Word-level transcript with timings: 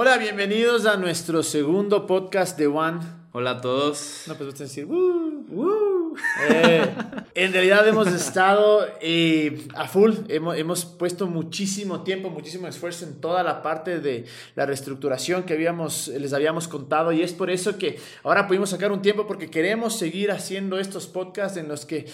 Hola, 0.00 0.16
bienvenidos 0.16 0.86
a 0.86 0.96
nuestro 0.96 1.42
segundo 1.42 2.06
podcast 2.06 2.56
de 2.56 2.68
One. 2.68 3.00
Hola 3.32 3.50
a 3.50 3.60
todos. 3.60 4.22
No, 4.28 4.36
pues 4.36 4.52
vas 4.52 4.60
a 4.60 4.62
decir, 4.62 4.84
"Woo, 4.84 5.44
woo". 5.50 6.14
Eh, 6.48 6.88
en 7.34 7.52
realidad 7.52 7.88
hemos 7.88 8.06
estado 8.06 8.86
eh, 9.00 9.66
a 9.74 9.88
full, 9.88 10.12
hemos, 10.28 10.56
hemos 10.56 10.84
puesto 10.84 11.26
muchísimo 11.26 12.04
tiempo, 12.04 12.30
muchísimo 12.30 12.68
esfuerzo 12.68 13.06
en 13.06 13.20
toda 13.20 13.42
la 13.42 13.60
parte 13.60 13.98
de 13.98 14.26
la 14.54 14.66
reestructuración 14.66 15.42
que 15.42 15.54
habíamos, 15.54 16.06
les 16.06 16.32
habíamos 16.32 16.68
contado 16.68 17.10
y 17.10 17.22
es 17.22 17.32
por 17.32 17.50
eso 17.50 17.76
que 17.76 17.98
ahora 18.22 18.46
pudimos 18.46 18.70
sacar 18.70 18.92
un 18.92 19.02
tiempo 19.02 19.26
porque 19.26 19.50
queremos 19.50 19.98
seguir 19.98 20.30
haciendo 20.30 20.78
estos 20.78 21.08
podcasts 21.08 21.58
en 21.58 21.66
los 21.66 21.84
que 21.84 22.06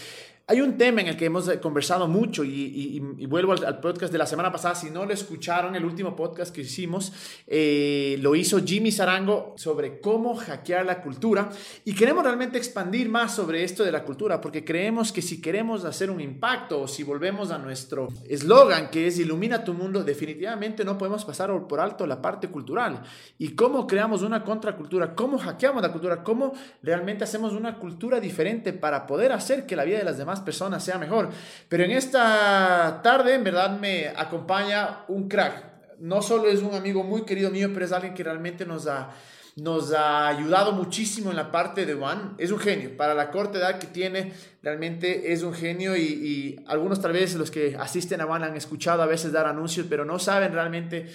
hay 0.46 0.60
un 0.60 0.76
tema 0.76 1.00
en 1.00 1.06
el 1.08 1.16
que 1.16 1.24
hemos 1.24 1.48
conversado 1.62 2.06
mucho 2.06 2.44
y, 2.44 2.50
y- 2.50 3.02
y 3.18 3.26
vuelvo 3.26 3.52
al, 3.52 3.64
al 3.64 3.80
podcast 3.80 4.12
de 4.12 4.18
la 4.18 4.26
semana 4.26 4.52
pasada. 4.52 4.74
Si 4.74 4.90
no 4.90 5.06
lo 5.06 5.12
escucharon, 5.14 5.74
el 5.74 5.84
último 5.84 6.14
podcast 6.14 6.54
que 6.54 6.60
hicimos 6.60 7.12
eh, 7.46 8.18
lo 8.20 8.34
hizo 8.34 8.58
Jimmy 8.62 8.92
Sarango 8.92 9.54
sobre 9.56 10.00
cómo 10.00 10.34
hackear 10.36 10.84
la 10.84 11.00
cultura. 11.00 11.48
Y 11.86 11.94
queremos 11.94 12.24
realmente 12.24 12.58
expandir 12.58 13.08
más 13.08 13.34
sobre 13.34 13.64
esto 13.64 13.84
de 13.84 13.92
la 13.92 14.04
cultura 14.04 14.40
porque 14.40 14.64
creemos 14.64 15.12
que 15.12 15.22
si 15.22 15.40
queremos 15.40 15.84
hacer 15.86 16.10
un 16.10 16.20
impacto 16.20 16.82
o 16.82 16.88
si 16.88 17.02
volvemos 17.04 17.50
a 17.50 17.56
nuestro 17.58 18.08
eslogan 18.28 18.90
que 18.90 19.06
es 19.06 19.18
Ilumina 19.18 19.64
tu 19.64 19.72
mundo, 19.72 20.04
definitivamente 20.04 20.84
no 20.84 20.98
podemos 20.98 21.24
pasar 21.24 21.50
por 21.66 21.80
alto 21.80 22.06
la 22.06 22.20
parte 22.20 22.48
cultural. 22.48 23.02
Y 23.38 23.50
cómo 23.54 23.86
creamos 23.86 24.20
una 24.22 24.44
contracultura, 24.44 25.14
cómo 25.14 25.38
hackeamos 25.38 25.82
la 25.82 25.90
cultura, 25.92 26.22
cómo 26.22 26.52
realmente 26.82 27.24
hacemos 27.24 27.52
una 27.54 27.78
cultura 27.78 28.20
diferente 28.20 28.72
para 28.74 29.06
poder 29.06 29.32
hacer 29.32 29.64
que 29.66 29.76
la 29.76 29.84
vida 29.84 29.98
de 29.98 30.04
las 30.04 30.18
demás 30.18 30.33
personas 30.40 30.84
sea 30.84 30.98
mejor. 30.98 31.30
Pero 31.68 31.84
en 31.84 31.90
esta 31.90 33.00
tarde, 33.02 33.34
en 33.34 33.44
verdad, 33.44 33.78
me 33.78 34.08
acompaña 34.08 35.04
un 35.08 35.28
crack. 35.28 35.64
No 35.98 36.22
solo 36.22 36.48
es 36.48 36.62
un 36.62 36.74
amigo 36.74 37.02
muy 37.02 37.22
querido 37.22 37.50
mío, 37.50 37.70
pero 37.72 37.86
es 37.86 37.92
alguien 37.92 38.14
que 38.14 38.24
realmente 38.24 38.66
nos 38.66 38.86
ha, 38.86 39.10
nos 39.56 39.92
ha 39.92 40.28
ayudado 40.28 40.72
muchísimo 40.72 41.30
en 41.30 41.36
la 41.36 41.50
parte 41.50 41.86
de 41.86 41.94
One. 41.94 42.32
Es 42.38 42.50
un 42.50 42.58
genio. 42.58 42.96
Para 42.96 43.14
la 43.14 43.30
corta 43.30 43.58
edad 43.58 43.78
que 43.78 43.86
tiene, 43.86 44.32
realmente 44.62 45.32
es 45.32 45.42
un 45.42 45.54
genio 45.54 45.96
y, 45.96 46.62
algunos 46.66 47.00
tal 47.00 47.12
vez 47.12 47.34
los 47.36 47.50
que 47.50 47.76
asisten 47.78 48.20
a 48.20 48.26
One 48.26 48.44
han 48.44 48.56
escuchado 48.56 49.02
a 49.02 49.06
veces 49.06 49.32
dar 49.32 49.46
anuncios, 49.46 49.86
pero 49.88 50.04
no 50.04 50.18
saben 50.18 50.52
realmente 50.52 51.08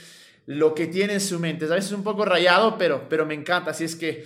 lo 0.46 0.74
que 0.74 0.88
tiene 0.88 1.14
en 1.14 1.22
su 1.22 1.40
mente. 1.40 1.66
A 1.66 1.70
veces 1.70 1.92
es 1.92 1.98
un 1.98 2.04
poco 2.04 2.26
rayado, 2.26 2.78
pero, 2.78 3.08
pero 3.10 3.26
me 3.26 3.34
encanta. 3.34 3.72
Así 3.72 3.84
es 3.84 3.96
que 3.96 4.26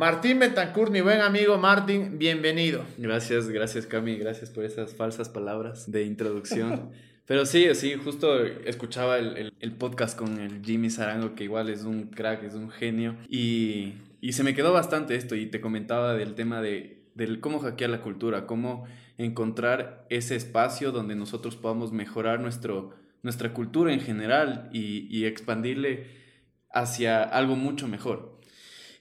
Martín 0.00 0.38
Betancourt, 0.40 0.92
mi 0.92 1.00
buen 1.00 1.22
amigo 1.22 1.56
Martín, 1.56 2.18
bienvenido. 2.18 2.84
Gracias, 2.98 3.48
gracias 3.48 3.86
Cami, 3.86 4.16
gracias 4.18 4.50
por 4.50 4.66
esas 4.66 4.92
falsas 4.92 5.30
palabras 5.30 5.90
de 5.90 6.04
introducción. 6.04 6.90
Pero 7.24 7.46
sí, 7.46 7.66
sí, 7.74 7.94
justo 7.94 8.44
escuchaba 8.44 9.16
el, 9.18 9.38
el- 9.38 9.52
el 9.58 9.72
podcast 9.72 10.18
con 10.18 10.38
el 10.38 10.62
Jimmy 10.62 10.90
Sarango, 10.90 11.34
que 11.34 11.44
igual 11.44 11.70
es 11.70 11.84
un 11.84 12.08
crack, 12.08 12.42
es 12.42 12.52
un 12.52 12.68
genio. 12.68 13.16
Y, 13.30 13.94
y 14.20 14.32
se 14.34 14.44
me 14.44 14.54
quedó 14.54 14.70
bastante 14.74 15.14
esto 15.14 15.34
y 15.34 15.46
te 15.46 15.62
comentaba 15.62 16.12
del 16.12 16.34
tema 16.34 16.60
de 16.60 17.02
del 17.14 17.40
cómo 17.40 17.60
hackear 17.60 17.88
la 17.88 18.02
cultura, 18.02 18.44
cómo 18.46 18.84
encontrar 19.16 20.04
ese 20.10 20.36
espacio 20.36 20.92
donde 20.92 21.14
nosotros 21.16 21.56
podamos 21.56 21.90
mejorar 21.90 22.40
nuestro, 22.40 22.90
nuestra 23.22 23.54
cultura 23.54 23.94
en 23.94 24.00
general 24.00 24.68
y, 24.74 25.06
y 25.08 25.24
expandirle 25.24 26.08
hacia 26.70 27.22
algo 27.22 27.56
mucho 27.56 27.88
mejor. 27.88 28.35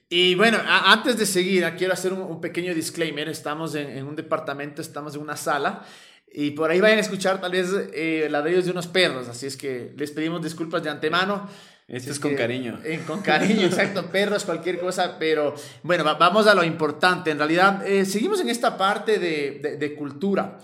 Y 0.10 0.36
bueno, 0.36 0.58
a- 0.66 0.92
antes 0.94 1.18
de 1.18 1.26
seguir, 1.26 1.66
ah, 1.66 1.76
quiero 1.76 1.94
hacer 1.94 2.14
un, 2.14 2.22
un 2.22 2.40
pequeño 2.42 2.74
disclaimer. 2.74 3.28
Estamos 3.30 3.76
en, 3.76 3.90
en 3.90 4.06
un 4.06 4.16
departamento, 4.16 4.82
estamos 4.82 5.16
en 5.16 5.22
una 5.22 5.36
sala. 5.36 5.84
Y 6.32 6.52
por 6.52 6.70
ahí 6.70 6.82
vayan 6.82 6.98
a 6.98 7.02
escuchar 7.02 7.40
tal 7.42 7.54
vez 7.54 7.68
eh, 7.94 8.28
ladrillos 8.30 8.66
de 8.66 8.72
unos 8.72 8.88
perros. 8.88 9.28
Así 9.28 9.46
es 9.48 9.56
que 9.58 9.94
les 9.98 10.12
pedimos 10.12 10.44
disculpas 10.44 10.84
de 10.84 10.90
antemano. 10.90 11.50
Esto 11.88 12.12
es 12.12 12.20
con 12.20 12.32
que- 12.32 12.38
cariño. 12.38 12.80
eh, 12.84 13.02
con 13.08 13.22
cariño, 13.22 13.66
exacto. 13.66 14.08
Perros, 14.12 14.44
cualquier 14.44 14.80
cosa. 14.80 15.18
Pero 15.18 15.56
bueno, 15.84 16.04
va- 16.04 16.16
vamos 16.16 16.46
a 16.48 16.54
lo 16.56 16.64
importante. 16.64 17.32
En 17.32 17.38
realidad, 17.38 17.86
eh, 17.88 18.06
seguimos 18.06 18.40
en 18.42 18.50
esta 18.50 18.78
parte 18.78 19.18
de, 19.18 19.60
de- 19.62 19.78
de 19.78 19.96
cultura. 19.96 20.60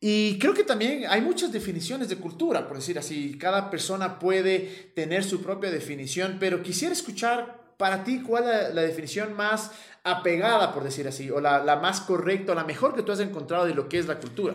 Y 0.00 0.38
creo 0.40 0.52
que 0.52 0.64
también 0.64 1.04
hay 1.08 1.20
muchas 1.20 1.52
definiciones 1.52 2.08
de 2.08 2.16
cultura, 2.16 2.66
por 2.66 2.76
decir 2.78 2.98
así. 2.98 3.38
Cada 3.38 3.70
persona 3.70 4.18
puede 4.18 4.90
tener 4.96 5.22
su 5.22 5.40
propia 5.42 5.70
definición, 5.70 6.38
pero 6.40 6.60
quisiera 6.62 6.92
escuchar 6.92 7.61
para 7.82 8.04
ti 8.04 8.20
cuál 8.20 8.44
es 8.44 8.72
la, 8.76 8.82
definición 8.82 9.34
más 9.34 9.72
apegada, 10.04 10.72
por 10.72 10.84
decir 10.84 11.08
así, 11.08 11.32
o 11.32 11.40
la, 11.40 11.64
la 11.64 11.74
más 11.80 12.00
correcta, 12.00 12.52
o 12.52 12.54
la 12.54 12.62
mejor 12.62 12.94
que 12.94 13.02
tú 13.02 13.10
has 13.10 13.18
encontrado 13.18 13.66
de 13.66 13.74
lo 13.74 13.88
que 13.88 13.98
es 13.98 14.06
la 14.06 14.20
cultura. 14.20 14.54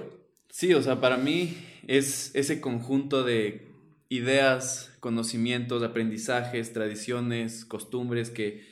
Sí, 0.49 0.73
o 0.73 0.81
sea, 0.81 1.01
para 1.01 1.17
mí 1.17 1.57
es 1.87 2.33
ese 2.35 2.61
conjunto 2.61 3.25
de 3.25 3.67
ideas, 4.07 4.93
conocimientos, 5.01 5.83
aprendizajes, 5.83 6.71
tradiciones, 6.71 7.65
costumbres 7.65 8.29
que 8.29 8.65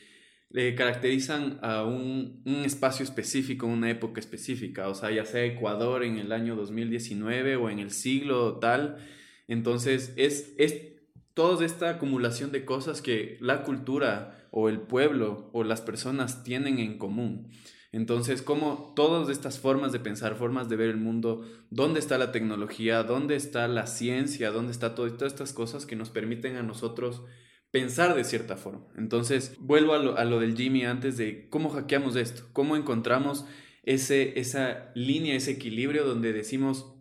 le 0.50 0.74
caracterizan 0.74 1.60
a 1.62 1.84
un, 1.84 2.42
un 2.46 2.64
espacio 2.64 3.04
específico, 3.04 3.68
una 3.68 3.92
época 3.92 4.22
específica, 4.22 4.88
o 4.88 4.96
sea, 4.96 5.12
ya 5.12 5.26
sea 5.26 5.44
Ecuador 5.44 6.06
en 6.06 6.18
el 6.18 6.32
año 6.32 6.56
2019 6.56 7.58
o 7.58 7.70
en 7.70 7.80
el 7.80 7.92
siglo 7.92 8.58
tal. 8.60 9.06
Entonces, 9.50 10.14
es, 10.16 10.54
es 10.58 10.95
toda 11.36 11.64
esta 11.64 11.90
acumulación 11.90 12.52
de 12.52 12.66
cosas 12.66 13.04
que 13.04 13.38
la 13.42 13.64
cultura 13.64 14.48
o 14.50 14.70
el 14.70 14.80
pueblo 14.80 15.52
o 15.54 15.64
las 15.64 15.82
personas 15.82 16.44
tienen 16.44 16.80
en 16.80 16.98
común. 16.98 17.52
Entonces, 17.92 18.42
como 18.42 18.94
todas 18.96 19.30
estas 19.30 19.60
formas 19.60 19.92
de 19.92 20.00
pensar, 20.00 20.36
formas 20.36 20.68
de 20.68 20.76
ver 20.76 20.90
el 20.90 20.98
mundo, 20.98 21.46
dónde 21.70 22.00
está 22.00 22.18
la 22.18 22.32
tecnología, 22.32 23.04
dónde 23.04 23.36
está 23.36 23.68
la 23.68 23.86
ciencia, 23.86 24.52
dónde 24.52 24.72
está 24.72 24.96
todo, 24.96 25.12
todas 25.14 25.34
estas 25.34 25.54
cosas 25.54 25.86
que 25.86 25.96
nos 25.96 26.10
permiten 26.10 26.56
a 26.56 26.64
nosotros 26.64 27.22
pensar 27.70 28.16
de 28.16 28.24
cierta 28.24 28.56
forma. 28.56 28.88
Entonces, 28.98 29.56
vuelvo 29.60 29.94
a 29.94 30.00
lo, 30.00 30.18
a 30.18 30.24
lo 30.26 30.40
del 30.40 30.56
Jimmy 30.56 30.86
antes 30.86 31.18
de 31.18 31.50
cómo 31.50 31.70
hackeamos 31.70 32.16
esto, 32.16 32.50
cómo 32.54 32.76
encontramos 32.78 33.46
ese, 33.84 34.40
esa 34.40 34.92
línea, 34.96 35.36
ese 35.36 35.52
equilibrio 35.52 36.06
donde 36.06 36.34
decimos, 36.34 36.94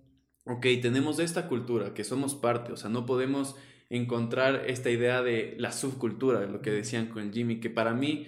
ok, 0.44 0.66
tenemos 0.82 1.18
esta 1.20 1.48
cultura 1.48 1.94
que 1.94 2.04
somos 2.04 2.34
parte, 2.34 2.72
o 2.72 2.76
sea, 2.76 2.90
no 2.90 3.06
podemos 3.06 3.56
encontrar 3.90 4.64
esta 4.66 4.90
idea 4.90 5.22
de 5.22 5.54
la 5.58 5.72
subcultura, 5.72 6.40
lo 6.46 6.60
que 6.60 6.70
decían 6.70 7.06
con 7.06 7.22
el 7.22 7.32
Jimmy, 7.32 7.60
que 7.60 7.70
para 7.70 7.94
mí 7.94 8.26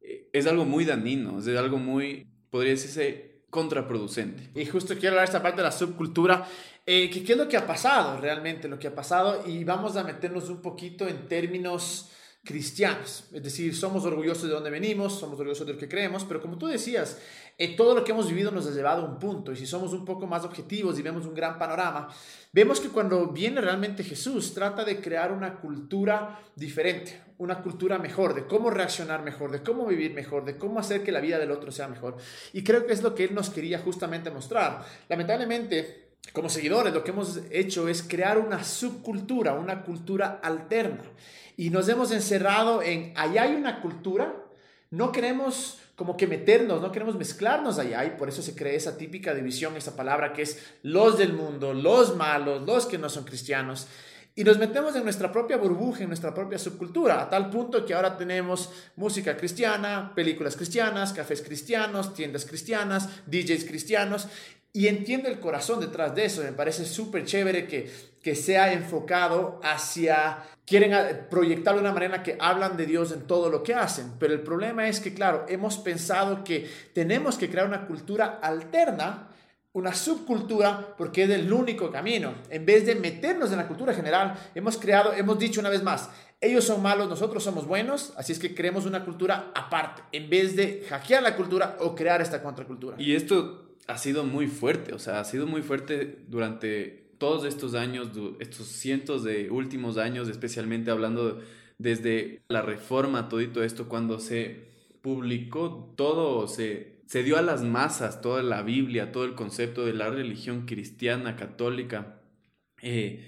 eh, 0.00 0.28
es 0.32 0.46
algo 0.46 0.64
muy 0.64 0.84
dañino, 0.84 1.38
es 1.38 1.48
algo 1.48 1.78
muy, 1.78 2.26
podría 2.50 2.72
decirse, 2.72 3.42
contraproducente. 3.50 4.50
Y 4.54 4.66
justo 4.66 4.94
quiero 4.94 5.10
hablar 5.10 5.26
de 5.26 5.32
esta 5.32 5.42
parte 5.42 5.58
de 5.58 5.64
la 5.64 5.72
subcultura, 5.72 6.46
eh, 6.84 7.10
que 7.10 7.22
qué 7.22 7.32
es 7.32 7.38
lo 7.38 7.48
que 7.48 7.56
ha 7.56 7.66
pasado 7.66 8.20
realmente, 8.20 8.68
lo 8.68 8.78
que 8.78 8.88
ha 8.88 8.94
pasado, 8.94 9.44
y 9.46 9.64
vamos 9.64 9.96
a 9.96 10.04
meternos 10.04 10.48
un 10.48 10.60
poquito 10.60 11.08
en 11.08 11.28
términos 11.28 12.10
cristianos, 12.48 13.24
es 13.30 13.42
decir, 13.42 13.76
somos 13.76 14.06
orgullosos 14.06 14.44
de 14.44 14.54
dónde 14.54 14.70
venimos, 14.70 15.18
somos 15.18 15.38
orgullosos 15.38 15.66
de 15.66 15.74
lo 15.74 15.78
que 15.78 15.86
creemos, 15.86 16.24
pero 16.24 16.40
como 16.40 16.56
tú 16.56 16.66
decías, 16.66 17.20
eh, 17.58 17.76
todo 17.76 17.94
lo 17.94 18.02
que 18.02 18.12
hemos 18.12 18.26
vivido 18.26 18.50
nos 18.50 18.66
ha 18.66 18.70
llevado 18.70 19.02
a 19.02 19.04
un 19.04 19.18
punto, 19.18 19.52
y 19.52 19.56
si 19.56 19.66
somos 19.66 19.92
un 19.92 20.06
poco 20.06 20.26
más 20.26 20.46
objetivos 20.46 20.98
y 20.98 21.02
vemos 21.02 21.26
un 21.26 21.34
gran 21.34 21.58
panorama, 21.58 22.08
vemos 22.50 22.80
que 22.80 22.88
cuando 22.88 23.26
viene 23.26 23.60
realmente 23.60 24.02
Jesús, 24.02 24.54
trata 24.54 24.82
de 24.82 24.98
crear 24.98 25.30
una 25.30 25.56
cultura 25.56 26.40
diferente, 26.56 27.20
una 27.36 27.60
cultura 27.60 27.98
mejor, 27.98 28.34
de 28.34 28.46
cómo 28.46 28.70
reaccionar 28.70 29.22
mejor, 29.22 29.50
de 29.50 29.62
cómo 29.62 29.84
vivir 29.84 30.14
mejor, 30.14 30.46
de 30.46 30.56
cómo 30.56 30.80
hacer 30.80 31.04
que 31.04 31.12
la 31.12 31.20
vida 31.20 31.38
del 31.38 31.50
otro 31.50 31.70
sea 31.70 31.86
mejor. 31.86 32.16
Y 32.54 32.64
creo 32.64 32.86
que 32.86 32.94
es 32.94 33.02
lo 33.02 33.14
que 33.14 33.24
Él 33.24 33.34
nos 33.34 33.50
quería 33.50 33.78
justamente 33.80 34.30
mostrar. 34.30 34.86
Lamentablemente, 35.10 36.07
como 36.32 36.48
seguidores, 36.48 36.92
lo 36.92 37.04
que 37.04 37.10
hemos 37.10 37.40
hecho 37.50 37.88
es 37.88 38.02
crear 38.02 38.38
una 38.38 38.64
subcultura, 38.64 39.54
una 39.54 39.82
cultura 39.82 40.40
alterna. 40.42 41.04
Y 41.56 41.70
nos 41.70 41.88
hemos 41.88 42.12
encerrado 42.12 42.82
en, 42.82 43.12
allá 43.16 43.42
hay 43.42 43.54
una 43.54 43.80
cultura, 43.80 44.34
no 44.90 45.12
queremos 45.12 45.80
como 45.96 46.16
que 46.16 46.28
meternos, 46.28 46.80
no 46.80 46.92
queremos 46.92 47.16
mezclarnos 47.16 47.80
allá 47.80 48.04
y 48.04 48.10
por 48.10 48.28
eso 48.28 48.40
se 48.40 48.54
crea 48.54 48.74
esa 48.74 48.96
típica 48.96 49.34
división, 49.34 49.76
esa 49.76 49.96
palabra 49.96 50.32
que 50.32 50.42
es 50.42 50.64
los 50.82 51.18
del 51.18 51.32
mundo, 51.32 51.74
los 51.74 52.14
malos, 52.14 52.62
los 52.64 52.86
que 52.86 52.98
no 52.98 53.08
son 53.08 53.24
cristianos. 53.24 53.88
Y 54.38 54.44
nos 54.44 54.56
metemos 54.56 54.94
en 54.94 55.02
nuestra 55.02 55.32
propia 55.32 55.56
burbuja, 55.56 56.04
en 56.04 56.06
nuestra 56.06 56.32
propia 56.32 56.60
subcultura, 56.60 57.20
a 57.20 57.28
tal 57.28 57.50
punto 57.50 57.84
que 57.84 57.92
ahora 57.92 58.16
tenemos 58.16 58.70
música 58.94 59.36
cristiana, 59.36 60.12
películas 60.14 60.54
cristianas, 60.54 61.12
cafés 61.12 61.42
cristianos, 61.42 62.14
tiendas 62.14 62.44
cristianas, 62.44 63.08
DJs 63.26 63.64
cristianos, 63.64 64.28
y 64.72 64.86
entiendo 64.88 65.28
el 65.28 65.40
corazón 65.40 65.80
detrás 65.80 66.14
de 66.14 66.24
eso. 66.24 66.42
Me 66.42 66.52
parece 66.52 66.84
súper 66.84 67.24
chévere 67.24 67.66
que, 67.66 67.90
que 68.22 68.34
sea 68.34 68.72
enfocado 68.72 69.60
hacia, 69.62 70.38
quieren 70.66 70.94
a- 70.94 71.28
proyectarlo 71.30 71.80
de 71.80 71.86
una 71.86 71.94
manera 71.94 72.22
que 72.22 72.36
hablan 72.38 72.76
de 72.76 72.86
Dios 72.86 73.12
en 73.12 73.22
todo 73.26 73.50
lo 73.50 73.62
que 73.62 73.74
hacen. 73.74 74.12
Pero 74.18 74.34
el 74.34 74.40
problema 74.42 74.88
es 74.88 75.00
que, 75.00 75.14
claro, 75.14 75.46
hemos 75.48 75.78
pensado 75.78 76.44
que 76.44 76.70
tenemos 76.92 77.36
que 77.38 77.50
crear 77.50 77.66
una 77.66 77.86
cultura 77.86 78.38
alterna 78.42 79.28
una 79.74 79.94
subcultura 79.94 80.94
porque 80.96 81.24
es 81.24 81.30
el 81.30 81.52
único 81.52 81.90
camino. 81.90 82.34
En 82.50 82.66
vez 82.66 82.84
de 82.84 82.96
meternos 82.96 83.52
en 83.52 83.58
la 83.58 83.68
cultura 83.68 83.94
general, 83.94 84.34
hemos 84.54 84.76
creado, 84.76 85.12
hemos 85.12 85.38
dicho 85.38 85.60
una 85.60 85.68
vez 85.68 85.84
más, 85.84 86.10
ellos 86.40 86.64
son 86.64 86.82
malos, 86.82 87.08
nosotros 87.08 87.44
somos 87.44 87.66
buenos, 87.66 88.12
así 88.16 88.32
es 88.32 88.38
que 88.40 88.54
creemos 88.54 88.86
una 88.86 89.04
cultura 89.04 89.52
aparte, 89.54 90.02
en 90.10 90.28
vez 90.30 90.56
de 90.56 90.84
hackear 90.88 91.22
la 91.22 91.36
cultura 91.36 91.76
o 91.80 91.94
crear 91.94 92.20
esta 92.20 92.42
contracultura. 92.42 92.96
Y 92.98 93.14
esto 93.14 93.67
ha 93.88 93.98
sido 93.98 94.22
muy 94.24 94.46
fuerte, 94.46 94.94
o 94.94 94.98
sea, 94.98 95.18
ha 95.18 95.24
sido 95.24 95.46
muy 95.46 95.62
fuerte 95.62 96.18
durante 96.28 97.08
todos 97.18 97.44
estos 97.44 97.74
años, 97.74 98.10
estos 98.38 98.66
cientos 98.68 99.24
de 99.24 99.50
últimos 99.50 99.96
años, 99.96 100.28
especialmente 100.28 100.90
hablando 100.90 101.40
desde 101.78 102.42
la 102.48 102.62
reforma, 102.62 103.28
todito 103.28 103.64
esto, 103.64 103.88
cuando 103.88 104.20
se 104.20 104.68
publicó 105.00 105.94
todo, 105.96 106.46
se, 106.48 107.00
se 107.06 107.22
dio 107.22 107.38
a 107.38 107.42
las 107.42 107.62
masas 107.62 108.20
toda 108.20 108.42
la 108.42 108.62
Biblia, 108.62 109.10
todo 109.10 109.24
el 109.24 109.34
concepto 109.34 109.86
de 109.86 109.94
la 109.94 110.10
religión 110.10 110.66
cristiana, 110.66 111.34
católica, 111.34 112.20
eh, 112.82 113.24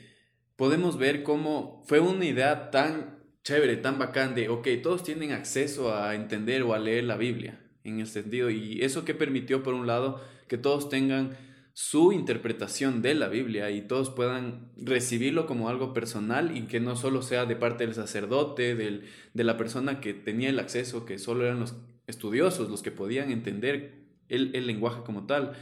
podemos 0.56 0.98
ver 0.98 1.22
cómo 1.22 1.82
fue 1.86 2.00
una 2.00 2.26
idea 2.26 2.70
tan 2.70 3.18
chévere, 3.44 3.78
tan 3.78 3.98
bacán 3.98 4.34
de, 4.34 4.50
ok, 4.50 4.68
todos 4.82 5.02
tienen 5.04 5.32
acceso 5.32 5.94
a 5.96 6.14
entender 6.14 6.62
o 6.62 6.74
a 6.74 6.78
leer 6.78 7.04
la 7.04 7.16
Biblia, 7.16 7.58
en 7.82 7.98
el 8.00 8.06
sentido, 8.06 8.50
y 8.50 8.82
eso 8.82 9.06
que 9.06 9.14
permitió, 9.14 9.62
por 9.62 9.72
un 9.72 9.86
lado, 9.86 10.20
que 10.50 10.58
todos 10.58 10.88
tengan 10.88 11.38
su 11.75 12.12
interpretación 12.12 13.02
de 13.02 13.14
la 13.14 13.29
Biblia 13.29 13.70
y 13.70 13.82
todos 13.82 14.11
puedan 14.11 14.73
recibirlo 14.76 15.47
como 15.47 15.69
algo 15.69 15.94
personal 15.94 16.56
y 16.56 16.62
que 16.62 16.81
no 16.81 16.97
solo 16.97 17.23
sea 17.23 17.47
de 17.47 17.55
parte 17.55 17.87
del 17.87 17.94
sacerdote, 17.94 18.75
del, 18.75 19.05
de 19.32 19.44
la 19.44 19.56
persona 19.56 20.00
que 20.00 20.12
tenía 20.12 20.49
el 20.49 20.58
acceso, 20.58 21.06
que 21.06 21.20
solo 21.20 21.44
eran 21.44 21.61
los 21.61 21.76
estudiosos 22.08 22.69
los 22.69 22.82
que 22.82 22.91
podían 22.91 23.31
entender 23.31 24.08
el, 24.29 24.50
el 24.56 24.67
lenguaje 24.67 25.02
como 25.06 25.25
tal. 25.26 25.52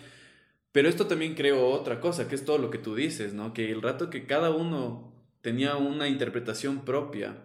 Pero 0.72 0.88
esto 0.88 1.06
también 1.06 1.34
creó 1.34 1.68
otra 1.68 2.00
cosa, 2.00 2.26
que 2.26 2.34
es 2.34 2.46
todo 2.46 2.56
lo 2.56 2.70
que 2.70 2.78
tú 2.78 2.94
dices, 2.94 3.34
¿no? 3.34 3.52
Que 3.52 3.70
el 3.70 3.82
rato 3.82 4.08
que 4.08 4.26
cada 4.26 4.48
uno 4.50 5.12
tenía 5.42 5.76
una 5.76 6.08
interpretación 6.08 6.86
propia, 6.86 7.44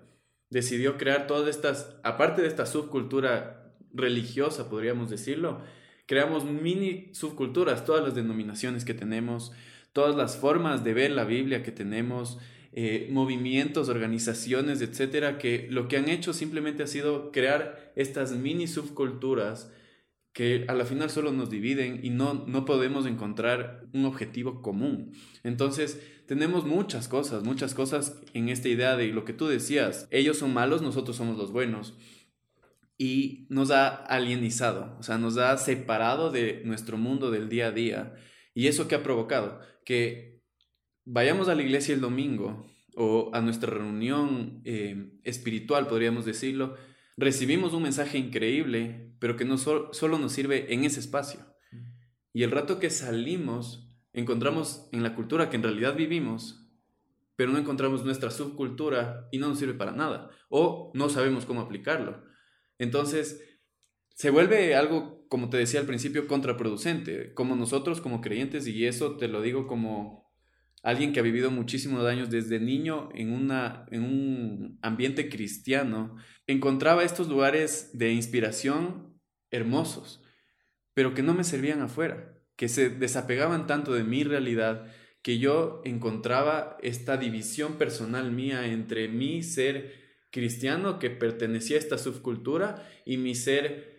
decidió 0.50 0.98
crear 0.98 1.28
todas 1.28 1.54
estas, 1.54 2.00
aparte 2.04 2.42
de 2.42 2.48
esta 2.48 2.66
subcultura 2.66 3.76
religiosa, 3.92 4.70
podríamos 4.70 5.10
decirlo, 5.10 5.60
creamos 6.14 6.46
mini 6.46 7.10
subculturas, 7.12 7.86
todas 7.86 8.04
las 8.04 8.14
denominaciones 8.14 8.86
que 8.86 8.94
tenemos, 8.94 9.52
todas 9.94 10.16
las 10.16 10.38
formas 10.38 10.84
de 10.84 10.94
ver 10.94 11.10
la 11.10 11.24
Biblia 11.24 11.64
que 11.64 11.72
tenemos, 11.72 12.38
eh, 12.72 13.08
movimientos, 13.10 13.90
organizaciones, 13.90 14.82
etcétera, 14.82 15.40
que 15.40 15.68
lo 15.72 15.88
que 15.88 15.98
han 15.98 16.10
hecho 16.10 16.32
simplemente 16.34 16.84
ha 16.84 16.88
sido 16.88 17.32
crear 17.32 17.92
estas 17.96 18.34
mini 18.34 18.68
subculturas 18.68 19.72
que 20.34 20.66
a 20.68 20.76
la 20.76 20.86
final 20.86 21.10
solo 21.10 21.32
nos 21.32 21.50
dividen 21.50 22.02
y 22.04 22.12
no, 22.12 22.46
no 22.46 22.64
podemos 22.64 23.08
encontrar 23.08 23.88
un 23.92 24.06
objetivo 24.06 24.62
común. 24.62 25.14
Entonces, 25.44 26.00
tenemos 26.28 26.64
muchas 26.64 27.08
cosas, 27.08 27.44
muchas 27.44 27.74
cosas 27.74 28.22
en 28.36 28.50
esta 28.50 28.70
idea 28.70 28.96
de 28.98 29.08
lo 29.08 29.26
que 29.26 29.34
tú 29.34 29.48
decías, 29.48 30.08
ellos 30.12 30.38
son 30.38 30.54
malos, 30.54 30.84
nosotros 30.84 31.18
somos 31.18 31.40
los 31.40 31.52
buenos. 31.52 31.96
Y 32.98 33.48
nos 33.50 33.72
ha 33.72 33.88
alienizado, 33.88 34.96
o 35.00 35.04
sea, 35.04 35.18
nos 35.18 35.38
ha 35.38 35.58
separado 35.58 36.32
de 36.32 36.62
nuestro 36.66 36.98
mundo 36.98 37.32
del 37.32 37.50
día 37.50 37.68
a 37.68 37.72
día. 37.72 38.14
¿Y 38.54 38.68
eso 38.68 38.88
qué 38.88 38.96
ha 38.96 39.04
provocado? 39.04 39.60
Que 39.84 40.42
vayamos 41.06 41.50
a 41.50 41.56
la 41.56 41.64
iglesia 41.64 41.96
el 41.96 42.02
domingo 42.02 42.66
o 42.96 43.32
a 43.34 43.42
nuestra 43.42 43.72
reunión 43.72 44.62
eh, 44.66 45.20
espiritual, 45.24 45.88
podríamos 45.88 46.26
decirlo, 46.26 46.76
recibimos 47.18 47.74
un 47.74 47.84
mensaje 47.84 48.18
increíble, 48.18 49.16
pero 49.20 49.36
que 49.36 49.46
no 49.46 49.58
solo 49.58 50.20
nos 50.20 50.32
sirve 50.32 50.74
en 50.74 50.84
ese 50.84 51.00
espacio. 51.00 51.40
Y 52.34 52.44
el 52.44 52.52
rato 52.52 52.80
que 52.80 52.90
salimos, 52.90 53.88
encontramos 54.14 54.90
en 54.92 55.04
la 55.04 55.16
cultura 55.16 55.50
que 55.50 55.56
en 55.56 55.64
realidad 55.64 55.96
vivimos, 55.96 56.68
pero 57.36 57.52
no 57.52 57.58
encontramos 57.58 58.04
nuestra 58.04 58.32
subcultura 58.32 59.28
y 59.32 59.38
no 59.38 59.50
nos 59.50 59.60
sirve 59.60 59.74
para 59.74 59.92
nada, 59.92 60.30
o 60.50 60.92
no 60.94 61.10
sabemos 61.10 61.46
cómo 61.46 61.62
aplicarlo. 61.62 62.24
Entonces, 62.84 63.44
se 64.16 64.30
vuelve 64.30 64.76
algo, 64.76 65.26
como 65.28 65.50
te 65.50 65.58
decía 65.58 65.80
al 65.80 65.86
principio, 65.86 66.28
contraproducente, 66.28 67.34
como 67.34 67.56
nosotros 67.56 68.00
como 68.00 68.22
creyentes, 68.22 68.68
y 68.68 68.86
eso 68.86 69.18
te 69.18 69.28
lo 69.28 69.42
digo 69.42 69.66
como 69.66 70.32
alguien 70.84 71.14
que 71.14 71.20
ha 71.20 71.24
vivido 71.24 71.50
muchísimos 71.50 72.06
años 72.06 72.30
desde 72.30 72.60
niño 72.60 73.10
en, 73.16 73.32
una, 73.32 73.86
en 73.90 74.04
un 74.04 74.80
ambiente 74.82 75.30
cristiano, 75.30 76.16
encontraba 76.46 77.04
estos 77.04 77.30
lugares 77.30 77.92
de 77.94 78.12
inspiración 78.12 79.18
hermosos, 79.50 80.22
pero 80.94 81.14
que 81.14 81.24
no 81.24 81.34
me 81.34 81.44
servían 81.44 81.82
afuera, 81.82 82.38
que 82.56 82.68
se 82.68 82.90
desapegaban 82.90 83.66
tanto 83.66 83.94
de 83.94 84.04
mi 84.04 84.24
realidad 84.24 84.92
que 85.22 85.40
yo 85.40 85.82
encontraba 85.86 86.78
esta 86.82 87.16
división 87.16 87.78
personal 87.78 88.32
mía 88.32 88.68
entre 88.68 89.08
mi 89.08 89.42
ser 89.42 90.03
cristiano 90.34 90.98
que 90.98 91.12
pertenecía 91.12 91.78
a 91.78 91.80
esta 91.80 92.00
subcultura 92.00 92.90
y 93.06 93.18
mi 93.18 93.36
ser 93.36 93.94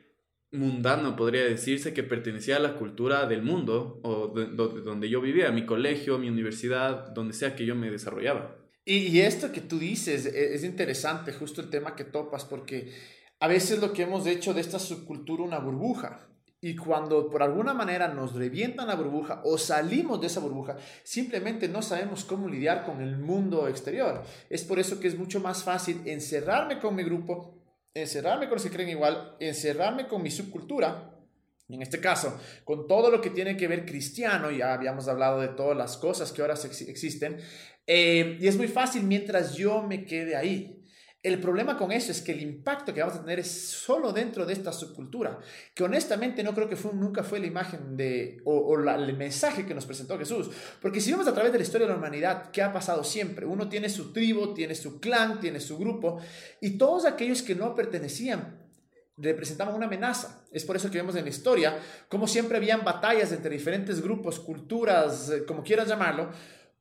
mundano, 0.50 1.14
podría 1.14 1.44
decirse, 1.44 1.94
que 1.94 2.02
pertenecía 2.02 2.56
a 2.56 2.60
la 2.60 2.74
cultura 2.74 3.26
del 3.26 3.42
mundo 3.42 4.00
o 4.02 4.28
de, 4.28 4.46
donde 4.46 5.08
yo 5.08 5.20
vivía, 5.20 5.52
mi 5.52 5.64
colegio, 5.64 6.18
mi 6.18 6.28
universidad, 6.28 7.10
donde 7.14 7.34
sea 7.34 7.54
que 7.54 7.64
yo 7.64 7.76
me 7.76 7.90
desarrollaba. 7.90 8.56
Y, 8.84 9.20
esto 9.20 9.52
que 9.52 9.60
tú 9.60 9.78
dices 9.78 10.26
es, 10.26 10.34
es 10.34 10.64
interesante, 10.64 11.32
justo 11.32 11.60
el 11.60 11.70
tema 11.70 11.94
que 11.94 12.04
topas, 12.04 12.44
porque 12.44 12.92
a 13.38 13.46
veces 13.46 13.80
lo 13.80 13.92
que 13.92 14.02
hemos 14.02 14.26
hecho 14.26 14.54
de 14.54 14.60
esta 14.60 14.80
subcultura 14.80 15.44
una 15.44 15.60
burbuja. 15.60 16.28
Y 16.64 16.74
cuando 16.76 17.28
por 17.28 17.42
alguna 17.42 17.74
manera 17.74 18.08
nos 18.08 18.34
revientan 18.34 18.86
la 18.86 18.94
burbuja 18.94 19.42
o 19.44 19.58
salimos 19.58 20.18
de 20.18 20.28
esa 20.28 20.40
burbuja, 20.40 20.78
simplemente 21.02 21.68
no 21.68 21.82
sabemos 21.82 22.24
cómo 22.24 22.48
lidiar 22.48 22.86
con 22.86 23.02
el 23.02 23.18
mundo 23.18 23.68
exterior. 23.68 24.22
Es 24.48 24.64
por 24.64 24.78
eso 24.78 24.98
que 24.98 25.08
es 25.08 25.18
mucho 25.18 25.40
más 25.40 25.62
fácil 25.62 26.00
encerrarme 26.06 26.78
con 26.78 26.94
mi 26.94 27.02
grupo, 27.02 27.58
encerrarme 27.92 28.46
con 28.46 28.54
los 28.54 28.62
que 28.62 28.70
creen 28.70 28.88
igual, 28.88 29.36
encerrarme 29.40 30.08
con 30.08 30.22
mi 30.22 30.30
subcultura, 30.30 31.14
en 31.68 31.82
este 31.82 32.00
caso, 32.00 32.40
con 32.64 32.88
todo 32.88 33.10
lo 33.10 33.20
que 33.20 33.28
tiene 33.28 33.58
que 33.58 33.68
ver 33.68 33.84
cristiano, 33.84 34.50
ya 34.50 34.72
habíamos 34.72 35.06
hablado 35.06 35.42
de 35.42 35.48
todas 35.48 35.76
las 35.76 35.98
cosas 35.98 36.32
que 36.32 36.40
ahora 36.40 36.54
existen, 36.54 37.40
eh, 37.86 38.38
y 38.40 38.48
es 38.48 38.56
muy 38.56 38.68
fácil 38.68 39.02
mientras 39.02 39.54
yo 39.54 39.82
me 39.82 40.06
quede 40.06 40.34
ahí. 40.34 40.82
El 41.24 41.40
problema 41.40 41.78
con 41.78 41.90
eso 41.90 42.12
es 42.12 42.20
que 42.20 42.32
el 42.32 42.42
impacto 42.42 42.92
que 42.92 43.00
vamos 43.00 43.16
a 43.16 43.22
tener 43.22 43.38
es 43.38 43.50
solo 43.50 44.12
dentro 44.12 44.44
de 44.44 44.52
esta 44.52 44.74
subcultura, 44.74 45.38
que 45.74 45.82
honestamente 45.82 46.42
no 46.42 46.52
creo 46.52 46.68
que 46.68 46.76
nunca 46.92 47.22
fue 47.22 47.40
la 47.40 47.46
imagen 47.46 47.96
de, 47.96 48.42
o, 48.44 48.78
el 48.78 49.16
mensaje 49.16 49.64
que 49.64 49.74
nos 49.74 49.86
presentó 49.86 50.18
Jesús. 50.18 50.50
Porque 50.82 51.00
si 51.00 51.10
vemos 51.10 51.26
a 51.26 51.32
través 51.32 51.50
de 51.50 51.56
la 51.56 51.64
historia 51.64 51.86
de 51.86 51.94
la 51.94 51.98
humanidad, 51.98 52.50
¿qué 52.50 52.60
ha 52.60 52.74
pasado 52.74 53.02
siempre? 53.02 53.46
Uno 53.46 53.70
tiene 53.70 53.88
su 53.88 54.12
tribu, 54.12 54.52
tiene 54.52 54.74
su 54.74 55.00
clan, 55.00 55.40
tiene 55.40 55.60
su 55.60 55.78
grupo, 55.78 56.20
y 56.60 56.76
todos 56.76 57.06
aquellos 57.06 57.40
que 57.40 57.54
no 57.54 57.74
pertenecían 57.74 58.60
representaban 59.16 59.74
una 59.74 59.86
amenaza. 59.86 60.44
Es 60.52 60.66
por 60.66 60.76
eso 60.76 60.90
que 60.90 60.98
vemos 60.98 61.16
en 61.16 61.24
la 61.24 61.30
historia 61.30 61.78
como 62.10 62.26
siempre 62.26 62.58
habían 62.58 62.84
batallas 62.84 63.32
entre 63.32 63.48
diferentes 63.48 64.02
grupos, 64.02 64.40
culturas, 64.40 65.30
eh, 65.30 65.46
como 65.46 65.62
quieras 65.62 65.88
llamarlo, 65.88 66.28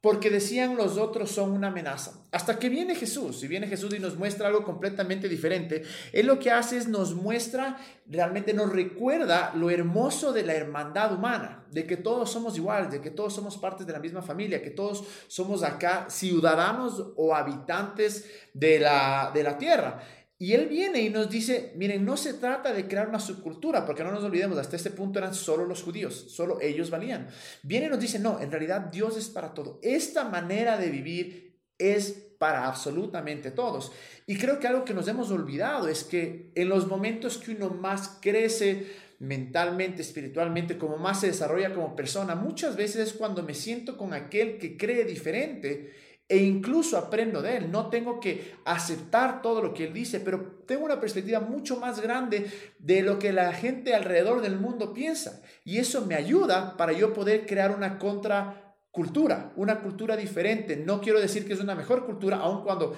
porque 0.03 0.29
decían 0.29 0.75
los 0.75 0.97
otros 0.97 1.31
son 1.31 1.51
una 1.51 1.67
amenaza. 1.67 2.25
Hasta 2.33 2.59
que 2.59 2.67
viene 2.67 2.94
Jesús, 2.94 3.41
y 3.41 3.47
viene 3.47 3.67
Jesús 3.67 3.94
y 3.94 4.00
nos 4.00 4.17
muestra 4.17 4.50
algo 4.50 4.65
completamente 4.65 5.29
diferente, 5.29 5.83
Él 6.11 6.25
lo 6.25 6.39
que 6.39 6.51
hace 6.51 6.75
es 6.75 6.89
nos 6.89 7.15
muestra, 7.15 7.78
realmente 8.06 8.54
nos 8.54 8.69
recuerda 8.69 9.54
lo 9.56 9.69
hermoso 9.69 10.33
de 10.33 10.44
la 10.44 10.56
hermandad 10.56 11.13
humana, 11.13 11.63
de 11.71 11.87
que 11.87 11.95
todos 11.95 12.30
somos 12.30 12.57
iguales, 12.57 12.92
de 12.92 12.99
que 12.99 13.11
todos 13.11 13.33
somos 13.33 13.57
partes 13.57 13.87
de 13.87 13.94
la 13.94 13.99
misma 13.99 14.21
familia, 14.21 14.61
que 14.61 14.71
todos 14.71 15.06
somos 15.28 15.63
acá 15.63 16.07
ciudadanos 16.09 17.13
o 17.16 17.33
habitantes 17.33 18.30
de 18.54 18.80
la, 18.80 19.31
de 19.33 19.42
la 19.42 19.57
tierra. 19.57 20.04
Y 20.44 20.56
él 20.56 20.68
viene 20.68 21.00
y 21.00 21.09
nos 21.09 21.30
dice, 21.30 21.71
miren, 21.78 22.04
no 22.04 22.18
se 22.18 22.33
trata 22.33 22.73
de 22.73 22.85
crear 22.85 23.07
una 23.07 23.21
subcultura, 23.21 23.85
porque 23.85 24.04
no 24.04 24.12
nos 24.12 24.26
olvidemos, 24.26 24.57
hasta 24.57 24.76
este 24.76 24.90
punto 24.90 25.18
eran 25.18 25.33
solo 25.33 25.64
los 25.66 25.81
judíos, 25.81 26.26
solo 26.28 26.59
ellos 26.59 26.90
valían. 26.90 27.30
Viene 27.62 27.85
y 27.85 27.90
nos 27.90 28.02
dice, 28.02 28.19
no, 28.19 28.42
en 28.42 28.52
realidad 28.52 28.92
Dios 28.92 29.16
es 29.16 29.30
para 29.30 29.54
todo. 29.54 29.80
Esta 29.81 30.26
manera 30.26 30.78
de 30.78 30.90
vivir 30.90 31.62
es 31.78 32.12
para 32.40 32.68
absolutamente 32.68 33.52
todos. 33.52 33.94
Y 34.28 34.35
creo 34.38 34.59
que 34.59 34.68
algo 34.68 34.83
que 34.83 34.94
nos 34.94 35.07
hemos 35.07 35.31
olvidado 35.31 35.88
es 35.88 36.04
que 36.04 36.52
en 36.56 36.68
los 36.68 36.88
momentos 36.88 37.38
que 37.38 37.52
uno 37.52 37.69
más 37.69 38.18
crece 38.21 38.85
mentalmente, 39.19 40.02
espiritualmente, 40.02 40.78
como 40.78 40.97
más 40.97 41.21
se 41.21 41.28
desarrolla 41.28 41.73
como 41.73 41.95
persona, 41.95 42.35
muchas 42.35 42.76
veces 42.76 43.07
es 43.07 43.14
cuando 43.14 43.44
me 43.44 43.54
siento 43.54 43.97
con 43.97 44.14
aquel 44.14 44.57
que 44.57 44.76
cree 44.76 45.06
diferente 45.06 45.94
e 46.27 46.37
incluso 46.37 46.97
aprendo 46.97 47.42
de 47.42 47.57
él. 47.57 47.71
No 47.71 47.89
tengo 47.89 48.19
que 48.19 48.56
aceptar 48.65 49.42
todo 49.42 49.61
lo 49.61 49.73
que 49.73 49.85
él 49.85 49.94
dice, 49.94 50.19
pero 50.19 50.63
tengo 50.65 50.85
una 50.85 50.99
perspectiva 50.99 51.39
mucho 51.39 51.80
más 51.80 52.01
grande 52.01 52.49
de 52.80 53.01
lo 53.01 53.19
que 53.19 53.33
la 53.33 53.53
gente 53.53 53.94
alrededor 53.94 54.42
del 54.42 54.57
mundo 54.57 54.94
piensa. 54.94 55.42
Y 55.63 55.77
eso 55.77 56.06
me 56.06 56.15
ayuda 56.15 56.77
para 56.77 56.94
yo 56.94 57.13
poder 57.13 57.45
crear 57.45 57.75
una 57.75 57.99
contracultura, 57.99 59.51
una 59.56 59.81
cultura 59.81 60.15
diferente. 60.15 60.77
No 60.77 61.01
quiero 61.01 61.19
decir 61.19 61.45
que 61.45 61.53
es 61.53 61.59
una 61.59 61.75
mejor 61.75 62.06
cultura, 62.06 62.37
aun 62.37 62.63
cuando 62.63 62.95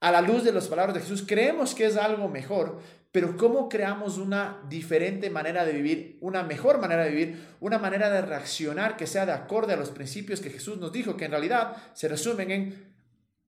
a 0.00 0.12
la 0.12 0.20
luz 0.20 0.44
de 0.44 0.52
las 0.52 0.68
palabras 0.68 0.94
de 0.94 1.00
Jesús 1.00 1.24
creemos 1.26 1.74
que 1.74 1.86
es 1.86 1.96
algo 1.96 2.28
mejor, 2.28 2.78
pero 3.10 3.36
cómo 3.36 3.68
creamos 3.68 4.18
una 4.18 4.62
diferente 4.68 5.30
manera 5.30 5.64
de 5.64 5.72
vivir, 5.72 6.18
una 6.20 6.42
mejor 6.42 6.80
manera 6.80 7.04
de 7.04 7.10
vivir, 7.10 7.38
una 7.60 7.78
manera 7.78 8.10
de 8.10 8.20
reaccionar 8.20 8.96
que 8.96 9.06
sea 9.06 9.24
de 9.24 9.32
acorde 9.32 9.72
a 9.72 9.76
los 9.76 9.90
principios 9.90 10.40
que 10.40 10.50
Jesús 10.50 10.78
nos 10.78 10.92
dijo, 10.92 11.16
que 11.16 11.24
en 11.24 11.30
realidad 11.30 11.76
se 11.94 12.08
resumen 12.08 12.50
en 12.50 12.94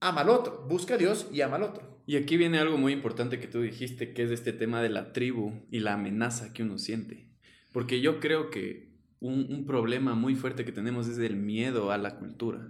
ama 0.00 0.23
al 0.23 0.31
otro, 0.31 0.67
busca 0.69 0.95
a 0.95 0.99
Dios 0.99 1.29
y 1.31 1.43
ama 1.43 1.57
al 1.57 1.64
otro. 1.64 2.02
Y 2.07 2.17
aquí 2.17 2.37
viene 2.37 2.59
algo 2.59 2.79
muy 2.79 2.93
importante 2.93 3.38
que 3.38 3.47
tú 3.47 3.61
dijiste, 3.61 4.14
que 4.14 4.23
es 4.23 4.31
este 4.31 4.52
tema 4.52 4.83
de 4.83 4.88
la 4.88 5.12
tribu 5.12 5.52
y 5.71 5.81
la 5.81 5.93
amenaza 5.93 6.52
que 6.52 6.62
uno 6.62 6.79
siente. 6.79 7.29
Porque 7.73 8.00
yo 8.00 8.19
creo 8.19 8.50
que 8.50 8.90
un, 9.21 9.47
un 9.52 9.67
problema 9.67 10.14
muy 10.14 10.35
fuerte 10.35 10.64
que 10.64 10.73
tenemos 10.73 11.07
es 11.07 11.19
el 11.19 11.37
miedo 11.37 11.93
a 11.93 11.99
la 11.99 12.17
cultura. 12.17 12.67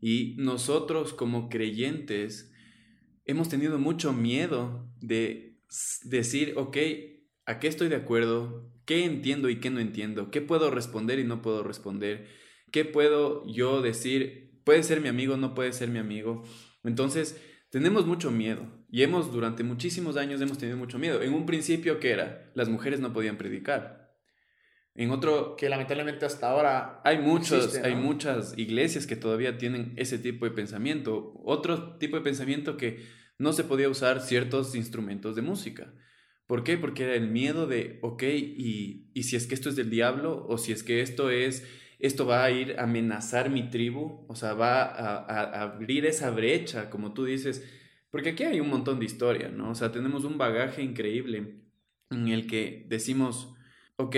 Y 0.00 0.36
nosotros 0.38 1.14
como 1.14 1.48
creyentes 1.48 2.52
hemos 3.24 3.48
tenido 3.48 3.78
mucho 3.78 4.12
miedo 4.12 4.86
de 5.00 5.51
decir, 6.04 6.54
ok, 6.56 6.76
¿a 7.46 7.58
qué 7.58 7.68
estoy 7.68 7.88
de 7.88 7.96
acuerdo? 7.96 8.70
¿Qué 8.84 9.04
entiendo 9.04 9.48
y 9.48 9.60
qué 9.60 9.70
no 9.70 9.80
entiendo? 9.80 10.30
¿Qué 10.30 10.40
puedo 10.40 10.70
responder 10.70 11.18
y 11.18 11.24
no 11.24 11.42
puedo 11.42 11.62
responder? 11.62 12.26
¿Qué 12.70 12.84
puedo 12.84 13.46
yo 13.46 13.82
decir? 13.82 14.60
¿Puede 14.64 14.82
ser 14.82 15.00
mi 15.00 15.08
amigo? 15.08 15.36
¿No 15.36 15.54
puede 15.54 15.72
ser 15.72 15.88
mi 15.88 15.98
amigo? 15.98 16.44
Entonces, 16.84 17.40
tenemos 17.70 18.06
mucho 18.06 18.30
miedo 18.30 18.66
y 18.90 19.02
hemos 19.02 19.32
durante 19.32 19.62
muchísimos 19.62 20.16
años 20.16 20.40
hemos 20.40 20.58
tenido 20.58 20.76
mucho 20.76 20.98
miedo. 20.98 21.22
En 21.22 21.32
un 21.32 21.46
principio, 21.46 22.00
¿qué 22.00 22.10
era? 22.10 22.50
Las 22.54 22.68
mujeres 22.68 23.00
no 23.00 23.12
podían 23.12 23.38
predicar. 23.38 24.02
En 24.94 25.10
otro... 25.10 25.56
Que 25.56 25.70
lamentablemente 25.70 26.26
hasta 26.26 26.50
ahora... 26.50 27.00
Hay, 27.04 27.18
muchos, 27.18 27.76
hay 27.76 27.94
muchas 27.94 28.56
iglesias 28.58 29.06
que 29.06 29.16
todavía 29.16 29.56
tienen 29.56 29.94
ese 29.96 30.18
tipo 30.18 30.44
de 30.44 30.50
pensamiento. 30.50 31.32
Otro 31.44 31.96
tipo 31.96 32.16
de 32.16 32.22
pensamiento 32.22 32.76
que 32.76 33.21
no 33.42 33.52
se 33.52 33.64
podía 33.64 33.88
usar 33.88 34.20
ciertos 34.20 34.76
instrumentos 34.76 35.34
de 35.34 35.42
música. 35.42 35.92
¿Por 36.46 36.62
qué? 36.62 36.78
Porque 36.78 37.02
era 37.02 37.14
el 37.14 37.28
miedo 37.28 37.66
de, 37.66 37.98
ok, 38.02 38.22
y, 38.22 39.10
y 39.14 39.22
si 39.24 39.34
es 39.34 39.48
que 39.48 39.54
esto 39.54 39.68
es 39.68 39.74
del 39.74 39.90
diablo, 39.90 40.46
o 40.48 40.58
si 40.58 40.70
es 40.70 40.84
que 40.84 41.00
esto 41.00 41.28
es, 41.28 41.66
esto 41.98 42.24
va 42.24 42.44
a 42.44 42.50
ir 42.52 42.78
a 42.78 42.84
amenazar 42.84 43.50
mi 43.50 43.68
tribu, 43.68 44.24
o 44.28 44.36
sea, 44.36 44.54
va 44.54 44.82
a, 44.82 45.16
a, 45.16 45.62
abrir 45.62 46.06
esa 46.06 46.30
brecha, 46.30 46.88
como 46.88 47.14
tú 47.14 47.24
dices, 47.24 47.68
porque 48.10 48.30
aquí 48.30 48.44
hay 48.44 48.60
un 48.60 48.68
montón 48.68 49.00
de 49.00 49.06
historia, 49.06 49.48
¿no? 49.48 49.70
O 49.70 49.74
sea, 49.74 49.90
tenemos 49.90 50.24
un 50.24 50.38
bagaje 50.38 50.82
increíble 50.82 51.62
en 52.10 52.28
el 52.28 52.46
que 52.46 52.86
decimos, 52.88 53.54
ok, 53.96 54.16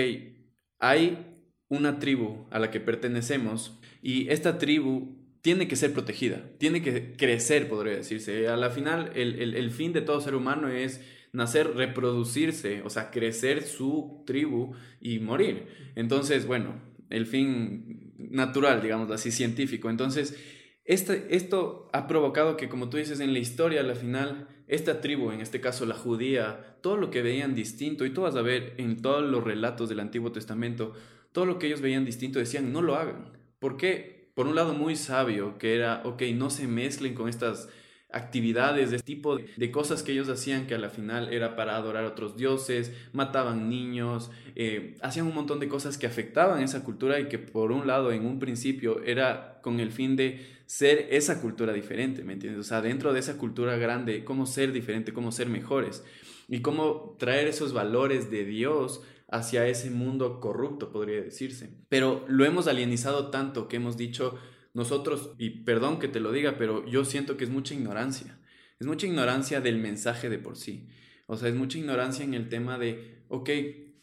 hay 0.77 1.35
una 1.67 1.97
tribu 1.97 2.45
a 2.51 2.59
la 2.59 2.69
que 2.69 2.79
pertenecemos 2.79 3.79
y 4.03 4.29
esta 4.29 4.59
tribu 4.59 5.14
tiene 5.45 5.67
que 5.67 5.75
ser 5.75 5.93
protegida, 5.93 6.41
tiene 6.57 6.81
que 6.81 7.13
crecer, 7.13 7.69
podría 7.69 7.97
decirse. 7.97 8.47
A 8.47 8.57
la 8.57 8.71
final, 8.71 9.11
el, 9.13 9.39
el, 9.39 9.53
el 9.53 9.69
fin 9.69 9.93
de 9.93 10.01
todo 10.01 10.19
ser 10.19 10.33
humano 10.33 10.69
es 10.69 11.01
nacer, 11.33 11.75
reproducirse, 11.75 12.81
o 12.81 12.89
sea, 12.89 13.11
crecer 13.11 13.61
su 13.61 14.23
tribu 14.25 14.73
y 14.99 15.19
morir. 15.19 15.67
Entonces, 15.93 16.47
bueno, 16.47 16.81
el 17.11 17.27
fin 17.27 18.15
natural, 18.17 18.81
digamos 18.81 19.11
así, 19.11 19.29
científico. 19.29 19.91
Entonces, 19.91 20.35
este, 20.83 21.27
esto 21.35 21.89
ha 21.93 22.07
provocado 22.07 22.57
que, 22.57 22.67
como 22.67 22.89
tú 22.89 22.97
dices, 22.97 23.19
en 23.19 23.31
la 23.31 23.37
historia, 23.37 23.81
a 23.81 23.83
la 23.83 23.93
final, 23.93 24.47
esta 24.67 24.99
tribu, 24.99 25.29
en 25.29 25.41
este 25.41 25.61
caso 25.61 25.85
la 25.85 25.93
judía, 25.93 26.79
todo 26.81 26.97
lo 26.97 27.11
que 27.11 27.21
veían 27.21 27.53
distinto, 27.53 28.03
y 28.03 28.09
tú 28.09 28.21
vas 28.21 28.35
a 28.35 28.41
ver 28.41 28.73
en 28.79 28.99
todos 28.99 29.23
los 29.23 29.43
relatos 29.43 29.89
del 29.89 29.99
Antiguo 29.99 30.31
Testamento, 30.31 30.93
todo 31.33 31.45
lo 31.45 31.59
que 31.59 31.67
ellos 31.67 31.81
veían 31.81 32.03
distinto 32.03 32.39
decían, 32.39 32.73
no 32.73 32.81
lo 32.81 32.95
hagan. 32.95 33.37
¿Por 33.59 33.77
qué? 33.77 34.14
Por 34.35 34.47
un 34.47 34.55
lado 34.55 34.73
muy 34.73 34.95
sabio, 34.95 35.57
que 35.57 35.75
era, 35.75 36.01
ok, 36.03 36.21
no 36.35 36.49
se 36.49 36.67
mezclen 36.67 37.15
con 37.15 37.29
estas 37.29 37.69
actividades, 38.11 38.91
de 38.91 38.97
este 38.97 39.05
tipo 39.05 39.37
de 39.37 39.71
cosas 39.71 40.03
que 40.03 40.11
ellos 40.11 40.29
hacían 40.29 40.67
que 40.67 40.75
a 40.75 40.77
la 40.77 40.89
final 40.89 41.33
era 41.33 41.55
para 41.55 41.75
adorar 41.75 42.05
a 42.05 42.09
otros 42.09 42.37
dioses, 42.37 42.93
mataban 43.11 43.69
niños, 43.69 44.31
eh, 44.55 44.95
hacían 45.01 45.27
un 45.27 45.35
montón 45.35 45.59
de 45.59 45.67
cosas 45.67 45.97
que 45.97 46.05
afectaban 46.05 46.61
esa 46.61 46.83
cultura 46.83 47.19
y 47.19 47.27
que 47.27 47.39
por 47.39 47.71
un 47.71 47.87
lado 47.87 48.11
en 48.11 48.25
un 48.25 48.39
principio 48.39 49.01
era 49.03 49.59
con 49.61 49.79
el 49.79 49.91
fin 49.91 50.15
de 50.15 50.45
ser 50.65 51.07
esa 51.11 51.41
cultura 51.41 51.73
diferente, 51.73 52.23
¿me 52.23 52.33
entiendes? 52.33 52.61
O 52.61 52.67
sea, 52.67 52.81
dentro 52.81 53.13
de 53.13 53.19
esa 53.19 53.37
cultura 53.37 53.75
grande, 53.77 54.23
cómo 54.23 54.45
ser 54.45 54.71
diferente, 54.71 55.13
cómo 55.13 55.31
ser 55.31 55.49
mejores 55.49 56.03
y 56.47 56.61
cómo 56.61 57.15
traer 57.19 57.47
esos 57.47 57.73
valores 57.73 58.31
de 58.31 58.45
Dios 58.45 59.01
hacia 59.27 59.67
ese 59.67 59.89
mundo 59.89 60.39
corrupto, 60.39 60.91
podría 60.91 61.21
decirse. 61.21 61.69
Pero 61.89 62.25
lo 62.27 62.45
hemos 62.45 62.67
alienizado 62.67 63.29
tanto 63.29 63.67
que 63.67 63.77
hemos 63.77 63.97
dicho, 63.97 64.37
nosotros, 64.73 65.31
y 65.37 65.63
perdón 65.63 65.99
que 65.99 66.07
te 66.07 66.19
lo 66.19 66.31
diga, 66.31 66.57
pero 66.57 66.85
yo 66.85 67.05
siento 67.05 67.37
que 67.37 67.43
es 67.43 67.49
mucha 67.49 67.73
ignorancia. 67.73 68.39
Es 68.79 68.87
mucha 68.87 69.07
ignorancia 69.07 69.61
del 69.61 69.77
mensaje 69.77 70.29
de 70.29 70.37
por 70.37 70.57
sí. 70.57 70.87
O 71.27 71.37
sea, 71.37 71.49
es 71.49 71.55
mucha 71.55 71.77
ignorancia 71.77 72.23
en 72.23 72.33
el 72.33 72.49
tema 72.49 72.77
de, 72.77 73.23
ok, 73.29 73.49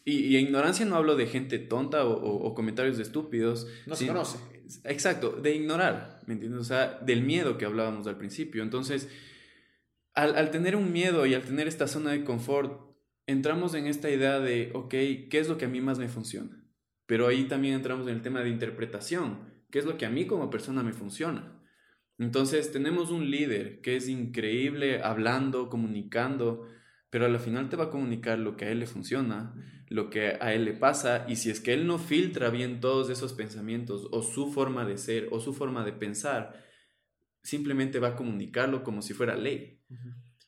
y, 0.05 0.35
ignorancia 0.35 0.85
no 0.85 0.95
hablo 0.95 1.15
de 1.15 1.27
gente 1.27 1.59
tonta 1.59 2.05
o, 2.05 2.53
comentarios 2.53 2.97
de 2.97 3.03
estúpidos. 3.03 3.67
No 3.85 3.95
se 3.95 4.07
conoce. 4.07 4.37
Exacto, 4.83 5.31
de 5.31 5.55
ignorar, 5.55 6.21
¿me 6.25 6.33
entiendes? 6.33 6.61
O 6.61 6.65
sea, 6.65 6.99
del 7.01 7.21
miedo 7.21 7.57
que 7.57 7.65
hablábamos 7.65 8.07
al 8.07 8.17
principio. 8.17 8.63
Entonces, 8.63 9.07
al, 10.13 10.35
al 10.35 10.51
tener 10.51 10.75
un 10.75 10.91
miedo 10.91 11.25
y 11.25 11.33
al 11.33 11.43
tener 11.43 11.67
esta 11.67 11.87
zona 11.87 12.11
de 12.11 12.23
confort, 12.23 12.92
entramos 13.27 13.73
en 13.73 13.87
esta 13.87 14.09
idea 14.09 14.39
de, 14.39 14.71
ok, 14.73 14.89
¿qué 14.89 15.39
es 15.39 15.47
lo 15.49 15.57
que 15.57 15.65
a 15.65 15.69
mí 15.69 15.81
más 15.81 15.99
me 15.99 16.09
funciona? 16.09 16.63
Pero 17.05 17.27
ahí 17.27 17.45
también 17.45 17.75
entramos 17.75 18.07
en 18.07 18.15
el 18.15 18.21
tema 18.21 18.41
de 18.41 18.49
interpretación 18.49 19.53
qué 19.73 19.79
es 19.79 19.85
lo 19.85 19.97
que 19.97 20.05
a 20.05 20.09
mí 20.09 20.27
como 20.27 20.49
persona 20.49 20.83
me 20.83 20.93
funciona. 20.93 21.59
Entonces 22.19 22.71
tenemos 22.71 23.09
un 23.09 23.31
líder 23.31 23.81
que 23.81 23.95
es 23.95 24.07
increíble 24.07 25.01
hablando, 25.01 25.67
comunicando, 25.67 26.67
pero 27.09 27.25
al 27.25 27.39
final 27.39 27.69
te 27.69 27.75
va 27.75 27.85
a 27.85 27.89
comunicar 27.89 28.37
lo 28.37 28.55
que 28.55 28.65
a 28.65 28.69
él 28.69 28.79
le 28.79 28.87
funciona, 28.87 29.55
lo 29.89 30.09
que 30.09 30.37
a 30.39 30.53
él 30.53 30.65
le 30.65 30.73
pasa, 30.73 31.25
y 31.27 31.37
si 31.37 31.49
es 31.49 31.59
que 31.59 31.73
él 31.73 31.87
no 31.87 31.97
filtra 31.97 32.49
bien 32.49 32.81
todos 32.81 33.09
esos 33.09 33.33
pensamientos 33.33 34.07
o 34.11 34.21
su 34.21 34.51
forma 34.51 34.85
de 34.85 34.97
ser 34.97 35.27
o 35.31 35.39
su 35.39 35.53
forma 35.53 35.83
de 35.83 35.93
pensar, 35.93 36.63
simplemente 37.41 37.99
va 37.99 38.09
a 38.09 38.15
comunicarlo 38.15 38.83
como 38.83 39.01
si 39.01 39.13
fuera 39.13 39.35
ley. 39.35 39.81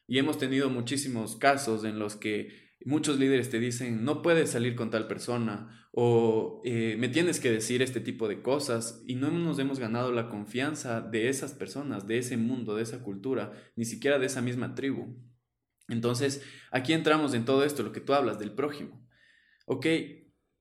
Y 0.07 0.19
hemos 0.19 0.37
tenido 0.37 0.69
muchísimos 0.69 1.35
casos 1.35 1.83
en 1.83 1.97
los 1.97 2.15
que 2.15 2.64
Muchos 2.85 3.17
líderes 3.17 3.49
te 3.49 3.59
dicen, 3.59 4.05
no 4.05 4.21
puedes 4.21 4.51
salir 4.51 4.75
con 4.75 4.91
tal 4.91 5.07
persona 5.07 5.89
o 5.91 6.61
eh, 6.65 6.95
me 6.99 7.09
tienes 7.09 7.39
que 7.39 7.51
decir 7.51 7.81
este 7.81 7.99
tipo 7.99 8.27
de 8.27 8.43
cosas 8.43 9.01
y 9.07 9.15
no 9.15 9.31
nos 9.31 9.57
hemos 9.57 9.79
ganado 9.79 10.11
la 10.11 10.29
confianza 10.29 11.01
de 11.01 11.29
esas 11.29 11.53
personas, 11.53 12.05
de 12.05 12.19
ese 12.19 12.37
mundo, 12.37 12.75
de 12.75 12.83
esa 12.83 13.01
cultura, 13.01 13.53
ni 13.75 13.85
siquiera 13.85 14.19
de 14.19 14.27
esa 14.27 14.43
misma 14.43 14.75
tribu. 14.75 15.17
Entonces, 15.87 16.43
aquí 16.69 16.93
entramos 16.93 17.33
en 17.33 17.43
todo 17.43 17.63
esto, 17.63 17.81
lo 17.81 17.91
que 17.91 18.01
tú 18.01 18.13
hablas 18.13 18.37
del 18.37 18.51
prójimo. 18.51 19.03
Ok, 19.65 19.87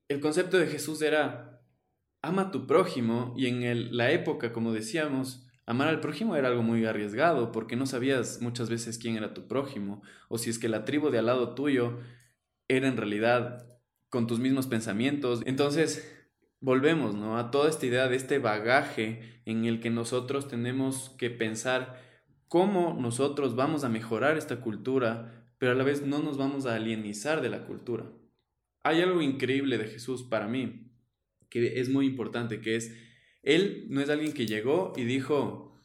el 0.09 0.21
concepto 0.21 0.57
de 0.57 0.66
Jesús 0.66 1.02
era, 1.02 1.62
ama 2.23 2.43
a 2.43 2.50
tu 2.50 2.66
prójimo 2.66 3.35
y 3.37 3.49
en 3.49 3.95
la 3.95 4.12
época, 4.12 4.50
como 4.54 4.73
decíamos, 4.73 5.47
Amar 5.66 5.88
al 5.88 6.00
prójimo 6.00 6.37
era 6.37 6.49
algo 6.49 6.62
muy 6.62 6.85
arriesgado 6.85 7.50
porque 7.52 7.76
no 7.76 7.87
sabías 7.87 8.42
muchas 8.42 8.68
veces 8.68 8.99
quién 8.99 9.16
era 9.16 9.33
tu 9.33 9.47
prójimo 9.49 10.02
o 10.28 10.37
si 10.37 10.50
es 10.50 10.59
que 10.59 10.68
la 10.68 10.85
tribu 10.85 11.11
de 11.11 11.18
al 11.18 11.26
lado 11.26 11.54
tuyo 11.54 11.99
era 12.68 12.88
en 12.88 12.97
realidad 12.97 13.66
con 14.11 14.26
tus 14.26 14.40
mismos 14.40 14.66
pensamientos. 14.66 15.42
Entonces, 15.47 16.11
volvemos 16.61 17.14
¿no? 17.14 17.38
a 17.38 17.50
toda 17.50 17.71
esta 17.71 17.87
idea 17.87 18.09
de 18.09 18.16
este 18.16 18.38
bagaje 18.38 19.42
en 19.47 19.64
el 19.64 19.80
que 19.80 19.90
nosotros 19.90 20.49
tenemos 20.49 21.11
que 21.18 21.30
pensar 21.30 22.00
cómo 22.49 22.97
nosotros 23.00 23.56
vamos 23.56 23.85
a 23.85 23.88
mejorar 23.88 24.37
esta 24.37 24.61
cultura, 24.61 25.47
pero 25.59 25.73
a 25.73 25.75
la 25.75 25.85
vez 25.85 26.02
no 26.02 26.21
nos 26.21 26.37
vamos 26.37 26.66
a 26.66 26.75
alienizar 26.75 27.40
de 27.40 27.49
la 27.49 27.66
cultura. 27.66 28.06
Hay 28.83 29.00
algo 29.00 29.23
increíble 29.23 29.78
de 29.78 29.88
Jesús 29.88 30.23
para 30.23 30.47
mí, 30.47 30.90
que 31.49 31.80
es 31.80 31.88
muy 31.88 32.06
importante, 32.06 32.61
que 32.61 32.76
es 32.76 32.94
él 33.44 33.86
no 33.88 34.00
es 34.00 34.10
alguien 34.10 34.32
que 34.32 34.46
llegó 34.46 34.92
y 34.96 35.04
dijo, 35.04 35.82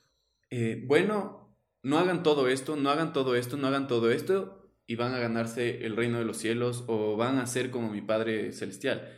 eh, 0.49 0.83
bueno, 0.85 1.55
no 1.83 1.97
hagan 1.97 2.23
todo 2.23 2.47
esto, 2.47 2.75
no 2.75 2.89
hagan 2.89 3.13
todo 3.13 3.35
esto, 3.35 3.57
no 3.57 3.67
hagan 3.67 3.87
todo 3.87 4.11
esto 4.11 4.73
y 4.87 4.95
van 4.95 5.13
a 5.13 5.19
ganarse 5.19 5.85
el 5.85 5.95
reino 5.95 6.17
de 6.17 6.25
los 6.25 6.37
cielos 6.37 6.83
o 6.87 7.15
van 7.15 7.37
a 7.37 7.47
ser 7.47 7.69
como 7.69 7.91
mi 7.91 8.01
Padre 8.01 8.51
Celestial. 8.51 9.15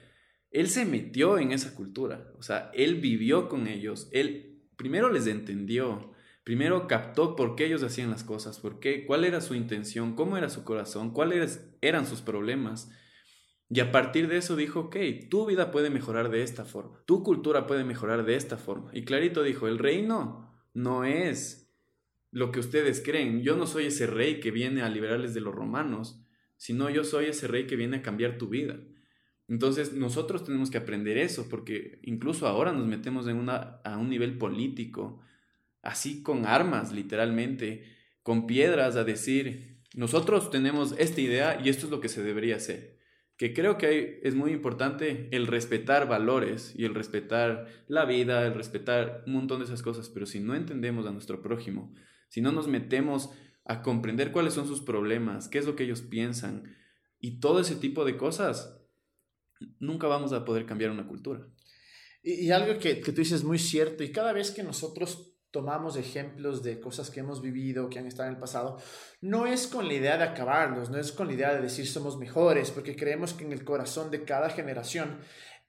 Él 0.51 0.67
se 0.67 0.85
metió 0.85 1.39
en 1.39 1.53
esa 1.53 1.73
cultura, 1.75 2.33
o 2.37 2.43
sea, 2.43 2.71
él 2.73 2.95
vivió 2.95 3.47
con 3.47 3.67
ellos, 3.67 4.09
él 4.11 4.65
primero 4.75 5.09
les 5.09 5.27
entendió, 5.27 6.11
primero 6.43 6.87
captó 6.87 7.37
por 7.37 7.55
qué 7.55 7.67
ellos 7.67 7.83
hacían 7.83 8.09
las 8.09 8.25
cosas, 8.25 8.59
por 8.59 8.79
qué, 8.79 9.05
cuál 9.05 9.23
era 9.23 9.39
su 9.39 9.55
intención, 9.55 10.15
cómo 10.15 10.37
era 10.37 10.49
su 10.49 10.65
corazón, 10.65 11.11
cuáles 11.11 11.71
eran 11.79 12.05
sus 12.05 12.21
problemas 12.21 12.91
y 13.73 13.79
a 13.79 13.89
partir 13.89 14.27
de 14.27 14.35
eso 14.35 14.57
dijo, 14.57 14.81
ok, 14.81 14.97
tu 15.29 15.45
vida 15.45 15.71
puede 15.71 15.89
mejorar 15.89 16.29
de 16.29 16.43
esta 16.43 16.65
forma, 16.65 17.01
tu 17.05 17.23
cultura 17.23 17.67
puede 17.67 17.85
mejorar 17.85 18.25
de 18.25 18.35
esta 18.35 18.57
forma. 18.57 18.91
Y 18.93 19.03
clarito 19.05 19.43
dijo, 19.43 19.69
el 19.69 19.79
reino 19.79 20.51
no 20.73 21.05
es 21.05 21.73
lo 22.31 22.51
que 22.51 22.59
ustedes 22.59 23.01
creen. 23.01 23.43
Yo 23.43 23.55
no 23.55 23.65
soy 23.67 23.85
ese 23.85 24.07
rey 24.07 24.41
que 24.41 24.51
viene 24.51 24.81
a 24.81 24.89
liberarles 24.89 25.33
de 25.33 25.39
los 25.39 25.55
romanos, 25.55 26.21
sino 26.57 26.89
yo 26.89 27.05
soy 27.05 27.27
ese 27.27 27.47
rey 27.47 27.65
que 27.65 27.77
viene 27.77 27.97
a 27.97 28.01
cambiar 28.01 28.37
tu 28.37 28.49
vida. 28.49 28.77
Entonces 29.47 29.93
nosotros 29.93 30.43
tenemos 30.43 30.69
que 30.69 30.77
aprender 30.77 31.17
eso, 31.17 31.47
porque 31.47 32.01
incluso 32.03 32.47
ahora 32.47 32.73
nos 32.73 32.87
metemos 32.87 33.25
en 33.29 33.37
una, 33.37 33.79
a 33.85 33.97
un 33.97 34.09
nivel 34.09 34.37
político, 34.37 35.21
así 35.81 36.23
con 36.23 36.45
armas, 36.45 36.91
literalmente, 36.91 37.85
con 38.21 38.47
piedras, 38.47 38.97
a 38.97 39.05
decir, 39.05 39.79
nosotros 39.95 40.49
tenemos 40.49 40.93
esta 40.97 41.21
idea 41.21 41.61
y 41.63 41.69
esto 41.69 41.85
es 41.85 41.91
lo 41.91 42.01
que 42.01 42.09
se 42.09 42.21
debería 42.21 42.57
hacer 42.57 42.99
que 43.41 43.55
creo 43.55 43.79
que 43.79 44.21
es 44.23 44.35
muy 44.35 44.51
importante 44.51 45.27
el 45.31 45.47
respetar 45.47 46.07
valores 46.07 46.75
y 46.77 46.85
el 46.85 46.93
respetar 46.93 47.65
la 47.87 48.05
vida, 48.05 48.45
el 48.45 48.53
respetar 48.53 49.23
un 49.25 49.33
montón 49.33 49.57
de 49.57 49.65
esas 49.65 49.81
cosas, 49.81 50.09
pero 50.09 50.27
si 50.27 50.39
no 50.39 50.53
entendemos 50.53 51.07
a 51.07 51.11
nuestro 51.11 51.41
prójimo, 51.41 51.91
si 52.29 52.39
no 52.39 52.51
nos 52.51 52.67
metemos 52.67 53.31
a 53.65 53.81
comprender 53.81 54.31
cuáles 54.31 54.53
son 54.53 54.67
sus 54.67 54.81
problemas, 54.81 55.47
qué 55.47 55.57
es 55.57 55.65
lo 55.65 55.75
que 55.75 55.85
ellos 55.85 56.03
piensan 56.03 56.75
y 57.19 57.39
todo 57.39 57.59
ese 57.59 57.75
tipo 57.75 58.05
de 58.05 58.15
cosas, 58.15 58.79
nunca 59.79 60.05
vamos 60.05 60.33
a 60.33 60.45
poder 60.45 60.67
cambiar 60.67 60.91
una 60.91 61.07
cultura. 61.07 61.47
Y, 62.21 62.51
algo 62.51 62.77
que, 62.77 63.01
que, 63.01 63.11
tú 63.11 63.21
dices 63.21 63.43
muy 63.43 63.57
cierto, 63.57 64.03
y 64.03 64.11
cada 64.11 64.33
vez 64.33 64.51
que 64.51 64.61
nosotros 64.61 65.30
tomamos 65.51 65.97
ejemplos 65.97 66.63
de 66.63 66.79
cosas 66.79 67.09
que 67.09 67.19
hemos 67.19 67.41
vivido, 67.41 67.89
que 67.89 67.99
han 67.99 68.07
estado 68.07 68.29
en 68.29 68.35
el 68.35 68.39
pasado, 68.39 68.77
no 69.19 69.45
es 69.45 69.67
con 69.67 69.87
la 69.87 69.93
idea 69.93 70.17
de 70.17 70.23
acabarlos, 70.23 70.89
no 70.89 70.97
es 70.97 71.11
con 71.11 71.27
la 71.27 71.33
idea 71.33 71.53
de 71.53 71.61
decir 71.61 71.87
somos 71.87 72.17
mejores, 72.17 72.71
porque 72.71 72.95
creemos 72.95 73.33
que 73.33 73.43
en 73.43 73.51
el 73.51 73.63
corazón 73.63 74.09
de 74.11 74.23
cada 74.23 74.49
generación 74.49 75.19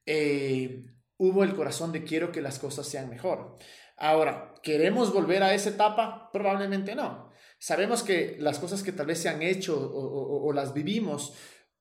eh, 0.07 0.85
hubo 1.17 1.45
el 1.45 1.55
corazón 1.55 1.93
de 1.93 2.05
quiero 2.05 2.33
que 2.33 2.41
las 2.41 2.59
cosas 2.59 2.87
sean 2.87 3.11
mejor. 3.11 3.57
Ahora, 3.97 4.55
¿queremos 4.63 5.13
volver 5.13 5.43
a 5.43 5.55
esa 5.55 5.71
etapa? 5.71 6.31
Probablemente 6.33 6.95
no. 6.95 7.31
Sabemos 7.59 8.03
que 8.03 8.37
las 8.41 8.59
cosas 8.59 8.83
que 8.83 8.93
tal 8.93 9.07
vez 9.07 9.21
se 9.21 9.29
han 9.29 9.43
hecho 9.43 9.93
o 9.95 10.53
las 10.53 10.75
vivimos 10.75 11.35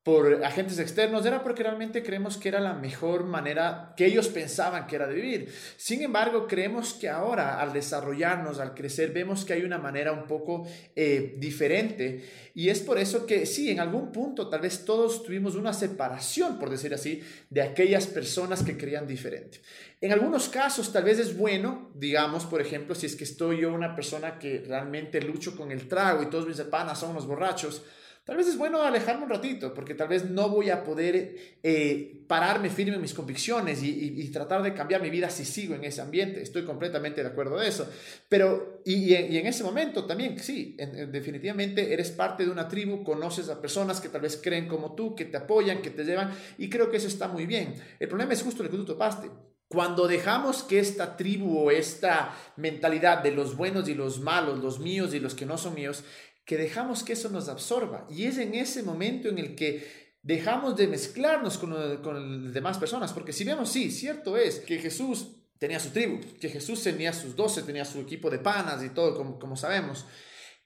por 0.03 0.43
agentes 0.43 0.79
externos, 0.79 1.23
era 1.27 1.43
porque 1.43 1.61
realmente 1.61 2.01
creemos 2.01 2.35
que 2.35 2.49
era 2.49 2.59
la 2.59 2.73
mejor 2.73 3.23
manera 3.23 3.93
que 3.95 4.07
ellos 4.07 4.29
pensaban 4.29 4.87
que 4.87 4.95
era 4.95 5.05
de 5.05 5.13
vivir. 5.13 5.53
Sin 5.77 6.01
embargo, 6.01 6.47
creemos 6.47 6.95
que 6.95 7.07
ahora, 7.07 7.61
al 7.61 7.71
desarrollarnos, 7.71 8.59
al 8.59 8.73
crecer, 8.73 9.11
vemos 9.11 9.45
que 9.45 9.53
hay 9.53 9.61
una 9.61 9.77
manera 9.77 10.11
un 10.11 10.25
poco 10.25 10.67
eh, 10.95 11.35
diferente. 11.37 12.51
Y 12.55 12.69
es 12.69 12.79
por 12.79 12.97
eso 12.97 13.27
que 13.27 13.45
sí, 13.45 13.69
en 13.69 13.79
algún 13.79 14.11
punto 14.11 14.49
tal 14.49 14.61
vez 14.61 14.85
todos 14.85 15.23
tuvimos 15.23 15.53
una 15.53 15.71
separación, 15.71 16.57
por 16.57 16.71
decir 16.71 16.95
así, 16.95 17.21
de 17.51 17.61
aquellas 17.61 18.07
personas 18.07 18.63
que 18.63 18.77
creían 18.77 19.05
diferente. 19.05 19.61
En 20.01 20.11
algunos 20.11 20.49
casos 20.49 20.91
tal 20.91 21.03
vez 21.03 21.19
es 21.19 21.37
bueno, 21.37 21.91
digamos, 21.93 22.45
por 22.45 22.59
ejemplo, 22.59 22.95
si 22.95 23.05
es 23.05 23.15
que 23.15 23.23
estoy 23.23 23.61
yo 23.61 23.71
una 23.71 23.95
persona 23.95 24.39
que 24.39 24.63
realmente 24.67 25.21
lucho 25.21 25.55
con 25.55 25.71
el 25.71 25.87
trago 25.87 26.23
y 26.23 26.29
todos 26.31 26.47
mis 26.47 26.59
panas 26.61 26.99
son 26.99 27.11
unos 27.11 27.27
borrachos, 27.27 27.83
Tal 28.31 28.37
vez 28.37 28.47
es 28.47 28.57
bueno 28.57 28.81
alejarme 28.81 29.25
un 29.25 29.29
ratito, 29.29 29.73
porque 29.73 29.93
tal 29.93 30.07
vez 30.07 30.23
no 30.23 30.47
voy 30.47 30.69
a 30.69 30.85
poder 30.85 31.35
eh, 31.61 32.23
pararme 32.27 32.69
firme 32.69 32.95
en 32.95 33.01
mis 33.01 33.13
convicciones 33.13 33.83
y, 33.83 34.25
tratar 34.31 34.63
de 34.63 34.73
cambiar 34.73 35.01
mi 35.01 35.09
vida 35.09 35.29
si 35.29 35.43
sigo 35.43 35.75
en 35.75 35.83
ese 35.83 35.99
ambiente. 35.99 36.41
Estoy 36.41 36.63
completamente 36.63 37.21
de 37.23 37.27
acuerdo 37.27 37.59
de 37.59 37.67
eso. 37.67 37.91
Pero, 38.29 38.83
y, 38.85 39.13
en 39.13 39.45
ese 39.47 39.65
momento 39.65 40.05
también, 40.05 40.39
sí, 40.39 40.77
definitivamente 41.11 41.91
eres 41.91 42.11
parte 42.11 42.45
de 42.45 42.51
una 42.51 42.69
tribu, 42.69 43.03
conoces 43.03 43.49
a 43.49 43.59
personas 43.59 43.99
que 43.99 44.07
tal 44.07 44.21
vez 44.21 44.39
creen 44.41 44.69
como 44.69 44.95
tú, 44.95 45.13
que 45.13 45.25
te 45.25 45.35
apoyan, 45.35 45.81
que 45.81 45.89
te 45.89 46.05
llevan, 46.05 46.31
y 46.57 46.69
creo 46.69 46.89
que 46.89 46.95
eso 46.95 47.09
está 47.09 47.27
muy 47.27 47.45
bien. 47.45 47.75
El 47.99 48.07
problema 48.07 48.31
es 48.31 48.43
justo 48.43 48.63
lo 48.63 48.69
que 48.69 48.77
tú 48.77 48.85
topaste. 48.85 49.29
Cuando 49.67 50.05
dejamos 50.05 50.63
que 50.63 50.79
esta 50.79 51.15
tribu 51.15 51.57
o 51.57 51.71
esta 51.71 52.33
mentalidad 52.57 53.23
de 53.23 53.31
los 53.31 53.55
buenos 53.55 53.87
y 53.87 53.93
los 53.93 54.19
malos, 54.19 54.59
los 54.59 54.79
míos 54.79 55.13
y 55.13 55.21
los 55.21 55.33
que 55.33 55.45
no 55.45 55.57
son 55.57 55.75
míos, 55.75 56.03
que 56.45 56.57
dejamos 56.57 57.03
que 57.03 57.13
eso 57.13 57.29
nos 57.29 57.49
absorba. 57.49 58.07
Y 58.09 58.25
es 58.25 58.37
en 58.37 58.55
ese 58.55 58.83
momento 58.83 59.29
en 59.29 59.37
el 59.37 59.55
que 59.55 60.11
dejamos 60.21 60.75
de 60.75 60.87
mezclarnos 60.87 61.57
con, 61.57 61.71
con 62.01 62.45
las 62.45 62.53
demás 62.53 62.77
personas. 62.77 63.13
Porque 63.13 63.33
si 63.33 63.43
vemos, 63.43 63.69
sí, 63.69 63.91
cierto 63.91 64.37
es 64.37 64.59
que 64.59 64.79
Jesús 64.79 65.37
tenía 65.57 65.79
su 65.79 65.91
tribu, 65.91 66.19
que 66.39 66.49
Jesús 66.49 66.81
tenía 66.81 67.13
sus 67.13 67.35
doce, 67.35 67.61
tenía 67.61 67.85
su 67.85 67.99
equipo 67.99 68.29
de 68.29 68.39
panas 68.39 68.83
y 68.83 68.89
todo, 68.89 69.15
como, 69.15 69.37
como 69.37 69.55
sabemos. 69.55 70.05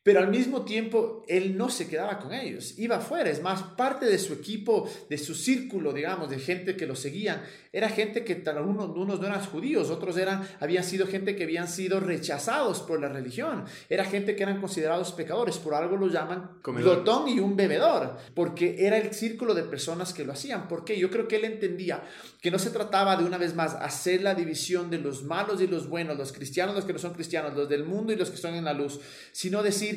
Pero 0.05 0.19
al 0.19 0.27
mismo 0.27 0.65
tiempo, 0.65 1.23
él 1.27 1.57
no 1.57 1.67
se 1.67 1.87
quedaba 1.87 2.19
con 2.19 2.31
ellos, 2.31 2.77
iba 2.77 2.97
afuera. 2.97 3.27
Es 3.27 3.41
más, 3.41 3.63
parte 3.75 4.05
de 4.05 4.19
su 4.19 4.33
equipo, 4.33 4.87
de 5.09 5.17
su 5.17 5.33
círculo, 5.33 5.93
digamos, 5.93 6.29
de 6.29 6.37
gente 6.37 6.77
que 6.77 6.85
lo 6.85 6.95
seguían, 6.95 7.41
era 7.73 7.89
gente 7.89 8.23
que 8.23 8.35
tal 8.35 8.59
unos, 8.59 9.19
no 9.19 9.25
eran 9.25 9.43
judíos, 9.43 9.89
otros 9.89 10.15
eran, 10.17 10.47
habían 10.59 10.83
sido 10.83 11.07
gente 11.07 11.35
que 11.35 11.43
habían 11.43 11.67
sido 11.67 11.99
rechazados 11.99 12.81
por 12.81 13.01
la 13.01 13.09
religión. 13.09 13.65
Era 13.89 14.05
gente 14.05 14.35
que 14.35 14.43
eran 14.43 14.61
considerados 14.61 15.11
pecadores, 15.11 15.57
por 15.57 15.73
algo 15.73 15.97
lo 15.97 16.07
llaman 16.07 16.51
glotón 16.63 17.27
y 17.27 17.39
un 17.39 17.55
bebedor, 17.55 18.15
porque 18.35 18.85
era 18.85 18.99
el 18.99 19.11
círculo 19.11 19.55
de 19.55 19.63
personas 19.63 20.13
que 20.13 20.23
lo 20.23 20.33
hacían. 20.33 20.67
porque 20.67 20.99
Yo 20.99 21.09
creo 21.09 21.27
que 21.27 21.37
él 21.37 21.45
entendía 21.45 22.03
que 22.41 22.51
no 22.51 22.59
se 22.59 22.69
trataba 22.69 23.17
de 23.17 23.25
una 23.25 23.39
vez 23.39 23.55
más 23.55 23.73
hacer 23.73 24.21
la 24.21 24.35
división 24.35 24.91
de 24.91 24.99
los 24.99 25.23
malos 25.23 25.59
y 25.61 25.67
los 25.67 25.89
buenos, 25.89 26.15
los 26.15 26.31
cristianos, 26.31 26.75
los 26.75 26.85
que 26.85 26.93
no 26.93 26.99
son 26.99 27.13
cristianos, 27.13 27.55
los 27.55 27.67
del 27.67 27.83
mundo 27.85 28.13
y 28.13 28.15
los 28.15 28.29
que 28.29 28.35
están 28.35 28.53
en 28.53 28.65
la 28.65 28.73
luz, 28.73 28.99
sino 29.31 29.63
decir, 29.63 29.94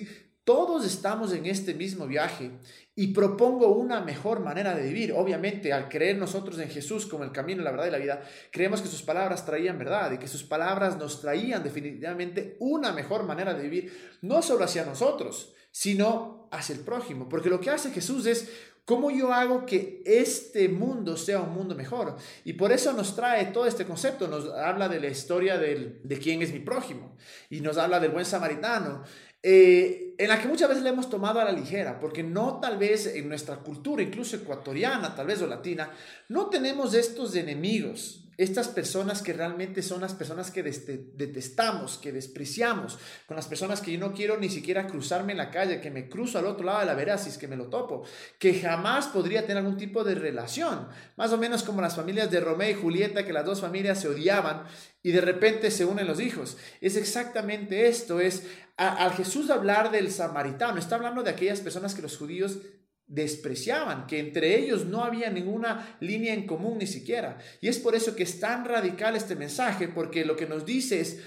todos 0.49 0.87
estamos 0.87 1.33
en 1.35 1.45
este 1.45 1.75
mismo 1.75 2.07
viaje 2.07 2.53
y 2.95 3.09
propongo 3.09 3.69
una 3.69 4.01
mejor 4.01 4.41
manera 4.41 4.75
de 4.75 4.83
vivir. 4.83 5.13
Obviamente, 5.13 5.75
al 5.75 5.91
creer 5.91 6.17
nosotros 6.17 6.59
en 6.59 6.71
Jesús 6.71 7.05
como 7.05 7.23
el 7.25 7.33
camino, 7.33 7.63
la 7.63 7.71
verdad 7.71 7.89
y 7.89 7.91
la 7.91 7.99
vida, 7.99 8.23
creemos 8.51 8.81
que 8.81 8.89
sus 8.89 9.03
palabras 9.03 9.45
traían 9.45 9.79
verdad 9.79 10.11
y 10.13 10.17
que 10.19 10.27
sus 10.27 10.45
palabras 10.45 10.97
nos 10.97 11.21
traían 11.21 11.63
definitivamente 11.63 12.57
una 12.61 12.93
mejor 12.93 13.25
manera 13.25 13.53
de 13.53 13.63
vivir, 13.63 14.19
no 14.23 14.41
solo 14.41 14.65
hacia 14.65 14.87
nosotros, 14.87 15.55
sino 15.71 16.49
hacia 16.51 16.75
el 16.75 16.81
prójimo. 16.81 17.29
Porque 17.29 17.51
lo 17.51 17.61
que 17.61 17.69
hace 17.69 17.91
Jesús 17.91 18.25
es 18.25 18.49
¿Cómo 18.89 19.11
yo 19.11 19.35
hago 19.35 19.67
que 19.67 20.03
este 20.07 20.67
mundo 20.71 21.19
sea 21.19 21.41
un 21.41 21.53
mundo 21.53 21.75
mejor? 21.75 22.17
Y 22.43 22.55
por 22.55 22.73
eso 22.73 22.95
nos 22.95 23.15
trae 23.15 23.45
todo 23.53 23.67
este 23.67 23.85
concepto, 23.85 24.29
nos 24.29 24.49
habla 24.51 24.89
de 24.89 24.99
la 24.99 25.09
historia 25.09 25.59
de 25.59 26.19
quién 26.23 26.41
es 26.41 26.55
mi 26.55 26.61
prójimo 26.61 27.15
y 27.51 27.61
nos 27.61 27.77
habla 27.77 28.01
del 28.01 28.13
buen 28.13 28.25
samaritano 28.25 29.05
eh, 29.43 30.15
en 30.19 30.29
la 30.29 30.41
que 30.41 30.49
muchas 30.49 30.69
veces 30.69 30.83
le 30.83 30.91
hemos 30.91 31.09
tomado 31.09 31.41
a 31.41 31.45
la 31.45 31.53
ligera, 31.53 32.01
porque 32.01 32.23
no 32.23 32.59
tal 32.61 32.77
vez 32.77 33.07
en 33.07 33.29
nuestra 33.29 33.57
cultura, 33.57 34.03
incluso 34.03 34.37
ecuatoriana, 34.37 35.15
tal 35.15 35.27
vez 35.27 35.41
o 35.43 35.47
latina, 35.47 35.91
no 36.29 36.47
tenemos 36.47 36.95
estos 36.95 37.37
enemigos, 37.37 38.28
estas 38.39 38.69
personas 38.69 39.21
que 39.21 39.33
realmente 39.33 39.83
son 39.83 40.01
las 40.01 40.15
personas 40.15 40.53
que 40.53 40.63
detestamos, 40.63 41.99
que 41.99 42.13
despreciamos, 42.13 42.97
con 43.27 43.37
las 43.37 43.49
personas 43.49 43.81
que 43.81 43.91
yo 43.91 43.99
no 43.99 44.15
quiero 44.15 44.39
ni 44.39 44.49
siquiera 44.49 44.87
cruzarme 44.87 45.33
en 45.33 45.39
la 45.39 45.51
calle, 45.51 45.81
que 45.81 45.91
me 45.91 46.09
cruzo 46.09 46.39
al 46.39 46.47
otro 46.47 46.65
lado 46.65 46.79
de 46.79 46.87
la 46.87 46.95
vereda 46.95 47.19
si 47.19 47.31
es 47.31 47.37
que 47.37 47.49
me 47.49 47.57
lo 47.57 47.67
topo, 47.67 48.05
que 48.39 48.55
jamás 48.55 49.09
podría 49.09 49.43
tener 49.43 49.57
algún 49.59 49.77
tipo 49.77 50.05
de 50.05 50.15
relación, 50.15 50.87
más 51.17 51.33
o 51.33 51.37
menos 51.37 51.65
como 51.65 51.83
las 51.83 51.97
familias 51.97 52.31
de 52.31 52.39
Romeo 52.39 52.71
y 52.71 52.81
Julieta, 52.81 53.27
que 53.27 53.33
las 53.33 53.45
dos 53.45 53.61
familias 53.61 54.01
se 54.01 54.09
odiaban 54.09 54.63
y 55.03 55.11
de 55.11 55.21
repente 55.21 55.73
se 55.73 55.85
unen 55.85 56.07
los 56.07 56.21
hijos. 56.21 56.59
Es 56.81 56.95
exactamente 56.95 57.89
esto, 57.89 58.21
es 58.21 58.45
al 58.77 59.13
Jesús 59.15 59.51
hablar 59.51 59.91
del 59.91 60.13
samaritano, 60.13 60.79
está 60.79 60.95
hablando 60.95 61.25
de 61.25 61.31
aquellas 61.31 61.61
personas 61.61 61.97
que 61.97 62.03
los 62.03 62.17
judíos 62.17 62.59
despreciaban, 63.09 64.07
que 64.07 64.21
entre 64.21 64.59
ellos 64.59 64.85
no 64.85 65.03
había 65.03 65.31
ninguna 65.31 65.97
línea 66.01 66.35
en 66.35 66.47
común 66.47 66.79
ni 66.79 66.87
siquiera. 66.87 67.39
Y 67.61 67.69
es 67.69 67.79
por 67.79 67.95
eso 67.95 68.15
que 68.15 68.23
es 68.23 68.39
tan 68.39 68.65
radical 68.65 69.17
este 69.17 69.35
mensaje, 69.35 69.89
porque 69.89 70.25
lo 70.25 70.37
que 70.37 70.47
nos 70.47 70.65
dice 70.65 71.01
es, 71.01 71.21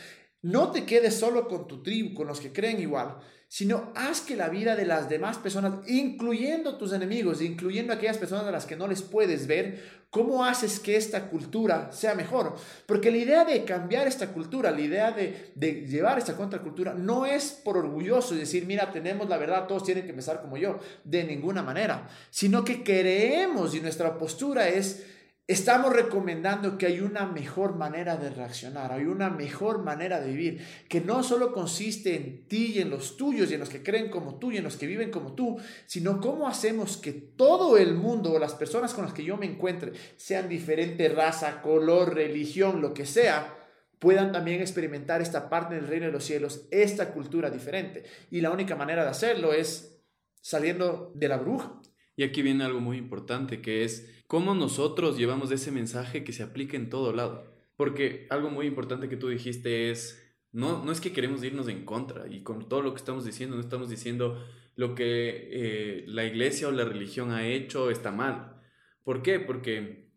no 0.44 0.72
te 0.72 0.86
quedes 0.86 1.16
solo 1.16 1.48
con 1.48 1.68
tu 1.68 1.84
tribu, 1.84 2.14
con 2.14 2.28
los 2.28 2.40
que 2.40 2.54
creen 2.54 2.80
igual, 2.80 3.18
sino 3.52 3.92
haz 3.96 4.22
que 4.22 4.38
la 4.38 4.48
vida 4.48 4.78
de 4.78 4.86
las 4.86 5.10
demás 5.10 5.38
personas, 5.38 5.74
incluyendo 5.86 6.78
tus 6.78 6.94
enemigos, 6.94 7.42
incluyendo 7.42 7.92
aquellas 7.92 8.18
personas 8.18 8.46
a 8.46 8.52
las 8.52 8.66
que 8.66 8.78
no 8.78 8.88
les 8.88 9.02
puedes 9.02 9.46
ver, 9.46 10.02
¿Cómo 10.10 10.44
haces 10.44 10.82
que 10.82 10.98
esta 10.98 11.30
cultura 11.30 11.90
sea 11.94 12.16
mejor? 12.16 12.58
Porque 12.86 13.12
la 13.12 13.16
idea 13.16 13.46
de 13.46 13.64
cambiar 13.64 14.08
esta 14.08 14.28
cultura, 14.28 14.70
la 14.70 14.82
idea 14.82 15.14
de, 15.14 15.54
de 15.56 15.88
llevar 15.88 16.18
esta 16.18 16.36
contracultura, 16.36 16.94
no 16.94 17.26
es 17.26 17.52
por 17.64 17.78
orgulloso 17.78 18.36
y 18.36 18.40
decir, 18.40 18.66
mira, 18.66 18.92
tenemos 18.92 19.30
la 19.30 19.38
verdad, 19.38 19.68
todos 19.68 19.86
tienen 19.86 20.04
que 20.04 20.10
empezar 20.10 20.42
como 20.42 20.58
yo, 20.58 20.80
de 21.06 21.24
ninguna 21.24 21.64
manera, 21.64 22.10
sino 22.30 22.66
que 22.66 22.84
creemos 22.84 23.74
y 23.74 23.80
nuestra 23.80 24.18
postura 24.18 24.68
es 24.68 25.06
Estamos 25.48 25.92
recomendando 25.92 26.78
que 26.78 26.86
hay 26.86 27.02
una 27.02 27.26
mejor 27.26 27.76
manera 27.76 28.16
de 28.16 28.30
reaccionar, 28.30 28.92
hay 28.92 29.06
una 29.06 29.30
mejor 29.30 29.84
manera 29.84 30.22
de 30.22 30.32
vivir, 30.32 30.66
que 30.88 31.02
no 31.02 31.24
solo 31.24 31.52
consiste 31.52 32.16
en 32.16 32.48
ti 32.48 32.74
y 32.76 32.80
en 32.80 32.90
los 32.90 33.18
tuyos 33.18 33.52
y 33.52 33.56
en 33.56 33.60
los 33.60 33.70
que 33.70 33.84
creen 33.84 34.10
como 34.10 34.40
tú 34.40 34.52
y 34.52 34.58
en 34.58 34.64
los 34.64 34.78
que 34.78 34.88
viven 34.88 35.12
como 35.12 35.34
tú, 35.34 35.60
sino 35.88 36.22
cómo 36.22 36.48
hacemos 36.48 36.96
que 36.96 37.12
todo 37.12 37.78
el 37.78 37.96
mundo 37.96 38.32
o 38.32 38.40
las 38.40 38.54
personas 38.54 38.94
con 38.94 39.04
las 39.04 39.14
que 39.14 39.26
yo 39.26 39.36
me 39.36 39.46
encuentre, 39.46 39.94
sean 40.16 40.48
diferente 40.48 41.10
raza, 41.10 41.62
color, 41.62 42.14
religión, 42.14 42.80
lo 42.80 42.94
que 42.94 43.06
sea, 43.06 43.58
puedan 44.00 44.32
también 44.32 44.62
experimentar 44.62 45.22
esta 45.22 45.50
parte 45.50 45.76
del 45.76 45.88
reino 45.88 46.06
de 46.06 46.12
los 46.12 46.24
cielos, 46.24 46.68
esta 46.72 47.12
cultura 47.12 47.50
diferente. 47.50 48.04
Y 48.30 48.42
la 48.42 48.52
única 48.52 48.76
manera 48.76 49.04
de 49.04 49.10
hacerlo 49.10 49.54
es 49.54 50.02
saliendo 50.40 51.12
de 51.16 51.28
la 51.28 51.38
bruja. 51.38 51.82
Y 52.16 52.24
aquí 52.24 52.42
viene 52.42 52.64
algo 52.64 52.80
muy 52.80 52.98
importante 52.98 53.62
que 53.62 53.84
es 53.84 54.21
cómo 54.32 54.56
nosotros 54.56 55.18
llevamos 55.18 55.52
ese 55.52 55.72
mensaje 55.72 56.24
que 56.24 56.32
se 56.32 56.42
aplica 56.42 56.78
en 56.78 56.90
todo 56.90 57.12
lado. 57.12 57.54
Porque 57.76 58.28
algo 58.30 58.50
muy 58.50 58.66
importante 58.66 59.10
que 59.10 59.18
tú 59.18 59.28
dijiste 59.28 59.92
es, 59.92 60.26
no, 60.54 60.86
no 60.86 60.94
es 60.94 61.02
que 61.02 61.12
queremos 61.12 61.44
irnos 61.44 61.68
en 61.68 61.84
contra 61.84 62.30
y 62.30 62.42
con 62.42 62.70
todo 62.70 62.82
lo 62.82 62.94
que 62.94 63.00
estamos 63.00 63.26
diciendo, 63.26 63.58
no 63.58 63.62
estamos 63.62 63.90
diciendo 63.90 64.42
lo 64.78 64.96
que 64.96 65.50
eh, 65.52 66.06
la 66.08 66.24
iglesia 66.24 66.70
o 66.70 66.72
la 66.72 66.86
religión 66.86 67.32
ha 67.32 67.46
hecho 67.46 67.92
está 67.92 68.14
mal. 68.14 68.56
¿Por 69.04 69.22
qué? 69.22 69.42
Porque 69.42 70.14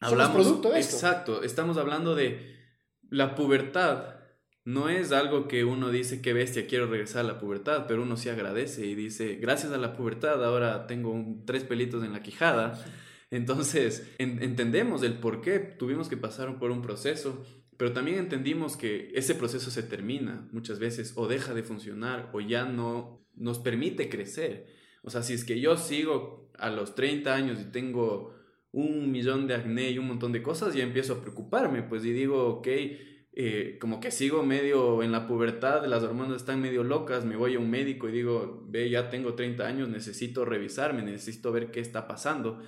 hablamos... 0.00 0.34
producto 0.34 0.72
de 0.72 0.80
esto. 0.80 0.96
Exacto, 0.96 1.44
estamos 1.44 1.76
hablando 1.76 2.16
de 2.16 2.56
la 3.10 3.36
pubertad. 3.36 4.16
No 4.64 4.88
es 4.88 5.12
algo 5.12 5.46
que 5.46 5.64
uno 5.64 5.90
dice, 5.90 6.20
qué 6.20 6.32
bestia, 6.32 6.66
quiero 6.66 6.88
regresar 6.88 7.20
a 7.20 7.28
la 7.28 7.38
pubertad, 7.38 7.84
pero 7.86 8.02
uno 8.02 8.16
sí 8.16 8.28
agradece 8.28 8.86
y 8.86 8.96
dice, 8.96 9.36
gracias 9.36 9.70
a 9.70 9.78
la 9.78 9.92
pubertad 9.92 10.44
ahora 10.44 10.88
tengo 10.88 11.14
tres 11.46 11.62
pelitos 11.62 12.02
en 12.02 12.12
la 12.12 12.24
quijada 12.24 12.84
entonces, 13.32 14.06
entendemos 14.18 15.02
el 15.02 15.14
por 15.14 15.40
qué 15.40 15.58
tuvimos 15.58 16.10
que 16.10 16.18
pasar 16.18 16.58
por 16.58 16.70
un 16.70 16.82
proceso, 16.82 17.42
pero 17.78 17.94
también 17.94 18.18
entendimos 18.18 18.76
que 18.76 19.10
ese 19.14 19.34
proceso 19.34 19.70
se 19.70 19.82
termina 19.82 20.46
muchas 20.52 20.78
veces 20.78 21.14
o 21.16 21.26
deja 21.26 21.54
de 21.54 21.62
funcionar 21.62 22.28
o 22.34 22.42
ya 22.42 22.66
no 22.66 23.24
nos 23.34 23.58
permite 23.58 24.10
crecer. 24.10 24.66
O 25.02 25.08
sea, 25.08 25.22
si 25.22 25.32
es 25.32 25.46
que 25.46 25.58
yo 25.58 25.78
sigo 25.78 26.50
a 26.58 26.68
los 26.68 26.94
30 26.94 27.34
años 27.34 27.58
y 27.58 27.72
tengo 27.72 28.34
un 28.70 29.10
millón 29.10 29.46
de 29.46 29.54
acné 29.54 29.92
y 29.92 29.98
un 29.98 30.08
montón 30.08 30.32
de 30.32 30.42
cosas, 30.42 30.74
ya 30.74 30.82
empiezo 30.82 31.14
a 31.14 31.20
preocuparme, 31.22 31.82
pues 31.82 32.04
y 32.04 32.12
digo, 32.12 32.46
ok, 32.46 32.68
eh, 33.32 33.78
como 33.80 33.98
que 33.98 34.10
sigo 34.10 34.42
medio 34.42 35.02
en 35.02 35.10
la 35.10 35.26
pubertad, 35.26 35.86
las 35.86 36.02
hormonas 36.02 36.36
están 36.36 36.60
medio 36.60 36.84
locas, 36.84 37.24
me 37.24 37.36
voy 37.36 37.54
a 37.54 37.58
un 37.58 37.70
médico 37.70 38.10
y 38.10 38.12
digo, 38.12 38.62
ve, 38.68 38.90
ya 38.90 39.08
tengo 39.08 39.32
30 39.32 39.66
años, 39.66 39.88
necesito 39.88 40.44
revisarme, 40.44 41.02
necesito 41.02 41.50
ver 41.50 41.70
qué 41.70 41.80
está 41.80 42.06
pasando. 42.06 42.60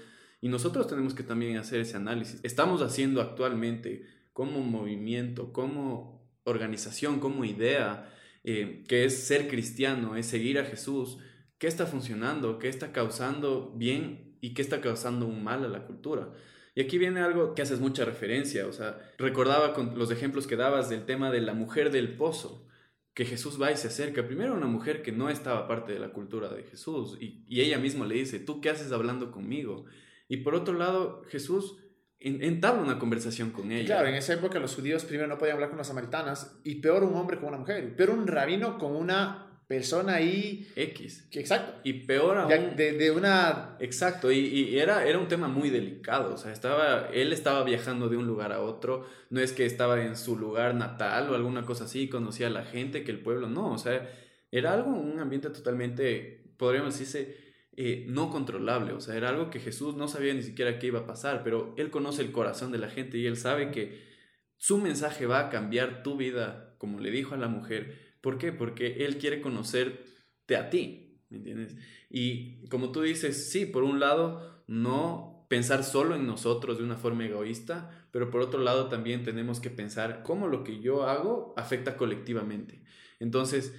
Y 0.44 0.48
nosotros 0.48 0.86
tenemos 0.86 1.14
que 1.14 1.22
también 1.22 1.56
hacer 1.56 1.80
ese 1.80 1.96
análisis. 1.96 2.38
Estamos 2.42 2.82
haciendo 2.82 3.22
actualmente 3.22 4.04
como 4.34 4.60
movimiento, 4.60 5.54
como 5.54 6.22
organización, 6.44 7.18
como 7.18 7.46
idea, 7.46 8.12
eh, 8.44 8.84
que 8.86 9.06
es 9.06 9.16
ser 9.26 9.48
cristiano, 9.48 10.16
es 10.16 10.26
seguir 10.26 10.58
a 10.58 10.66
Jesús, 10.66 11.16
qué 11.56 11.66
está 11.66 11.86
funcionando, 11.86 12.58
qué 12.58 12.68
está 12.68 12.92
causando 12.92 13.72
bien 13.74 14.36
y 14.42 14.52
qué 14.52 14.60
está 14.60 14.82
causando 14.82 15.24
un 15.24 15.42
mal 15.42 15.64
a 15.64 15.68
la 15.68 15.86
cultura. 15.86 16.30
Y 16.74 16.82
aquí 16.82 16.98
viene 16.98 17.20
algo 17.20 17.54
que 17.54 17.62
haces 17.62 17.80
mucha 17.80 18.04
referencia, 18.04 18.66
o 18.66 18.72
sea, 18.74 19.00
recordaba 19.16 19.72
con 19.72 19.98
los 19.98 20.10
ejemplos 20.10 20.46
que 20.46 20.56
dabas 20.56 20.90
del 20.90 21.06
tema 21.06 21.30
de 21.30 21.40
la 21.40 21.54
mujer 21.54 21.90
del 21.90 22.18
pozo, 22.18 22.68
que 23.14 23.24
Jesús 23.24 23.58
va 23.58 23.72
y 23.72 23.78
se 23.78 23.88
acerca. 23.88 24.26
Primero 24.26 24.52
una 24.52 24.66
mujer 24.66 25.02
que 25.02 25.10
no 25.10 25.30
estaba 25.30 25.66
parte 25.66 25.94
de 25.94 26.00
la 26.00 26.12
cultura 26.12 26.50
de 26.50 26.64
Jesús 26.64 27.16
y, 27.18 27.46
ella 27.48 27.78
misma 27.78 28.04
le 28.06 28.16
dice, 28.16 28.40
¿tú 28.40 28.60
qué 28.60 28.68
haces 28.68 28.92
hablando 28.92 29.30
conmigo? 29.30 29.86
Y 30.34 30.38
por 30.38 30.56
otro 30.56 30.74
lado, 30.74 31.22
Jesús 31.28 31.76
entabla 32.18 32.82
una 32.82 32.98
conversación 32.98 33.50
con 33.50 33.70
ella. 33.70 33.86
Claro, 33.86 34.08
en 34.08 34.16
esa 34.16 34.32
época 34.32 34.58
los 34.58 34.74
judíos 34.74 35.04
primero 35.04 35.28
no 35.28 35.38
podían 35.38 35.54
hablar 35.54 35.68
con 35.68 35.78
las 35.78 35.86
samaritanas 35.86 36.58
y 36.64 36.76
peor 36.76 37.04
un 37.04 37.14
hombre 37.14 37.38
con 37.38 37.50
una 37.50 37.58
mujer, 37.58 37.94
pero 37.96 38.14
un 38.14 38.26
rabino 38.26 38.76
con 38.76 38.96
una 38.96 39.60
persona 39.68 40.16
ahí... 40.16 40.68
X. 40.74 41.28
Que, 41.30 41.38
exacto. 41.38 41.80
Y 41.84 42.04
peor 42.04 42.36
aún... 42.36 42.74
De, 42.74 42.94
de 42.94 43.10
una... 43.12 43.76
Exacto, 43.78 44.32
y, 44.32 44.38
y, 44.38 44.76
era, 44.76 45.06
era 45.06 45.20
un 45.20 45.28
tema 45.28 45.46
muy 45.46 45.70
delicado, 45.70 46.34
o 46.34 46.36
sea, 46.36 46.50
estaba, 46.50 47.10
él 47.12 47.32
estaba 47.32 47.62
viajando 47.62 48.08
de 48.08 48.16
un 48.16 48.26
lugar 48.26 48.52
a 48.52 48.60
otro, 48.60 49.06
no 49.30 49.40
es 49.40 49.52
que 49.52 49.66
estaba 49.66 50.02
en 50.02 50.16
su 50.16 50.36
lugar 50.36 50.74
natal 50.74 51.30
o 51.30 51.36
alguna 51.36 51.64
cosa 51.64 51.84
así, 51.84 52.08
conocía 52.08 52.48
a 52.48 52.50
la 52.50 52.64
gente, 52.64 53.04
que 53.04 53.12
el 53.12 53.20
pueblo, 53.20 53.48
no, 53.48 53.70
o 53.70 53.78
sea, 53.78 54.10
era 54.50 54.72
algo, 54.72 54.90
un 54.90 55.20
ambiente 55.20 55.48
totalmente, 55.50 56.42
podríamos 56.56 56.98
decirse, 56.98 57.43
eh, 57.76 58.06
no 58.08 58.30
controlable, 58.30 58.92
o 58.92 59.00
sea, 59.00 59.16
era 59.16 59.30
algo 59.30 59.50
que 59.50 59.60
Jesús 59.60 59.96
no 59.96 60.08
sabía 60.08 60.34
ni 60.34 60.42
siquiera 60.42 60.78
qué 60.78 60.88
iba 60.88 61.00
a 61.00 61.06
pasar, 61.06 61.42
pero 61.42 61.74
él 61.76 61.90
conoce 61.90 62.22
el 62.22 62.32
corazón 62.32 62.72
de 62.72 62.78
la 62.78 62.88
gente 62.88 63.18
y 63.18 63.26
él 63.26 63.36
sabe 63.36 63.70
que 63.70 64.02
su 64.56 64.78
mensaje 64.78 65.26
va 65.26 65.40
a 65.40 65.50
cambiar 65.50 66.02
tu 66.02 66.16
vida, 66.16 66.74
como 66.78 67.00
le 67.00 67.10
dijo 67.10 67.34
a 67.34 67.38
la 67.38 67.48
mujer, 67.48 68.04
¿Por 68.24 68.38
qué? 68.38 68.52
Porque 68.52 69.04
Él 69.04 69.18
quiere 69.18 69.42
conocerte 69.42 70.56
a 70.56 70.70
ti, 70.70 71.20
¿me 71.28 71.36
entiendes? 71.36 71.76
Y 72.08 72.66
como 72.68 72.90
tú 72.90 73.02
dices, 73.02 73.50
sí, 73.50 73.66
por 73.66 73.82
un 73.82 74.00
lado, 74.00 74.64
no 74.66 75.46
pensar 75.50 75.84
solo 75.84 76.16
en 76.16 76.26
nosotros 76.26 76.78
de 76.78 76.84
una 76.84 76.96
forma 76.96 77.26
egoísta, 77.26 78.08
pero 78.12 78.30
por 78.30 78.40
otro 78.40 78.62
lado 78.62 78.88
también 78.88 79.24
tenemos 79.24 79.60
que 79.60 79.68
pensar 79.68 80.22
cómo 80.22 80.48
lo 80.48 80.64
que 80.64 80.80
yo 80.80 81.06
hago 81.06 81.52
afecta 81.58 81.98
colectivamente. 81.98 82.82
Entonces, 83.20 83.74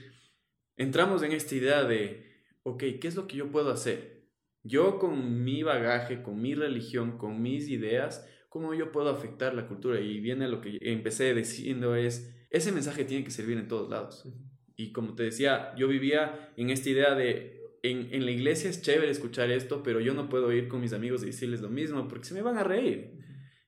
entramos 0.78 1.24
en 1.24 1.32
esta 1.32 1.56
idea 1.56 1.84
de, 1.84 2.35
ok, 2.66 2.84
¿qué 3.00 3.08
es 3.08 3.16
lo 3.16 3.28
que 3.28 3.38
yo 3.38 3.52
puedo 3.52 3.70
hacer? 3.70 4.26
Yo 4.64 4.98
con 4.98 5.44
mi 5.44 5.62
bagaje, 5.62 6.24
con 6.24 6.42
mi 6.42 6.56
religión, 6.56 7.20
con 7.20 7.42
mis 7.42 7.70
ideas, 7.70 8.28
¿cómo 8.50 8.74
yo 8.74 8.92
puedo 8.92 9.10
afectar 9.10 9.54
la 9.54 9.68
cultura? 9.68 10.02
Y 10.02 10.20
viene 10.20 10.48
lo 10.48 10.62
que 10.62 10.80
empecé 10.82 11.36
diciendo 11.36 11.96
es, 11.96 12.36
ese 12.50 12.72
mensaje 12.72 13.06
tiene 13.06 13.24
que 13.24 13.30
servir 13.30 13.60
en 13.60 13.68
todos 13.68 13.88
lados. 13.90 14.28
Y 14.76 14.92
como 14.92 15.14
te 15.14 15.24
decía, 15.24 15.76
yo 15.78 15.88
vivía 15.88 16.54
en 16.58 16.72
esta 16.72 16.90
idea 16.90 17.14
de, 17.14 17.62
en, 17.84 18.12
en, 18.12 18.26
la 18.26 18.32
iglesia 18.32 18.72
es 18.72 18.82
chévere 18.82 19.12
escuchar 19.12 19.52
esto, 19.52 19.84
pero 19.84 20.00
yo 20.00 20.16
no 20.16 20.28
puedo 20.28 20.52
ir 20.52 20.68
con 20.68 20.82
mis 20.82 20.94
amigos 20.94 21.22
y 21.22 21.28
decirles 21.28 21.62
lo 21.62 21.70
mismo 21.70 22.08
porque 22.08 22.26
se 22.26 22.34
me 22.34 22.42
van 22.42 22.58
a 22.58 22.64
reír. 22.64 23.20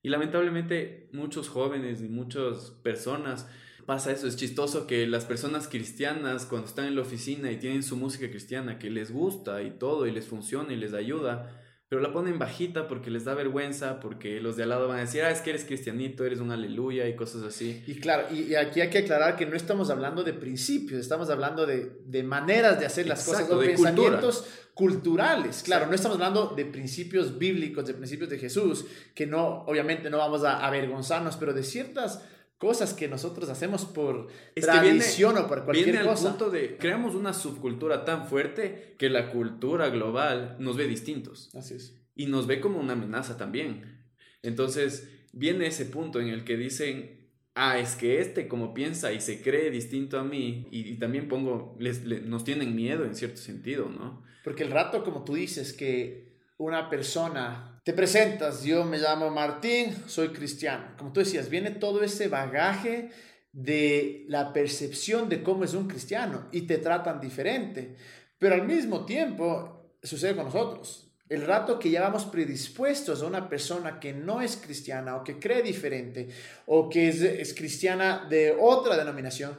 Y 0.01 0.09
lamentablemente 0.09 1.07
muchos 1.13 1.49
jóvenes 1.49 2.01
y 2.01 2.09
muchas 2.09 2.71
personas 2.81 3.47
pasa 3.87 4.11
eso, 4.11 4.27
es 4.27 4.35
chistoso 4.35 4.85
que 4.85 5.07
las 5.07 5.23
personas 5.23 5.69
cristianas 5.69 6.45
cuando 6.45 6.67
están 6.67 6.87
en 6.87 6.95
la 6.95 7.01
oficina 7.03 7.49
y 7.51 7.55
tienen 7.55 7.83
su 7.83 7.95
música 7.95 8.29
cristiana 8.29 8.77
que 8.77 8.89
les 8.89 9.11
gusta 9.11 9.63
y 9.63 9.71
todo 9.71 10.05
y 10.05 10.11
les 10.11 10.25
funciona 10.25 10.73
y 10.73 10.75
les 10.75 10.93
ayuda, 10.93 11.63
pero 11.87 12.01
la 12.01 12.11
ponen 12.11 12.37
bajita 12.37 12.89
porque 12.89 13.09
les 13.09 13.23
da 13.23 13.33
vergüenza, 13.33 14.01
porque 14.01 14.41
los 14.41 14.57
de 14.57 14.63
al 14.63 14.69
lado 14.69 14.89
van 14.89 14.97
a 14.97 15.01
decir, 15.01 15.21
ah, 15.21 15.31
es 15.31 15.39
que 15.39 15.51
eres 15.51 15.63
cristianito, 15.63 16.25
eres 16.25 16.41
un 16.41 16.51
aleluya 16.51 17.07
y 17.07 17.15
cosas 17.15 17.43
así. 17.43 17.81
Y 17.87 17.95
claro, 17.95 18.27
y, 18.29 18.55
aquí 18.55 18.81
hay 18.81 18.89
que 18.89 18.97
aclarar 18.97 19.37
que 19.37 19.45
no 19.45 19.55
estamos 19.55 19.89
hablando 19.89 20.25
de 20.25 20.33
principios, 20.33 20.99
estamos 20.99 21.29
hablando 21.29 21.65
de, 21.65 22.01
de 22.05 22.23
maneras 22.23 22.81
de 22.81 22.87
hacer 22.87 23.07
las 23.07 23.23
cosas, 23.23 23.47
de 23.47 23.55
pensamientos 23.55 24.43
culturales. 24.73 25.63
Claro, 25.63 25.87
no 25.87 25.95
estamos 25.95 26.17
hablando 26.17 26.53
de 26.57 26.65
principios 26.65 27.37
bíblicos, 27.37 27.87
de 27.87 27.93
principios 27.93 28.29
de 28.29 28.37
Jesús, 28.37 28.85
que 29.15 29.25
no, 29.25 29.63
obviamente 29.65 30.09
no 30.09 30.17
vamos 30.17 30.43
a 30.43 30.67
avergonzarnos, 30.67 31.37
pero 31.37 31.53
de 31.53 31.63
ciertas 31.63 32.21
cosas 32.57 32.93
que 32.93 33.07
nosotros 33.07 33.49
hacemos 33.49 33.85
por 33.85 34.27
tradición 34.55 35.37
o 35.37 35.47
por 35.47 35.63
cualquier 35.63 35.91
viene 35.91 36.05
cosa. 36.05 36.29
Al 36.29 36.37
punto 36.37 36.49
de 36.49 36.77
creamos 36.77 37.15
una 37.15 37.33
subcultura 37.33 38.03
tan 38.05 38.27
fuerte 38.27 38.95
que 38.97 39.09
la 39.09 39.31
cultura 39.31 39.89
global 39.89 40.55
nos 40.59 40.77
ve 40.77 40.87
distintos. 40.87 41.53
Así 41.55 41.75
es. 41.75 41.95
Y 42.15 42.25
nos 42.25 42.47
ve 42.47 42.59
como 42.59 42.79
una 42.79 42.93
amenaza 42.93 43.37
también. 43.37 44.03
Entonces, 44.41 45.09
viene 45.33 45.67
ese 45.67 45.85
punto 45.85 46.19
en 46.19 46.29
el 46.29 46.43
que 46.43 46.57
dicen, 46.57 47.29
ah, 47.53 47.77
es 47.79 47.95
que 47.95 48.21
este 48.21 48.47
como 48.47 48.73
piensa 48.73 49.11
y 49.13 49.21
se 49.21 49.41
cree 49.41 49.69
distinto 49.69 50.19
a 50.19 50.23
mí, 50.23 50.67
y, 50.71 50.95
también 50.95 51.27
pongo, 51.27 51.75
les, 51.79 52.03
nos 52.03 52.43
tienen 52.43 52.75
miedo 52.75 53.05
en 53.05 53.15
cierto 53.15 53.37
sentido, 53.37 53.89
¿no? 53.89 54.23
Porque 54.43 54.63
el 54.63 54.71
rato, 54.71 55.03
como 55.03 55.23
tú 55.25 55.35
dices, 55.35 55.73
que 55.73 56.36
una 56.57 56.89
persona 56.89 57.77
te 57.87 57.93
presentas, 57.93 58.63
yo 58.63 58.83
me 58.83 58.97
llamo 58.97 59.29
Martín, 59.29 59.95
soy 60.07 60.33
cristiano. 60.33 60.87
Como 60.97 61.13
tú 61.13 61.21
decías, 61.21 61.47
viene 61.49 61.71
todo 61.71 62.03
ese 62.03 62.27
bagaje 62.27 63.11
de 63.53 64.25
la 64.27 64.51
percepción 64.51 65.29
de 65.29 65.41
cómo 65.41 65.63
es 65.63 65.73
un 65.73 65.87
cristiano 65.87 66.49
y 66.51 66.63
te 66.63 66.79
tratan 66.79 67.21
diferente. 67.21 67.95
Pero 68.37 68.55
al 68.55 68.67
mismo 68.67 69.05
tiempo 69.05 69.95
sucede 70.03 70.35
con 70.35 70.47
nosotros. 70.47 71.13
El 71.29 71.45
rato 71.45 71.79
que 71.79 71.89
ya 71.89 72.01
vamos 72.01 72.25
predispuestos 72.25 73.21
a 73.21 73.27
una 73.27 73.47
persona 73.47 74.01
que 74.01 74.11
no 74.11 74.41
es 74.41 74.57
cristiana 74.57 75.15
o 75.15 75.23
que 75.23 75.39
cree 75.39 75.61
diferente 75.61 76.27
o 76.65 76.89
que 76.89 77.07
es, 77.07 77.21
es 77.21 77.53
cristiana 77.53 78.27
de 78.29 78.53
otra 78.59 78.97
denominación, 78.97 79.57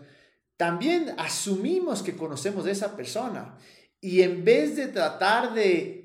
también 0.58 1.14
asumimos 1.16 2.02
que 2.02 2.14
conocemos 2.14 2.66
a 2.66 2.72
esa 2.72 2.94
persona. 2.94 3.56
Y 4.02 4.20
en 4.20 4.44
vez 4.44 4.76
de 4.76 4.88
tratar 4.88 5.54
de 5.54 5.97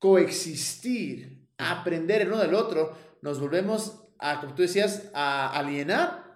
coexistir, 0.00 1.46
aprender 1.58 2.22
el 2.22 2.28
uno 2.28 2.38
del 2.38 2.54
otro, 2.54 2.96
nos 3.22 3.38
volvemos 3.38 4.02
a, 4.18 4.40
como 4.40 4.54
tú 4.54 4.62
decías, 4.62 5.10
a 5.14 5.56
alienar 5.56 6.30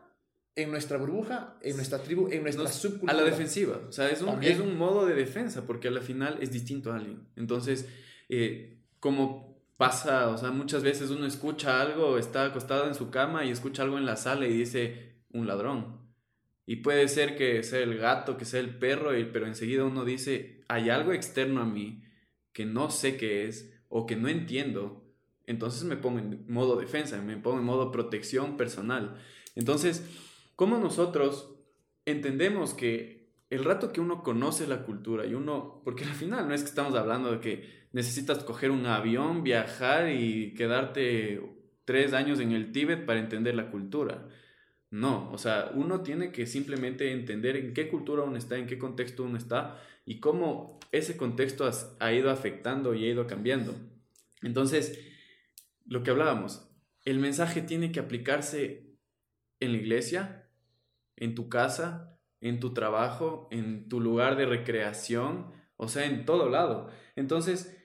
en 0.54 0.70
nuestra 0.70 0.98
burbuja, 0.98 1.56
en 1.62 1.74
nuestra 1.74 2.00
tribu, 2.00 2.28
en 2.30 2.42
nuestra 2.42 2.68
subcultura. 2.68 3.12
A 3.12 3.16
la 3.16 3.24
defensiva. 3.24 3.80
O 3.88 3.90
sea, 3.90 4.08
es 4.08 4.22
un, 4.22 4.42
es 4.44 4.60
un 4.60 4.76
modo 4.76 5.06
de 5.06 5.14
defensa 5.14 5.66
porque 5.66 5.88
al 5.88 6.00
final 6.02 6.38
es 6.40 6.52
distinto 6.52 6.92
a 6.92 6.96
alguien. 6.96 7.26
Entonces, 7.34 7.88
eh, 8.28 8.82
como 9.00 9.64
pasa, 9.76 10.28
o 10.28 10.38
sea, 10.38 10.50
muchas 10.50 10.82
veces 10.82 11.10
uno 11.10 11.26
escucha 11.26 11.80
algo, 11.80 12.18
está 12.18 12.44
acostado 12.44 12.86
en 12.86 12.94
su 12.94 13.10
cama 13.10 13.44
y 13.44 13.50
escucha 13.50 13.82
algo 13.82 13.98
en 13.98 14.06
la 14.06 14.16
sala 14.16 14.46
y 14.46 14.52
dice 14.52 15.24
un 15.32 15.46
ladrón. 15.46 16.04
Y 16.66 16.76
puede 16.76 17.08
ser 17.08 17.36
que 17.36 17.62
sea 17.62 17.80
el 17.80 17.98
gato, 17.98 18.36
que 18.36 18.44
sea 18.44 18.60
el 18.60 18.78
perro, 18.78 19.10
pero 19.32 19.46
enseguida 19.46 19.84
uno 19.84 20.04
dice, 20.04 20.62
hay 20.68 20.90
algo 20.90 21.12
externo 21.12 21.62
a 21.62 21.66
mí 21.66 22.04
que 22.54 22.64
no 22.64 22.90
sé 22.90 23.18
qué 23.18 23.46
es 23.46 23.78
o 23.90 24.06
que 24.06 24.16
no 24.16 24.28
entiendo 24.28 25.04
entonces 25.46 25.84
me 25.84 25.96
pongo 25.96 26.18
en 26.18 26.44
modo 26.48 26.76
defensa, 26.76 27.20
me 27.20 27.36
pongo 27.36 27.58
en 27.58 27.64
modo 27.64 27.90
protección 27.90 28.56
personal. 28.56 29.16
Entonces, 29.54 30.04
¿cómo 30.56 30.78
nosotros 30.78 31.54
entendemos 32.06 32.74
que 32.74 33.32
el 33.50 33.64
rato 33.64 33.92
que 33.92 34.00
uno 34.00 34.22
conoce 34.22 34.66
la 34.66 34.82
cultura 34.82 35.26
y 35.26 35.34
uno, 35.34 35.82
porque 35.84 36.04
al 36.04 36.14
final 36.14 36.48
no 36.48 36.54
es 36.54 36.62
que 36.62 36.68
estamos 36.68 36.94
hablando 36.94 37.30
de 37.30 37.40
que 37.40 37.84
necesitas 37.92 38.42
coger 38.42 38.70
un 38.70 38.86
avión, 38.86 39.44
viajar 39.44 40.10
y 40.10 40.54
quedarte 40.54 41.40
tres 41.84 42.14
años 42.14 42.40
en 42.40 42.52
el 42.52 42.72
Tíbet 42.72 43.04
para 43.04 43.20
entender 43.20 43.54
la 43.54 43.70
cultura. 43.70 44.26
No, 44.90 45.30
o 45.32 45.38
sea, 45.38 45.72
uno 45.74 46.00
tiene 46.00 46.32
que 46.32 46.46
simplemente 46.46 47.12
entender 47.12 47.56
en 47.56 47.74
qué 47.74 47.88
cultura 47.88 48.22
uno 48.22 48.36
está, 48.36 48.56
en 48.56 48.66
qué 48.66 48.78
contexto 48.78 49.24
uno 49.24 49.36
está 49.36 49.80
y 50.06 50.20
cómo 50.20 50.78
ese 50.98 51.16
contexto 51.16 51.68
ha 51.98 52.12
ido 52.12 52.30
afectando 52.30 52.94
y 52.94 53.04
ha 53.04 53.12
ido 53.12 53.26
cambiando. 53.26 53.74
Entonces, 54.42 54.98
lo 55.86 56.02
que 56.02 56.10
hablábamos, 56.10 56.70
el 57.04 57.18
mensaje 57.18 57.62
tiene 57.62 57.92
que 57.92 58.00
aplicarse 58.00 58.96
en 59.60 59.72
la 59.72 59.78
iglesia, 59.78 60.50
en 61.16 61.34
tu 61.34 61.48
casa, 61.48 62.18
en 62.40 62.60
tu 62.60 62.74
trabajo, 62.74 63.48
en 63.50 63.88
tu 63.88 64.00
lugar 64.00 64.36
de 64.36 64.46
recreación, 64.46 65.52
o 65.76 65.88
sea, 65.88 66.06
en 66.06 66.24
todo 66.24 66.48
lado. 66.48 66.90
Entonces, 67.16 67.76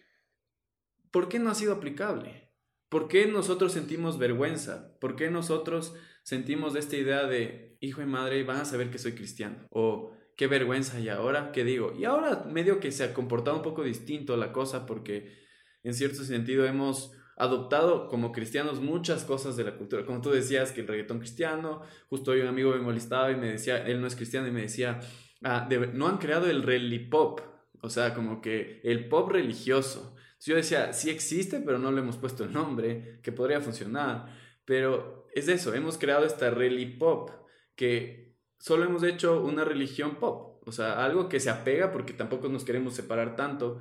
¿por 1.12 1.30
qué 1.30 1.40
no 1.40 1.50
ha 1.50 1.56
sido 1.56 1.74
aplicable? 1.74 2.52
¿Por 2.90 3.08
qué 3.08 3.26
nosotros 3.28 3.72
sentimos 3.72 4.18
vergüenza? 4.18 4.98
¿Por 5.00 5.16
qué 5.16 5.30
nosotros 5.30 5.96
sentimos 6.24 6.76
esta 6.76 6.98
idea 6.98 7.26
de 7.26 7.78
hijo 7.82 8.02
y 8.02 8.06
madre 8.06 8.44
van 8.44 8.58
a 8.58 8.66
saber 8.66 8.90
que 8.92 8.98
soy 8.98 9.14
cristiano? 9.14 9.68
O 9.70 10.14
qué 10.40 10.48
vergüenza 10.48 11.02
y 11.02 11.10
ahora, 11.10 11.52
¿qué 11.52 11.66
digo? 11.66 11.94
Y 12.00 12.06
ahora 12.06 12.46
medio 12.46 12.80
que 12.80 12.94
se 12.94 13.04
ha 13.04 13.14
comportado 13.14 13.58
un 13.58 13.62
poco 13.62 13.84
distinto 13.84 14.38
la 14.38 14.54
cosa 14.54 14.86
porque 14.86 15.38
en 15.84 15.94
cierto 15.94 16.24
sentido 16.24 16.66
hemos 16.66 17.12
adoptado 17.36 18.08
como 18.08 18.32
cristianos 18.32 18.80
muchas 18.80 19.26
cosas 19.26 19.58
de 19.58 19.66
la 19.66 19.76
cultura. 19.76 20.06
Como 20.06 20.22
tú 20.22 20.30
decías, 20.30 20.72
que 20.72 20.80
el 20.80 20.88
reggaetón 20.88 21.20
cristiano, 21.20 21.82
justo 22.08 22.32
hoy 22.32 22.40
un 22.40 22.48
amigo 22.48 22.72
me 22.72 22.80
molestaba 22.80 23.30
y 23.32 23.36
me 23.36 23.52
decía, 23.52 23.86
él 23.86 24.00
no 24.00 24.08
es 24.08 24.16
cristiano, 24.16 24.48
y 24.48 24.52
me 24.52 24.62
decía, 24.62 25.02
ah, 25.44 25.68
no 25.94 26.08
han 26.08 26.20
creado 26.20 26.50
el 26.50 26.64
rally 26.64 27.00
pop, 27.00 27.42
o 27.82 27.90
sea, 27.90 28.14
como 28.14 28.40
que 28.40 28.80
el 28.86 29.10
pop 29.10 29.30
religioso. 29.30 30.16
yo 30.46 30.56
decía, 30.56 30.94
sí 30.94 31.10
existe, 31.10 31.60
pero 31.60 31.80
no 31.80 31.92
le 31.92 32.00
hemos 32.00 32.16
puesto 32.16 32.46
el 32.46 32.54
nombre, 32.54 33.20
que 33.24 33.34
podría 33.34 33.60
funcionar. 33.60 34.34
Pero 34.64 35.28
es 35.36 35.50
eso, 35.50 35.74
hemos 35.74 35.98
creado 35.98 36.26
esta 36.26 36.50
rally 36.50 36.86
pop, 36.98 37.30
que 37.76 38.29
solo 38.60 38.86
hemos 38.86 39.04
hecho 39.04 39.44
una 39.44 39.64
religión 39.64 40.18
pop. 40.20 40.62
O 40.66 40.72
sea, 40.72 41.04
algo 41.04 41.30
que 41.30 41.40
se 41.40 41.50
apega 41.50 41.92
porque 41.92 42.14
tampoco 42.14 42.48
nos 42.50 42.64
queremos 42.64 42.94
separar 42.94 43.36
tanto, 43.36 43.80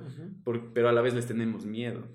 pero 0.73 0.89
a 0.89 0.91
la 0.91 1.01
vez 1.01 1.13
les 1.13 1.27
tenemos 1.27 1.65
miedo. 1.65 2.07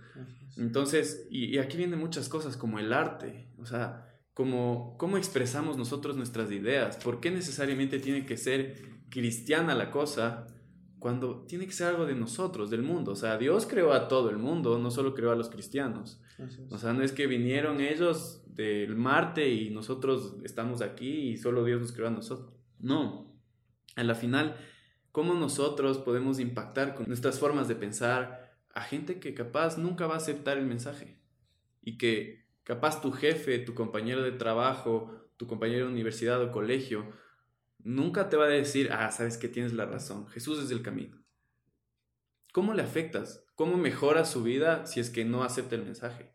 Entonces, 0.57 1.27
y, 1.31 1.59
aquí 1.59 1.77
vienen 1.77 2.01
muchas 2.01 2.29
cosas 2.29 2.57
como 2.57 2.79
el 2.79 2.93
arte, 2.93 3.49
o 3.59 3.67
sea, 3.67 4.09
como 4.33 4.97
cómo 4.99 5.17
expresamos 5.17 5.77
nosotros 5.77 6.17
nuestras 6.17 6.51
ideas, 6.51 6.97
por 6.97 7.21
qué 7.21 7.31
necesariamente 7.31 8.01
tiene 8.01 8.27
que 8.27 8.37
ser 8.37 8.83
cristiana 9.11 9.77
la 9.77 9.93
cosa 9.93 10.49
cuando 11.05 11.43
tiene 11.43 11.67
que 11.67 11.75
ser 11.75 11.89
algo 11.89 12.07
de 12.07 12.15
nosotros, 12.15 12.71
del 12.71 12.81
mundo. 12.81 13.13
O 13.13 13.15
sea, 13.15 13.37
Dios 13.37 13.67
creó 13.67 13.93
a 13.93 14.09
todo 14.09 14.31
el 14.31 14.39
mundo, 14.39 14.79
no 14.79 14.91
solo 14.91 15.13
creó 15.13 15.33
a 15.33 15.37
los 15.37 15.51
cristianos. 15.51 16.19
O 16.71 16.79
sea, 16.79 16.95
no 16.95 17.03
es 17.03 17.13
que 17.13 17.27
vinieron 17.27 17.83
ellos 17.83 18.43
del 18.47 18.97
Marte 18.97 19.51
y 19.51 19.69
nosotros 19.69 20.37
estamos 20.45 20.81
aquí 20.81 21.33
y 21.33 21.37
solo 21.37 21.63
Dios 21.63 21.83
nos 21.83 21.93
creó 21.93 22.07
a 22.07 22.11
nosotros. 22.11 22.55
No. 22.79 23.39
A 23.97 24.03
la 24.03 24.15
final, 24.15 24.57
¿cómo 25.13 25.35
nosotros 25.35 25.99
podemos 25.99 26.41
impactar 26.41 26.95
con 26.95 27.07
nuestras 27.07 27.39
formas 27.39 27.69
de 27.69 27.75
pensar, 27.75 28.57
a 28.73 28.81
gente 28.81 29.21
que 29.21 29.35
capaz 29.35 29.77
nunca 29.77 30.07
va 30.07 30.15
a 30.15 30.17
aceptar 30.17 30.57
el 30.57 30.65
mensaje 30.65 31.21
y 31.83 31.99
que 31.99 32.47
capaz 32.63 33.03
tu 33.03 33.13
jefe, 33.13 33.59
tu 33.59 33.75
compañero 33.75 34.23
de 34.23 34.33
trabajo, 34.33 35.29
tu 35.37 35.47
compañero 35.47 35.85
de 35.85 35.93
universidad 35.93 36.43
o 36.43 36.51
colegio, 36.51 37.13
nunca 37.85 38.29
te 38.29 38.37
va 38.37 38.47
a 38.47 38.49
decir, 38.49 38.91
ah, 38.91 39.13
sabes 39.13 39.39
que 39.39 39.49
tienes 39.49 39.73
la 39.73 39.87
razón, 39.87 40.27
Jesús 40.29 40.59
es 40.59 40.71
el 40.71 40.83
camino. 40.83 41.23
¿Cómo 42.53 42.75
le 42.75 42.83
afectas? 42.83 43.45
¿Cómo 43.55 43.77
mejora 43.77 44.25
su 44.25 44.43
vida 44.43 44.87
si 44.87 45.01
es 45.01 45.11
que 45.11 45.25
no 45.25 45.45
acepta 45.45 45.77
el 45.77 45.85
mensaje? 45.85 46.33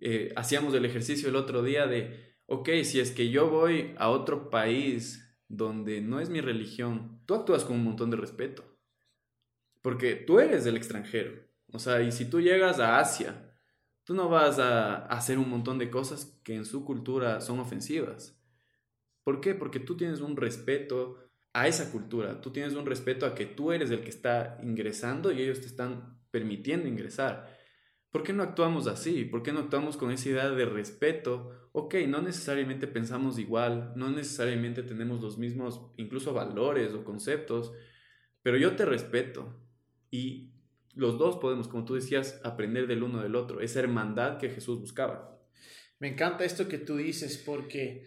Eh, 0.00 0.32
hacíamos 0.34 0.74
el 0.74 0.84
ejercicio 0.84 1.28
el 1.28 1.36
otro 1.36 1.62
día 1.62 1.86
de, 1.86 2.36
ok, 2.46 2.68
si 2.84 2.98
es 2.98 3.12
que 3.12 3.30
yo 3.30 3.48
voy 3.48 3.94
a 3.98 4.08
otro 4.08 4.50
país 4.50 5.36
donde 5.48 6.00
no 6.00 6.18
es 6.18 6.30
mi 6.30 6.40
religión, 6.40 7.20
tú 7.26 7.34
actúas 7.34 7.64
con 7.64 7.76
un 7.76 7.84
montón 7.84 8.10
de 8.10 8.16
respeto, 8.16 8.64
porque 9.82 10.16
tú 10.16 10.40
eres 10.40 10.64
del 10.64 10.76
extranjero, 10.76 11.32
o 11.72 11.78
sea, 11.78 12.02
y 12.02 12.12
si 12.12 12.24
tú 12.24 12.40
llegas 12.40 12.80
a 12.80 12.98
Asia, 12.98 13.54
tú 14.04 14.14
no 14.14 14.28
vas 14.28 14.58
a 14.58 15.06
hacer 15.06 15.38
un 15.38 15.48
montón 15.48 15.78
de 15.78 15.90
cosas 15.90 16.38
que 16.42 16.54
en 16.54 16.64
su 16.64 16.84
cultura 16.84 17.40
son 17.40 17.60
ofensivas. 17.60 18.41
¿Por 19.24 19.40
qué? 19.40 19.54
Porque 19.54 19.80
tú 19.80 19.96
tienes 19.96 20.20
un 20.20 20.36
respeto 20.36 21.18
a 21.52 21.68
esa 21.68 21.90
cultura, 21.92 22.40
tú 22.40 22.50
tienes 22.50 22.74
un 22.74 22.86
respeto 22.86 23.26
a 23.26 23.34
que 23.34 23.46
tú 23.46 23.72
eres 23.72 23.90
el 23.90 24.00
que 24.00 24.08
está 24.08 24.58
ingresando 24.62 25.32
y 25.32 25.42
ellos 25.42 25.60
te 25.60 25.66
están 25.66 26.18
permitiendo 26.30 26.88
ingresar. 26.88 27.58
¿Por 28.10 28.22
qué 28.22 28.32
no 28.32 28.42
actuamos 28.42 28.86
así? 28.86 29.24
¿Por 29.24 29.42
qué 29.42 29.52
no 29.52 29.60
actuamos 29.60 29.96
con 29.96 30.10
esa 30.10 30.28
idea 30.28 30.50
de 30.50 30.64
respeto? 30.66 31.68
Ok, 31.72 31.94
no 32.08 32.20
necesariamente 32.20 32.86
pensamos 32.86 33.38
igual, 33.38 33.92
no 33.96 34.10
necesariamente 34.10 34.82
tenemos 34.82 35.20
los 35.20 35.38
mismos, 35.38 35.92
incluso 35.96 36.34
valores 36.34 36.92
o 36.92 37.04
conceptos, 37.04 37.72
pero 38.42 38.56
yo 38.58 38.76
te 38.76 38.84
respeto 38.84 39.58
y 40.10 40.52
los 40.94 41.18
dos 41.18 41.38
podemos, 41.38 41.68
como 41.68 41.84
tú 41.84 41.94
decías, 41.94 42.40
aprender 42.44 42.86
del 42.86 43.02
uno 43.02 43.22
del 43.22 43.34
otro, 43.34 43.60
esa 43.60 43.80
hermandad 43.80 44.38
que 44.38 44.50
Jesús 44.50 44.78
buscaba. 44.78 45.40
Me 45.98 46.08
encanta 46.08 46.44
esto 46.44 46.68
que 46.68 46.78
tú 46.78 46.96
dices 46.96 47.38
porque 47.38 48.06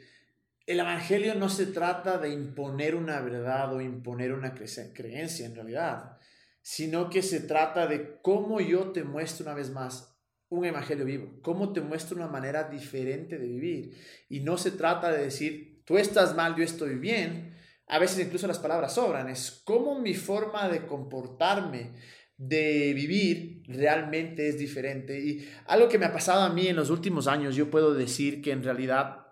el 0.66 0.80
Evangelio 0.80 1.36
no 1.36 1.50
se 1.50 1.68
trata 1.68 2.18
de 2.18 2.30
imponer 2.30 2.96
una 2.96 3.22
verdad 3.22 3.74
o 3.74 3.82
imponer 3.82 4.34
una 4.34 4.54
creencia 4.54 5.46
en 5.46 5.56
realidad, 5.56 6.18
sino 6.62 7.10
que 7.10 7.22
se 7.22 7.42
trata 7.42 7.86
de 7.86 8.20
cómo 8.22 8.60
yo 8.60 8.92
te 8.92 9.04
muestro 9.04 9.46
una 9.46 9.54
vez 9.54 9.70
más 9.70 10.12
un 10.50 10.66
Evangelio 10.66 11.06
vivo, 11.06 11.40
cómo 11.42 11.74
te 11.74 11.82
muestro 11.82 12.16
una 12.18 12.28
manera 12.28 12.64
diferente 12.64 13.38
de 13.38 13.48
vivir. 13.48 13.98
Y 14.30 14.40
no 14.40 14.58
se 14.58 14.72
trata 14.72 15.12
de 15.12 15.24
decir, 15.26 15.84
tú 15.86 15.98
estás 15.98 16.36
mal, 16.36 16.56
yo 16.56 16.64
estoy 16.64 16.96
bien. 16.96 17.56
A 17.88 18.00
veces 18.00 18.26
incluso 18.26 18.48
las 18.48 18.60
palabras 18.60 18.96
sobran, 18.96 19.30
es 19.30 19.62
cómo 19.64 20.00
mi 20.00 20.16
forma 20.16 20.68
de 20.70 20.88
comportarme, 20.88 21.94
de 22.38 22.94
vivir 22.94 23.64
realmente 23.68 24.50
es 24.50 24.58
diferente. 24.58 25.20
Y 25.20 25.48
algo 25.68 25.88
que 25.88 26.00
me 26.00 26.06
ha 26.06 26.14
pasado 26.14 26.42
a 26.42 26.54
mí 26.54 26.68
en 26.68 26.76
los 26.76 26.90
últimos 26.90 27.28
años, 27.28 27.56
yo 27.56 27.70
puedo 27.70 27.94
decir 27.94 28.42
que 28.42 28.52
en 28.52 28.64
realidad 28.64 29.25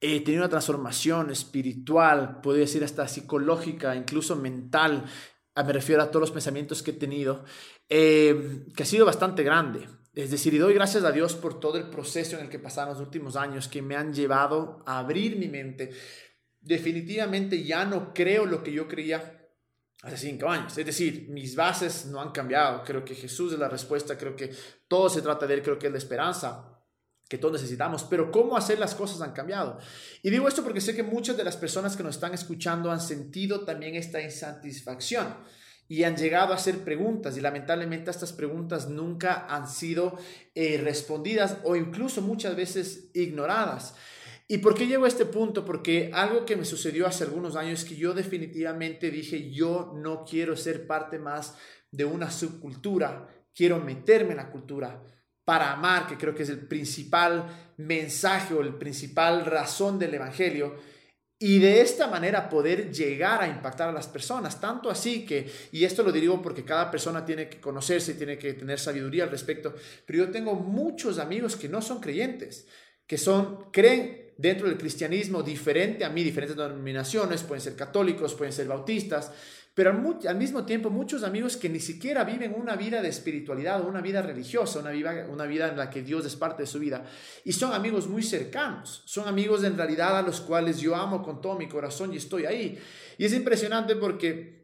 he 0.00 0.20
tenido 0.20 0.42
una 0.42 0.48
transformación 0.48 1.30
espiritual, 1.30 2.40
puedo 2.40 2.58
decir 2.58 2.82
hasta 2.82 3.06
psicológica, 3.06 3.94
incluso 3.94 4.34
mental, 4.34 5.04
ah, 5.54 5.62
me 5.62 5.72
refiero 5.72 6.02
a 6.02 6.10
todos 6.10 6.22
los 6.22 6.30
pensamientos 6.30 6.82
que 6.82 6.92
he 6.92 6.94
tenido, 6.94 7.44
eh, 7.88 8.64
que 8.74 8.82
ha 8.82 8.86
sido 8.86 9.04
bastante 9.04 9.42
grande. 9.42 9.86
Es 10.14 10.30
decir, 10.30 10.54
y 10.54 10.58
doy 10.58 10.74
gracias 10.74 11.04
a 11.04 11.12
Dios 11.12 11.34
por 11.34 11.60
todo 11.60 11.76
el 11.76 11.88
proceso 11.88 12.36
en 12.36 12.44
el 12.44 12.50
que 12.50 12.58
pasaron 12.58 12.94
los 12.94 13.02
últimos 13.02 13.36
años 13.36 13.68
que 13.68 13.82
me 13.82 13.94
han 13.94 14.12
llevado 14.12 14.82
a 14.86 14.98
abrir 14.98 15.36
mi 15.36 15.48
mente. 15.48 15.90
Definitivamente 16.60 17.62
ya 17.62 17.84
no 17.84 18.12
creo 18.12 18.44
lo 18.46 18.62
que 18.62 18.72
yo 18.72 18.88
creía 18.88 19.48
hace 20.02 20.16
cinco 20.16 20.48
años. 20.48 20.76
Es 20.76 20.86
decir, 20.86 21.28
mis 21.28 21.54
bases 21.54 22.06
no 22.06 22.20
han 22.20 22.32
cambiado. 22.32 22.82
Creo 22.84 23.04
que 23.04 23.14
Jesús 23.14 23.52
es 23.52 23.58
la 23.58 23.68
respuesta, 23.68 24.18
creo 24.18 24.34
que 24.34 24.50
todo 24.88 25.08
se 25.08 25.22
trata 25.22 25.46
de 25.46 25.54
Él, 25.54 25.62
creo 25.62 25.78
que 25.78 25.86
es 25.86 25.92
la 25.92 25.98
esperanza 25.98 26.69
que 27.30 27.38
todos 27.38 27.62
necesitamos, 27.62 28.02
pero 28.10 28.32
cómo 28.32 28.56
hacer 28.56 28.80
las 28.80 28.96
cosas 28.96 29.20
han 29.22 29.32
cambiado. 29.32 29.78
Y 30.20 30.30
digo 30.30 30.48
esto 30.48 30.64
porque 30.64 30.80
sé 30.80 30.96
que 30.96 31.04
muchas 31.04 31.36
de 31.36 31.44
las 31.44 31.56
personas 31.56 31.96
que 31.96 32.02
nos 32.02 32.16
están 32.16 32.34
escuchando 32.34 32.90
han 32.90 33.00
sentido 33.00 33.60
también 33.60 33.94
esta 33.94 34.20
insatisfacción 34.20 35.36
y 35.86 36.02
han 36.02 36.16
llegado 36.16 36.52
a 36.52 36.56
hacer 36.56 36.78
preguntas 36.78 37.38
y 37.38 37.40
lamentablemente 37.40 38.10
estas 38.10 38.32
preguntas 38.32 38.88
nunca 38.88 39.46
han 39.48 39.68
sido 39.68 40.18
eh, 40.56 40.80
respondidas 40.82 41.58
o 41.62 41.76
incluso 41.76 42.20
muchas 42.20 42.56
veces 42.56 43.10
ignoradas. 43.14 43.94
¿Y 44.48 44.58
por 44.58 44.74
qué 44.74 44.88
llego 44.88 45.04
a 45.04 45.08
este 45.08 45.24
punto? 45.24 45.64
Porque 45.64 46.10
algo 46.12 46.44
que 46.44 46.56
me 46.56 46.64
sucedió 46.64 47.06
hace 47.06 47.22
algunos 47.22 47.54
años 47.54 47.84
es 47.84 47.88
que 47.88 47.94
yo 47.94 48.12
definitivamente 48.12 49.08
dije, 49.08 49.52
yo 49.52 49.92
no 49.94 50.24
quiero 50.24 50.56
ser 50.56 50.88
parte 50.88 51.20
más 51.20 51.54
de 51.92 52.04
una 52.04 52.28
subcultura, 52.28 53.28
quiero 53.54 53.78
meterme 53.78 54.32
en 54.32 54.38
la 54.38 54.50
cultura 54.50 55.00
para 55.50 55.72
amar, 55.72 56.06
que 56.06 56.16
creo 56.16 56.32
que 56.32 56.44
es 56.44 56.48
el 56.48 56.60
principal 56.60 57.72
mensaje 57.78 58.54
o 58.54 58.60
el 58.60 58.74
principal 58.74 59.44
razón 59.44 59.98
del 59.98 60.14
Evangelio, 60.14 60.76
y 61.40 61.58
de 61.58 61.80
esta 61.80 62.06
manera 62.06 62.48
poder 62.48 62.92
llegar 62.92 63.42
a 63.42 63.48
impactar 63.48 63.88
a 63.88 63.92
las 63.92 64.06
personas, 64.06 64.60
tanto 64.60 64.88
así 64.88 65.26
que, 65.26 65.50
y 65.72 65.82
esto 65.82 66.04
lo 66.04 66.12
digo 66.12 66.40
porque 66.40 66.64
cada 66.64 66.88
persona 66.88 67.24
tiene 67.24 67.48
que 67.48 67.60
conocerse, 67.60 68.14
tiene 68.14 68.38
que 68.38 68.54
tener 68.54 68.78
sabiduría 68.78 69.24
al 69.24 69.30
respecto, 69.32 69.74
pero 70.06 70.20
yo 70.20 70.30
tengo 70.30 70.54
muchos 70.54 71.18
amigos 71.18 71.56
que 71.56 71.68
no 71.68 71.82
son 71.82 71.98
creyentes, 71.98 72.68
que 73.04 73.18
son, 73.18 73.72
creen 73.72 74.30
dentro 74.38 74.68
del 74.68 74.78
cristianismo 74.78 75.42
diferente 75.42 76.04
a 76.04 76.10
mí, 76.10 76.22
diferentes 76.22 76.56
denominaciones, 76.56 77.42
pueden 77.42 77.60
ser 77.60 77.74
católicos, 77.74 78.34
pueden 78.34 78.52
ser 78.52 78.68
bautistas, 78.68 79.32
pero 79.72 79.90
al, 79.90 80.36
mismo 80.36 80.66
tiempo 80.66 80.90
muchos 80.90 81.22
amigos 81.22 81.56
que 81.56 81.68
ni 81.68 81.78
siquiera 81.78 82.24
viven 82.24 82.54
una 82.56 82.74
vida 82.74 83.00
de 83.00 83.08
espiritualidad 83.08 83.80
o 83.80 83.88
una 83.88 84.00
vida 84.00 84.20
religiosa, 84.20 84.80
una 84.80 84.90
vida, 84.90 85.26
una 85.30 85.46
vida 85.46 85.68
en 85.68 85.76
la 85.76 85.88
que 85.88 86.02
Dios 86.02 86.26
es 86.26 86.34
parte 86.34 86.64
de 86.64 86.66
su 86.66 86.80
vida. 86.80 87.04
Y 87.44 87.52
son 87.52 87.72
amigos 87.72 88.08
muy 88.08 88.22
cercanos, 88.22 89.02
son 89.06 89.28
amigos 89.28 89.62
en 89.62 89.76
realidad 89.76 90.18
a 90.18 90.22
los 90.22 90.40
cuales 90.40 90.80
yo 90.80 90.96
amo 90.96 91.22
con 91.22 91.40
todo 91.40 91.56
mi 91.56 91.68
corazón 91.68 92.12
y 92.12 92.16
estoy 92.16 92.46
ahí. 92.46 92.78
Y 93.16 93.24
es 93.24 93.32
impresionante 93.32 93.94
porque 93.94 94.60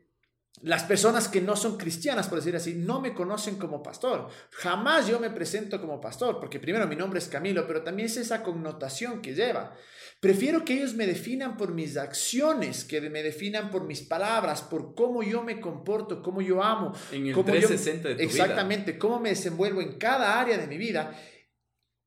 las 0.62 0.85
personas 0.85 1.29
que 1.29 1.40
no 1.40 1.55
son 1.55 1.77
cristianas, 1.77 2.29
por 2.29 2.38
decir 2.38 2.57
así, 2.57 2.75
no 2.75 3.01
me 3.01 3.12
conocen 3.12 3.57
como 3.57 3.83
pastor. 3.83 4.29
Jamás 4.51 5.07
yo 5.07 5.21
me 5.21 5.31
presento 5.31 5.81
como 5.81 6.01
pastor, 6.01 6.40
porque 6.40 6.59
primero 6.59 6.87
mi 6.87 6.97
nombre 6.97 7.19
es 7.19 7.29
Camilo, 7.29 7.66
pero 7.66 7.83
también 7.83 8.07
es 8.07 8.16
esa 8.16 8.42
connotación 8.42 9.21
que 9.21 9.35
lleva. 9.35 9.75
Prefiero 10.21 10.65
que 10.65 10.75
ellos 10.75 10.95
me 10.95 11.07
definan 11.07 11.57
por 11.57 11.73
mis 11.73 11.97
acciones, 11.97 12.85
que 12.85 13.01
me 13.03 13.23
definan 13.23 13.71
por 13.71 13.85
mis 13.85 14.03
palabras, 14.03 14.63
por 14.63 14.95
cómo 14.95 15.23
yo 15.23 15.43
me 15.43 15.61
comporto, 15.61 16.23
cómo 16.23 16.41
yo 16.41 16.63
amo. 16.63 16.95
En 17.13 17.27
el 17.27 17.35
cómo 17.35 17.47
360 17.47 18.09
de 18.09 18.15
tu 18.17 18.23
Exactamente, 18.23 18.99
cómo 18.99 19.21
me 19.21 19.29
desenvuelvo 19.31 19.81
en 19.83 19.99
cada 19.99 20.41
área 20.41 20.57
de 20.59 20.67
mi 20.67 20.79
vida, 20.79 21.17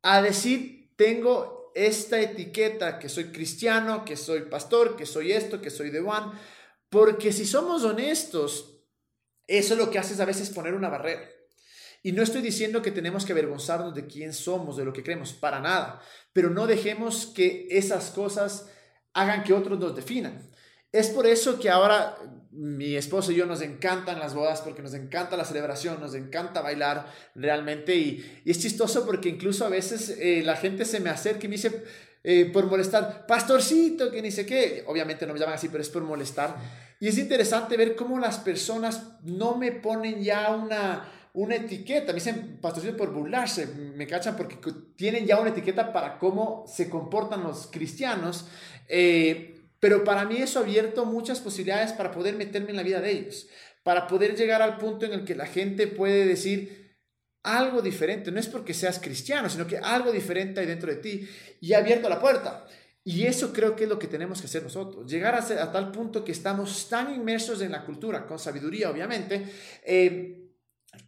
a 0.04 0.22
decir, 0.22 0.94
tengo 0.96 1.72
esta 1.76 2.20
etiqueta, 2.20 3.00
que 3.00 3.10
soy 3.10 3.26
cristiano, 3.26 4.04
que 4.04 4.18
soy 4.18 4.42
pastor, 4.42 4.96
que 4.98 5.06
soy 5.06 5.32
esto, 5.32 5.62
que 5.62 5.70
soy 5.70 5.92
de 5.92 6.02
Juan 6.02 6.32
porque 6.90 7.32
si 7.32 7.46
somos 7.46 7.84
honestos, 7.84 8.84
eso 9.48 9.76
lo 9.76 9.90
que 9.90 10.00
hace 10.00 10.14
es 10.14 10.20
a 10.20 10.26
veces 10.26 10.50
poner 10.50 10.74
una 10.74 10.90
barrera. 10.90 11.30
Y 12.02 12.12
no 12.12 12.24
estoy 12.24 12.42
diciendo 12.42 12.82
que 12.82 12.92
tenemos 12.92 13.26
que 13.26 13.34
avergonzarnos 13.34 13.94
de 13.94 14.08
quién 14.08 14.34
somos, 14.34 14.78
de 14.78 14.86
lo 14.86 14.94
que 14.94 15.04
creemos, 15.04 15.34
para 15.34 15.60
nada. 15.60 16.02
Pero 16.34 16.50
no 16.50 16.68
dejemos 16.68 17.28
que 17.28 17.68
esas 17.70 18.12
cosas 18.12 18.70
hagan 19.14 19.44
que 19.44 19.54
otros 19.54 19.80
nos 19.80 19.96
definan. 19.96 20.50
Es 20.92 21.10
por 21.10 21.28
eso 21.28 21.60
que 21.60 21.70
ahora 21.70 22.18
mi 22.52 22.96
esposo 22.96 23.32
y 23.32 23.36
yo 23.36 23.46
nos 23.46 23.62
encantan 23.62 24.20
las 24.20 24.34
bodas 24.34 24.62
porque 24.62 24.82
nos 24.82 24.94
encanta 24.94 25.38
la 25.38 25.46
celebración, 25.46 26.00
nos 26.00 26.16
encanta 26.16 26.62
bailar 26.62 27.14
realmente 27.36 27.96
y, 27.96 28.42
es 28.44 28.60
chistoso 28.60 29.06
porque 29.06 29.30
incluso 29.30 29.66
a 29.66 29.70
veces 29.70 30.18
eh, 30.20 30.42
la 30.44 30.56
gente 30.56 30.86
se 30.86 31.00
me 31.00 31.12
acerca 31.12 31.46
y 31.46 31.48
me 31.48 31.56
dice 31.56 31.84
eh, 32.24 32.50
por 32.52 32.66
molestar, 32.66 33.26
pastorcito, 33.28 34.12
que 34.12 34.22
ni 34.22 34.32
sé 34.32 34.46
qué, 34.46 34.84
obviamente 34.88 35.26
no 35.26 35.34
me 35.34 35.40
llaman 35.40 35.56
así, 35.56 35.70
pero 35.70 35.82
es 35.82 35.90
por 35.90 36.04
molestar. 36.04 36.58
Y 37.00 37.08
es 37.08 37.18
interesante 37.18 37.78
ver 37.78 37.96
cómo 37.96 38.20
las 38.20 38.40
personas 38.40 39.04
no 39.24 39.56
me 39.56 39.72
ponen 39.72 40.22
ya 40.22 40.54
una, 40.54 41.10
una 41.40 41.56
etiqueta, 41.56 42.08
me 42.08 42.16
dicen 42.16 42.58
pastorcito 42.62 42.98
por 42.98 43.14
burlarse, 43.14 43.68
me 43.68 44.06
cachan 44.06 44.36
porque 44.36 44.58
tienen 44.98 45.26
ya 45.26 45.40
una 45.40 45.52
etiqueta 45.52 45.94
para 45.94 46.20
cómo 46.20 46.66
se 46.68 46.90
comportan 46.90 47.44
los 47.44 47.68
cristianos. 47.68 48.48
Eh, 48.90 49.56
pero 49.80 50.04
para 50.04 50.26
mí 50.26 50.36
eso 50.36 50.60
ha 50.60 50.64
abierto 50.64 51.06
muchas 51.06 51.40
posibilidades 51.40 51.94
para 51.94 52.12
poder 52.12 52.36
meterme 52.36 52.72
en 52.72 52.76
la 52.76 52.84
vida 52.84 53.00
de 53.00 53.12
ellos, 53.12 53.48
para 53.84 54.06
poder 54.06 54.36
llegar 54.36 54.62
al 54.62 54.78
punto 54.78 55.06
en 55.06 55.14
el 55.14 55.24
que 55.24 55.34
la 55.34 55.46
gente 55.46 55.88
puede 55.88 56.26
decir 56.26 56.98
algo 57.44 57.82
diferente. 57.82 58.32
No 58.32 58.40
es 58.42 58.48
porque 58.48 58.74
seas 58.74 59.00
cristiano, 59.00 59.48
sino 59.50 59.66
que 59.66 59.78
algo 59.78 60.12
diferente 60.12 60.60
hay 60.60 60.66
dentro 60.66 60.92
de 60.92 60.98
ti 60.98 61.26
y 61.62 61.72
ha 61.72 61.78
abierto 61.78 62.10
la 62.10 62.20
puerta. 62.20 62.66
Y 63.06 63.26
eso 63.26 63.54
creo 63.54 63.78
que 63.78 63.86
es 63.86 63.90
lo 63.90 63.98
que 63.98 64.08
tenemos 64.08 64.42
que 64.42 64.48
hacer 64.48 64.62
nosotros, 64.62 65.10
llegar 65.10 65.36
a, 65.36 65.42
ser, 65.42 65.60
a 65.60 65.72
tal 65.72 65.90
punto 65.94 66.26
que 66.26 66.34
estamos 66.34 66.90
tan 66.90 67.16
inmersos 67.16 67.62
en 67.62 67.72
la 67.72 67.86
cultura, 67.86 68.28
con 68.28 68.38
sabiduría 68.38 68.92
obviamente, 68.92 69.46
eh, 69.86 70.49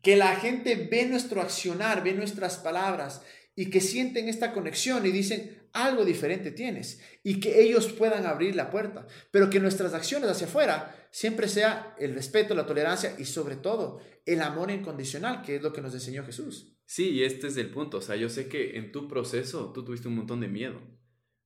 que 0.02 0.16
la 0.16 0.36
gente 0.36 0.88
ve 0.90 1.06
nuestro 1.06 1.42
accionar, 1.42 2.04
ve 2.04 2.14
nuestras 2.14 2.58
palabras 2.58 3.22
y 3.56 3.70
que 3.70 3.82
sienten 3.82 4.30
esta 4.30 4.54
conexión 4.54 5.06
y 5.06 5.12
dicen, 5.12 5.62
algo 5.74 6.06
diferente 6.06 6.52
tienes 6.52 7.02
y 7.24 7.40
que 7.40 7.62
ellos 7.62 7.92
puedan 7.94 8.26
abrir 8.26 8.56
la 8.56 8.70
puerta, 8.70 9.08
pero 9.32 9.50
que 9.50 9.60
nuestras 9.60 9.94
acciones 9.94 10.30
hacia 10.30 10.48
afuera 10.48 11.08
siempre 11.12 11.48
sea 11.48 11.96
el 12.00 12.14
respeto, 12.14 12.56
la 12.56 12.66
tolerancia 12.66 13.16
y 13.18 13.26
sobre 13.26 13.56
todo 13.56 14.02
el 14.26 14.42
amor 14.42 14.72
incondicional, 14.72 15.42
que 15.42 15.56
es 15.56 15.62
lo 15.62 15.74
que 15.74 15.82
nos 15.82 15.94
enseñó 15.94 16.26
Jesús. 16.26 16.78
Sí, 16.86 17.10
y 17.10 17.24
este 17.24 17.48
es 17.48 17.58
el 17.58 17.70
punto, 17.70 17.98
o 17.98 18.02
sea, 18.02 18.16
yo 18.16 18.30
sé 18.30 18.48
que 18.48 18.78
en 18.78 18.92
tu 18.92 19.08
proceso 19.08 19.72
tú 19.72 19.86
tuviste 19.86 20.08
un 20.08 20.18
montón 20.18 20.42
de 20.42 20.48
miedo, 20.48 20.82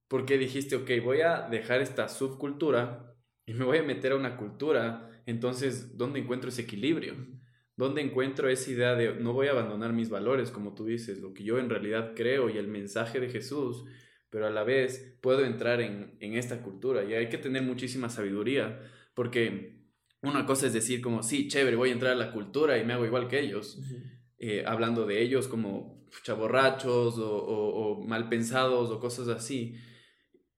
porque 0.08 0.38
dijiste, 0.38 0.76
ok, 0.76 0.90
voy 1.04 1.22
a 1.22 1.48
dejar 1.50 1.82
esta 1.82 2.10
subcultura 2.10 3.16
y 3.46 3.54
me 3.54 3.66
voy 3.66 3.78
a 3.78 3.84
meter 3.84 4.14
a 4.14 4.16
una 4.16 4.38
cultura, 4.38 5.22
entonces, 5.28 5.98
¿dónde 5.98 6.20
encuentro 6.20 6.50
ese 6.50 6.64
equilibrio? 6.64 7.16
¿Dónde 7.78 8.02
encuentro 8.02 8.50
esa 8.50 8.72
idea 8.72 8.96
de 8.96 9.16
no 9.16 9.34
voy 9.34 9.48
a 9.48 9.52
abandonar 9.52 9.94
mis 9.94 10.10
valores, 10.10 10.52
como 10.52 10.74
tú 10.76 10.86
dices, 10.86 11.20
lo 11.20 11.34
que 11.34 11.44
yo 11.44 11.60
en 11.60 11.70
realidad 11.70 12.14
creo 12.16 12.50
y 12.50 12.58
el 12.58 12.68
mensaje 12.68 13.20
de 13.20 13.30
Jesús? 13.30 13.86
pero 14.36 14.48
a 14.48 14.50
la 14.50 14.66
vez 14.66 15.16
puedo 15.22 15.46
entrar 15.46 15.80
en, 15.80 16.18
esta 16.20 16.62
cultura 16.62 17.06
y 17.06 17.14
hay 17.14 17.30
que 17.30 17.38
tener 17.38 17.64
muchísima 17.64 18.10
sabiduría, 18.10 18.82
porque 19.14 19.86
una 20.22 20.46
cosa 20.46 20.68
es 20.68 20.74
decir 20.74 21.00
como, 21.00 21.24
sí, 21.24 21.48
chévere, 21.48 21.78
voy 21.78 21.92
a 21.92 21.94
entrar 21.94 22.12
a 22.12 22.18
la 22.18 22.34
cultura 22.34 22.78
y 22.78 22.84
me 22.84 22.92
hago 22.92 23.06
igual 23.06 23.30
que 23.30 23.40
ellos, 23.40 23.80
eh, 24.38 24.66
hablando 24.68 25.06
de 25.06 25.22
ellos 25.22 25.48
como 25.48 26.06
chaborrachos 26.24 27.16
o, 27.18 28.04
mal 28.06 28.28
pensados 28.28 28.90
o 28.92 29.00
cosas 29.00 29.30
así. 29.30 29.76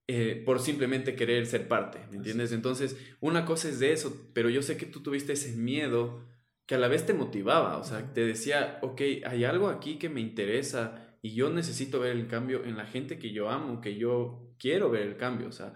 Eh, 0.08 0.42
por 0.44 0.60
simplemente 0.60 1.16
querer 1.16 1.46
ser 1.46 1.68
parte, 1.68 2.00
¿me 2.10 2.18
entiendes? 2.18 2.54
Entonces, 2.54 2.98
una 3.20 3.46
cosa 3.46 3.70
es 3.70 3.80
de 3.80 3.92
eso, 3.92 4.32
pero 4.34 4.50
yo 4.50 4.64
sé 4.64 4.76
que 4.78 4.88
tú 4.88 5.04
tuviste 5.04 5.34
ese 5.34 5.56
miedo 5.56 6.27
que 6.68 6.76
a 6.76 6.78
la 6.78 6.88
vez 6.88 7.06
te 7.06 7.14
motivaba, 7.14 7.78
o 7.78 7.84
sea, 7.84 8.14
te 8.14 8.26
decía, 8.26 8.78
ok, 8.82 9.02
hay 9.26 9.46
algo 9.46 9.70
aquí 9.70 9.98
que 9.98 10.10
me 10.10 10.22
interesa, 10.22 11.08
y 11.22 11.34
yo 11.34 11.50
necesito 11.50 12.00
ver 12.00 12.16
el 12.16 12.28
cambio 12.28 12.64
en 12.64 12.78
la 12.78 12.86
gente 12.86 13.18
que 13.18 13.32
yo 13.32 13.50
amo, 13.50 13.82
que 13.82 13.98
yo 13.98 14.54
quiero 14.60 14.90
ver 14.90 15.04
el 15.04 15.18
cambio. 15.18 15.48
O 15.48 15.52
sea, 15.52 15.74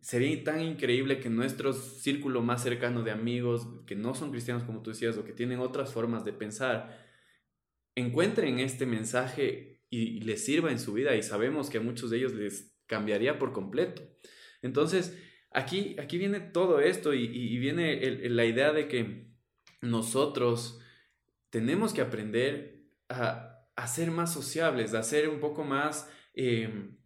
sería 0.00 0.42
tan 0.42 0.60
increíble 0.60 1.20
que 1.20 1.30
nuestro 1.30 1.72
círculo 1.72 2.42
más 2.42 2.62
cercano 2.62 3.02
de 3.02 3.10
amigos, 3.10 3.68
que 3.86 3.94
no 3.94 4.14
son 4.14 4.30
cristianos 4.30 4.64
como 4.64 4.82
tú 4.82 4.90
decías, 4.90 5.16
o 5.18 5.24
que 5.24 5.32
tienen 5.32 5.60
otras 5.60 5.92
formas 5.92 6.24
de 6.24 6.32
pensar, 6.32 6.98
encuentren 7.94 8.58
este 8.58 8.86
mensaje 8.86 9.82
y 9.90 10.20
les 10.20 10.44
sirva 10.44 10.70
en 10.70 10.78
su 10.78 10.94
vida. 10.94 11.14
Y 11.14 11.22
sabemos 11.22 11.70
que 11.70 11.78
a 11.78 11.82
muchos 11.82 12.10
de 12.10 12.18
ellos 12.18 12.32
les 12.32 12.76
cambiaría 12.86 13.38
por 13.38 13.52
completo. 13.52 14.02
Entonces, 14.62 15.16
aquí, 15.52 15.96
aquí 16.00 16.18
viene 16.18 16.40
todo 16.40 16.80
esto 16.80 17.14
y, 17.14 17.56
viene 17.58 18.28
la 18.30 18.44
idea 18.46 18.72
de 18.72 18.88
que 18.88 19.27
nosotros 19.80 20.80
tenemos 21.50 21.92
que 21.92 22.02
aprender 22.02 22.86
a 23.08 23.58
a 23.78 23.86
ser 23.86 24.10
más 24.10 24.32
sociables, 24.32 24.92
a 24.92 25.02
ser 25.02 25.28
un 25.28 25.40
poco 25.40 25.64
más... 25.64 26.10
Em, 26.34 26.96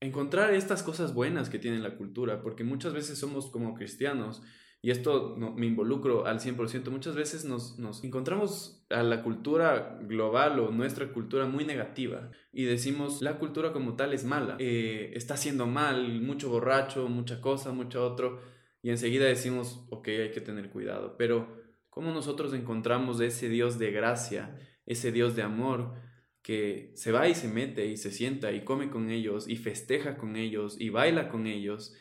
encontrar 0.00 0.52
estas 0.52 0.82
cosas 0.82 1.14
buenas 1.14 1.48
que 1.48 1.60
tiene 1.60 1.78
la 1.78 1.96
cultura, 1.96 2.42
porque 2.42 2.64
muchas 2.64 2.92
veces 2.92 3.18
somos 3.18 3.50
como 3.52 3.74
cristianos, 3.74 4.42
y 4.80 4.90
esto 4.90 5.36
no, 5.38 5.52
me 5.52 5.66
involucro 5.66 6.26
al 6.26 6.40
100%, 6.40 6.90
muchas 6.90 7.14
veces 7.14 7.44
nos, 7.44 7.78
encontramos 8.02 8.84
a 8.90 9.04
la 9.04 9.22
cultura 9.22 10.00
global 10.02 10.58
o 10.58 10.72
nuestra 10.72 11.12
cultura 11.12 11.46
muy 11.46 11.64
negativa 11.64 12.32
y 12.52 12.64
decimos 12.64 13.22
la 13.22 13.38
cultura 13.38 13.72
como 13.72 13.94
tal 13.94 14.12
es 14.12 14.24
mala, 14.24 14.56
eh, 14.58 15.12
está 15.14 15.34
haciendo 15.34 15.68
mal, 15.68 16.20
mucho 16.20 16.50
borracho, 16.50 17.08
mucha 17.08 17.40
cosa, 17.40 17.70
mucho 17.70 18.04
otro, 18.04 18.40
y 18.82 18.90
enseguida 18.90 19.26
decimos, 19.26 19.86
ok, 19.90 20.08
hay 20.08 20.30
que 20.32 20.40
tener 20.40 20.70
cuidado, 20.70 21.14
pero 21.16 21.61
¿cómo 21.92 22.10
nosotros 22.10 22.54
encontramos 22.54 23.20
ese 23.20 23.50
Dios 23.50 23.78
de 23.78 23.92
gracia, 23.92 24.58
ese 24.86 25.12
Dios 25.12 25.36
de 25.36 25.42
amor? 25.42 25.94
que 26.42 26.90
se 26.96 27.12
va 27.12 27.28
y 27.28 27.36
se 27.36 27.46
mete 27.46 27.86
y 27.86 27.96
se 27.96 28.10
sienta 28.10 28.50
y 28.50 28.64
come 28.64 28.90
con 28.90 29.10
ellos 29.10 29.48
y 29.48 29.54
festeja 29.54 30.16
con 30.16 30.34
ellos 30.34 30.76
y 30.76 30.90
baila 30.90 31.28
con 31.28 31.46
ellos 31.46 31.94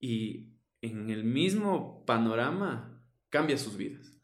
y 0.00 0.48
en 0.82 1.10
el 1.10 1.22
mismo 1.22 2.04
panorama 2.04 3.00
cambia 3.30 3.56
sus 3.56 3.76
vidas. 3.76 4.20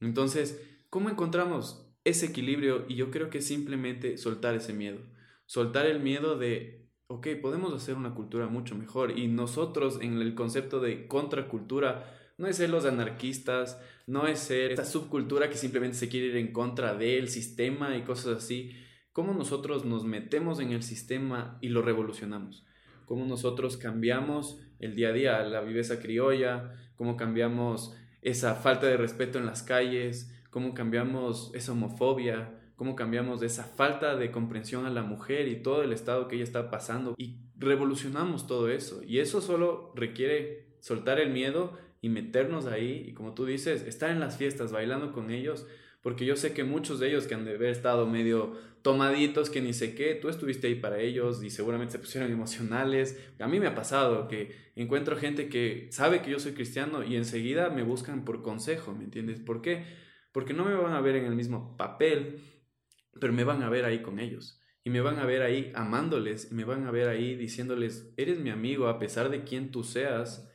Entonces, 0.00 0.64
¿cómo 0.90 1.08
encontramos 1.08 1.92
ese 2.04 2.26
equilibrio? 2.26 2.84
Y 2.88 2.94
yo 2.94 3.10
creo 3.10 3.30
que 3.30 3.40
simplemente 3.40 4.16
soltar 4.16 4.54
ese 4.54 4.72
miedo, 4.72 5.00
soltar 5.46 5.86
el 5.86 6.00
miedo 6.00 6.38
de, 6.38 6.88
ok, 7.08 7.28
podemos 7.42 7.72
hacer 7.72 7.96
una 7.96 8.14
cultura 8.14 8.46
mucho 8.46 8.76
mejor 8.76 9.18
y 9.18 9.26
nosotros 9.26 9.98
en 10.02 10.20
el 10.20 10.34
concepto 10.34 10.80
de 10.80 11.08
contracultura, 11.08 12.23
no 12.36 12.46
es 12.46 12.56
ser 12.56 12.70
los 12.70 12.84
anarquistas, 12.84 13.80
no 14.06 14.26
es 14.26 14.38
ser 14.38 14.72
esta 14.72 14.84
subcultura 14.84 15.48
que 15.48 15.56
simplemente 15.56 15.96
se 15.96 16.08
quiere 16.08 16.26
ir 16.26 16.36
en 16.36 16.52
contra 16.52 16.94
del 16.94 17.28
sistema 17.28 17.96
y 17.96 18.02
cosas 18.02 18.38
así, 18.38 18.72
cómo 19.12 19.32
nosotros 19.32 19.84
nos 19.84 20.04
metemos 20.04 20.60
en 20.60 20.72
el 20.72 20.82
sistema 20.82 21.58
y 21.60 21.68
lo 21.68 21.82
revolucionamos, 21.82 22.66
cómo 23.04 23.24
nosotros 23.24 23.76
cambiamos 23.76 24.60
el 24.78 24.94
día 24.94 25.08
a 25.10 25.12
día, 25.12 25.42
la 25.44 25.60
viveza 25.60 26.00
criolla, 26.00 26.72
cómo 26.96 27.16
cambiamos 27.16 27.96
esa 28.22 28.54
falta 28.54 28.86
de 28.86 28.96
respeto 28.96 29.38
en 29.38 29.46
las 29.46 29.62
calles, 29.62 30.34
cómo 30.50 30.74
cambiamos 30.74 31.50
esa 31.54 31.72
homofobia, 31.72 32.60
cómo 32.76 32.96
cambiamos 32.96 33.42
esa 33.42 33.64
falta 33.64 34.16
de 34.16 34.30
comprensión 34.30 34.86
a 34.86 34.90
la 34.90 35.02
mujer 35.02 35.48
y 35.48 35.62
todo 35.62 35.82
el 35.82 35.92
estado 35.92 36.26
que 36.26 36.36
ella 36.36 36.44
está 36.44 36.70
pasando 36.70 37.14
y 37.16 37.38
revolucionamos 37.56 38.46
todo 38.46 38.68
eso. 38.68 39.02
Y 39.04 39.20
eso 39.20 39.40
solo 39.40 39.92
requiere 39.94 40.76
soltar 40.80 41.20
el 41.20 41.30
miedo 41.30 41.78
y 42.04 42.10
meternos 42.10 42.66
ahí 42.66 43.02
y 43.08 43.14
como 43.14 43.32
tú 43.32 43.46
dices, 43.46 43.80
estar 43.80 44.10
en 44.10 44.20
las 44.20 44.36
fiestas 44.36 44.72
bailando 44.72 45.10
con 45.10 45.30
ellos, 45.30 45.66
porque 46.02 46.26
yo 46.26 46.36
sé 46.36 46.52
que 46.52 46.62
muchos 46.62 47.00
de 47.00 47.08
ellos 47.08 47.26
que 47.26 47.34
han 47.34 47.46
de 47.46 47.54
haber 47.54 47.70
estado 47.70 48.06
medio 48.06 48.58
tomaditos, 48.82 49.48
que 49.48 49.62
ni 49.62 49.72
sé 49.72 49.94
qué, 49.94 50.14
tú 50.14 50.28
estuviste 50.28 50.66
ahí 50.66 50.74
para 50.74 51.00
ellos 51.00 51.42
y 51.42 51.48
seguramente 51.48 51.92
se 51.92 51.98
pusieron 51.98 52.30
emocionales. 52.32 53.18
A 53.38 53.48
mí 53.48 53.58
me 53.58 53.68
ha 53.68 53.74
pasado 53.74 54.28
que 54.28 54.54
encuentro 54.76 55.16
gente 55.16 55.48
que 55.48 55.88
sabe 55.92 56.20
que 56.20 56.30
yo 56.30 56.38
soy 56.38 56.52
cristiano 56.52 57.02
y 57.02 57.16
enseguida 57.16 57.70
me 57.70 57.84
buscan 57.84 58.26
por 58.26 58.42
consejo, 58.42 58.92
¿me 58.92 59.04
entiendes? 59.04 59.40
¿Por 59.40 59.62
qué? 59.62 59.86
Porque 60.30 60.52
no 60.52 60.66
me 60.66 60.74
van 60.74 60.92
a 60.92 61.00
ver 61.00 61.16
en 61.16 61.24
el 61.24 61.34
mismo 61.34 61.74
papel, 61.78 62.42
pero 63.18 63.32
me 63.32 63.44
van 63.44 63.62
a 63.62 63.70
ver 63.70 63.86
ahí 63.86 64.02
con 64.02 64.18
ellos. 64.18 64.60
Y 64.84 64.90
me 64.90 65.00
van 65.00 65.18
a 65.18 65.24
ver 65.24 65.40
ahí 65.40 65.72
amándoles, 65.74 66.52
y 66.52 66.54
me 66.54 66.64
van 66.64 66.86
a 66.86 66.90
ver 66.90 67.08
ahí 67.08 67.34
diciéndoles, 67.34 68.12
eres 68.18 68.40
mi 68.40 68.50
amigo 68.50 68.88
a 68.88 68.98
pesar 68.98 69.30
de 69.30 69.44
quien 69.44 69.70
tú 69.70 69.84
seas, 69.84 70.50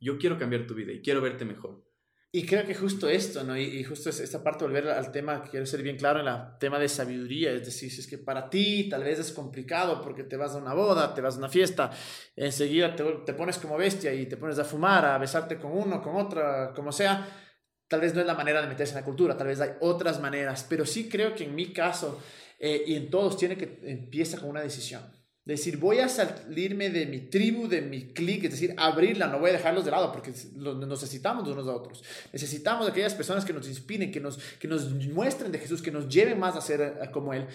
yo 0.00 0.18
quiero 0.18 0.38
cambiar 0.38 0.66
tu 0.66 0.74
vida 0.74 0.92
y 0.92 1.00
quiero 1.00 1.20
verte 1.20 1.44
mejor. 1.44 1.84
Y 2.32 2.44
creo 2.44 2.66
que 2.66 2.74
justo 2.74 3.08
esto, 3.08 3.44
¿no? 3.44 3.56
Y, 3.56 3.82
justo 3.84 4.10
esta 4.10 4.42
parte, 4.42 4.64
volver 4.64 4.88
al 4.90 5.10
tema, 5.10 5.42
quiero 5.42 5.64
ser 5.64 5.82
bien 5.82 5.96
claro 5.96 6.20
en 6.20 6.28
el 6.28 6.58
tema 6.60 6.78
de 6.78 6.86
sabiduría, 6.86 7.52
es 7.52 7.64
decir, 7.64 7.90
si 7.90 8.00
es 8.00 8.06
que 8.06 8.18
para 8.18 8.50
ti 8.50 8.88
tal 8.90 9.04
vez 9.04 9.18
es 9.18 9.32
complicado 9.32 10.02
porque 10.02 10.24
te 10.24 10.36
vas 10.36 10.52
a 10.52 10.58
una 10.58 10.74
boda, 10.74 11.14
te 11.14 11.22
vas 11.22 11.36
a 11.36 11.38
una 11.38 11.48
fiesta, 11.48 11.90
enseguida 12.34 12.94
te, 12.94 13.04
te 13.24 13.32
pones 13.32 13.56
como 13.56 13.78
bestia 13.78 14.12
y 14.12 14.26
te 14.26 14.36
pones 14.36 14.58
a 14.58 14.64
fumar, 14.64 15.06
a 15.06 15.16
besarte 15.16 15.56
con 15.56 15.72
uno, 15.72 16.02
con 16.02 16.16
otra, 16.16 16.74
como 16.74 16.92
sea, 16.92 17.26
tal 17.88 18.02
vez 18.02 18.12
no 18.12 18.20
es 18.20 18.26
la 18.26 18.34
manera 18.34 18.60
de 18.60 18.68
meterse 18.68 18.92
en 18.92 19.00
la 19.00 19.04
cultura, 19.04 19.34
tal 19.34 19.46
vez 19.46 19.60
hay 19.62 19.70
otras 19.80 20.20
maneras, 20.20 20.66
pero 20.68 20.84
sí 20.84 21.08
creo 21.08 21.34
que 21.34 21.44
en 21.44 21.54
mi 21.54 21.72
caso 21.72 22.20
eh, 22.58 22.84
y 22.86 22.96
en 22.96 23.08
todos 23.08 23.38
tiene 23.38 23.56
que 23.56 23.80
empieza 23.84 24.38
con 24.38 24.50
una 24.50 24.60
decisión 24.60 25.02
decir, 25.54 25.76
voy 25.76 26.00
a 26.00 26.08
salirme 26.08 26.90
de 26.90 27.06
mi 27.06 27.20
tribu, 27.20 27.68
de 27.68 27.80
mi 27.80 28.08
clic, 28.12 28.44
es 28.44 28.50
decir, 28.50 28.74
abrirla, 28.76 29.28
no 29.28 29.38
voy 29.38 29.50
a 29.50 29.52
dejarlos 29.52 29.84
de 29.84 29.92
lado 29.92 30.10
porque 30.10 30.32
nos 30.56 30.88
necesitamos 30.88 31.46
de 31.46 31.52
unos 31.52 31.68
a 31.68 31.72
otros. 31.72 32.02
Necesitamos 32.32 32.84
de 32.84 32.90
aquellas 32.90 33.14
personas 33.14 33.44
que 33.44 33.52
nos 33.52 33.68
inspiren, 33.68 34.10
que 34.10 34.20
nos, 34.20 34.38
que 34.58 34.66
nos 34.66 34.92
muestren 35.06 35.52
de 35.52 35.58
Jesús, 35.58 35.80
que 35.80 35.92
nos 35.92 36.08
lleven 36.08 36.40
más 36.40 36.56
a 36.56 36.60
ser 36.60 36.80
eh, 36.80 37.10
como 37.12 37.32
Él. 37.32 37.46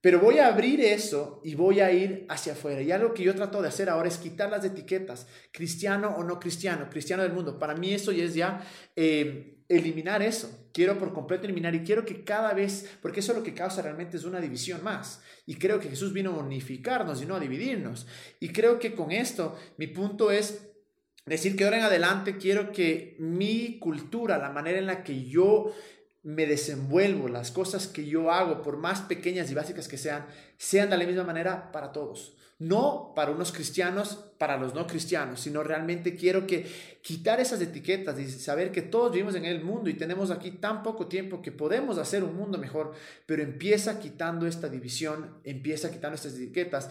Pero 0.00 0.20
voy 0.20 0.38
a 0.38 0.46
abrir 0.46 0.80
eso 0.80 1.40
y 1.44 1.54
voy 1.56 1.80
a 1.80 1.92
ir 1.92 2.26
hacia 2.28 2.52
afuera. 2.52 2.80
Y 2.80 2.92
algo 2.92 3.12
que 3.12 3.24
yo 3.24 3.34
trato 3.34 3.60
de 3.60 3.68
hacer 3.68 3.88
ahora 3.88 4.08
es 4.08 4.18
quitar 4.18 4.50
las 4.50 4.64
etiquetas, 4.64 5.26
cristiano 5.52 6.14
o 6.16 6.24
no 6.24 6.38
cristiano, 6.38 6.88
cristiano 6.90 7.24
del 7.24 7.32
mundo. 7.32 7.58
Para 7.58 7.74
mí 7.74 7.92
eso 7.92 8.12
ya 8.12 8.24
es 8.24 8.34
ya 8.34 8.66
eh, 8.96 9.58
eliminar 9.68 10.22
eso. 10.22 10.61
Quiero 10.72 10.98
por 10.98 11.12
completo 11.12 11.44
eliminar 11.44 11.74
y 11.74 11.82
quiero 11.82 12.04
que 12.04 12.24
cada 12.24 12.54
vez, 12.54 12.88
porque 13.02 13.20
eso 13.20 13.34
lo 13.34 13.42
que 13.42 13.54
causa 13.54 13.82
realmente 13.82 14.16
es 14.16 14.24
una 14.24 14.40
división 14.40 14.82
más. 14.82 15.22
Y 15.46 15.56
creo 15.56 15.78
que 15.78 15.88
Jesús 15.88 16.12
vino 16.12 16.30
a 16.30 16.38
unificarnos 16.38 17.22
y 17.22 17.26
no 17.26 17.36
a 17.36 17.40
dividirnos. 17.40 18.06
Y 18.40 18.48
creo 18.50 18.78
que 18.78 18.94
con 18.94 19.12
esto 19.12 19.56
mi 19.76 19.86
punto 19.86 20.30
es 20.30 20.68
decir 21.26 21.56
que 21.56 21.64
ahora 21.64 21.78
en 21.78 21.84
adelante 21.84 22.36
quiero 22.36 22.72
que 22.72 23.16
mi 23.18 23.78
cultura, 23.78 24.38
la 24.38 24.50
manera 24.50 24.78
en 24.78 24.86
la 24.86 25.04
que 25.04 25.24
yo 25.24 25.72
me 26.22 26.46
desenvuelvo, 26.46 27.28
las 27.28 27.50
cosas 27.50 27.88
que 27.88 28.06
yo 28.06 28.30
hago, 28.30 28.62
por 28.62 28.76
más 28.76 29.02
pequeñas 29.02 29.50
y 29.50 29.54
básicas 29.54 29.88
que 29.88 29.98
sean, 29.98 30.26
sean 30.56 30.90
de 30.90 30.96
la 30.96 31.06
misma 31.06 31.24
manera 31.24 31.72
para 31.72 31.92
todos. 31.92 32.36
No 32.62 33.12
para 33.16 33.32
unos 33.32 33.50
cristianos, 33.50 34.32
para 34.38 34.56
los 34.56 34.74
no 34.74 34.86
cristianos, 34.86 35.40
sino 35.40 35.62
realmente 35.62 36.14
quiero 36.14 36.46
que 36.46 36.66
quitar 37.02 37.40
esas 37.40 37.60
etiquetas 37.60 38.18
y 38.18 38.30
saber 38.30 38.70
que 38.70 38.82
todos 38.82 39.12
vivimos 39.12 39.34
en 39.34 39.44
el 39.44 39.64
mundo 39.64 39.90
y 39.90 39.94
tenemos 39.94 40.30
aquí 40.30 40.52
tan 40.52 40.82
poco 40.82 41.08
tiempo 41.08 41.42
que 41.42 41.50
podemos 41.50 41.98
hacer 41.98 42.22
un 42.22 42.36
mundo 42.36 42.58
mejor, 42.58 42.92
pero 43.26 43.42
empieza 43.42 43.98
quitando 43.98 44.46
esta 44.46 44.68
división, 44.68 45.40
empieza 45.44 45.90
quitando 45.90 46.14
estas 46.14 46.34
etiquetas 46.34 46.90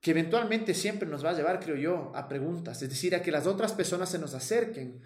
que 0.00 0.10
eventualmente 0.10 0.74
siempre 0.74 1.08
nos 1.08 1.24
va 1.24 1.30
a 1.30 1.34
llevar, 1.34 1.60
creo 1.60 1.76
yo, 1.76 2.12
a 2.14 2.28
preguntas, 2.28 2.82
es 2.82 2.88
decir, 2.88 3.14
a 3.14 3.22
que 3.22 3.30
las 3.30 3.46
otras 3.46 3.72
personas 3.72 4.10
se 4.10 4.18
nos 4.18 4.34
acerquen 4.34 5.00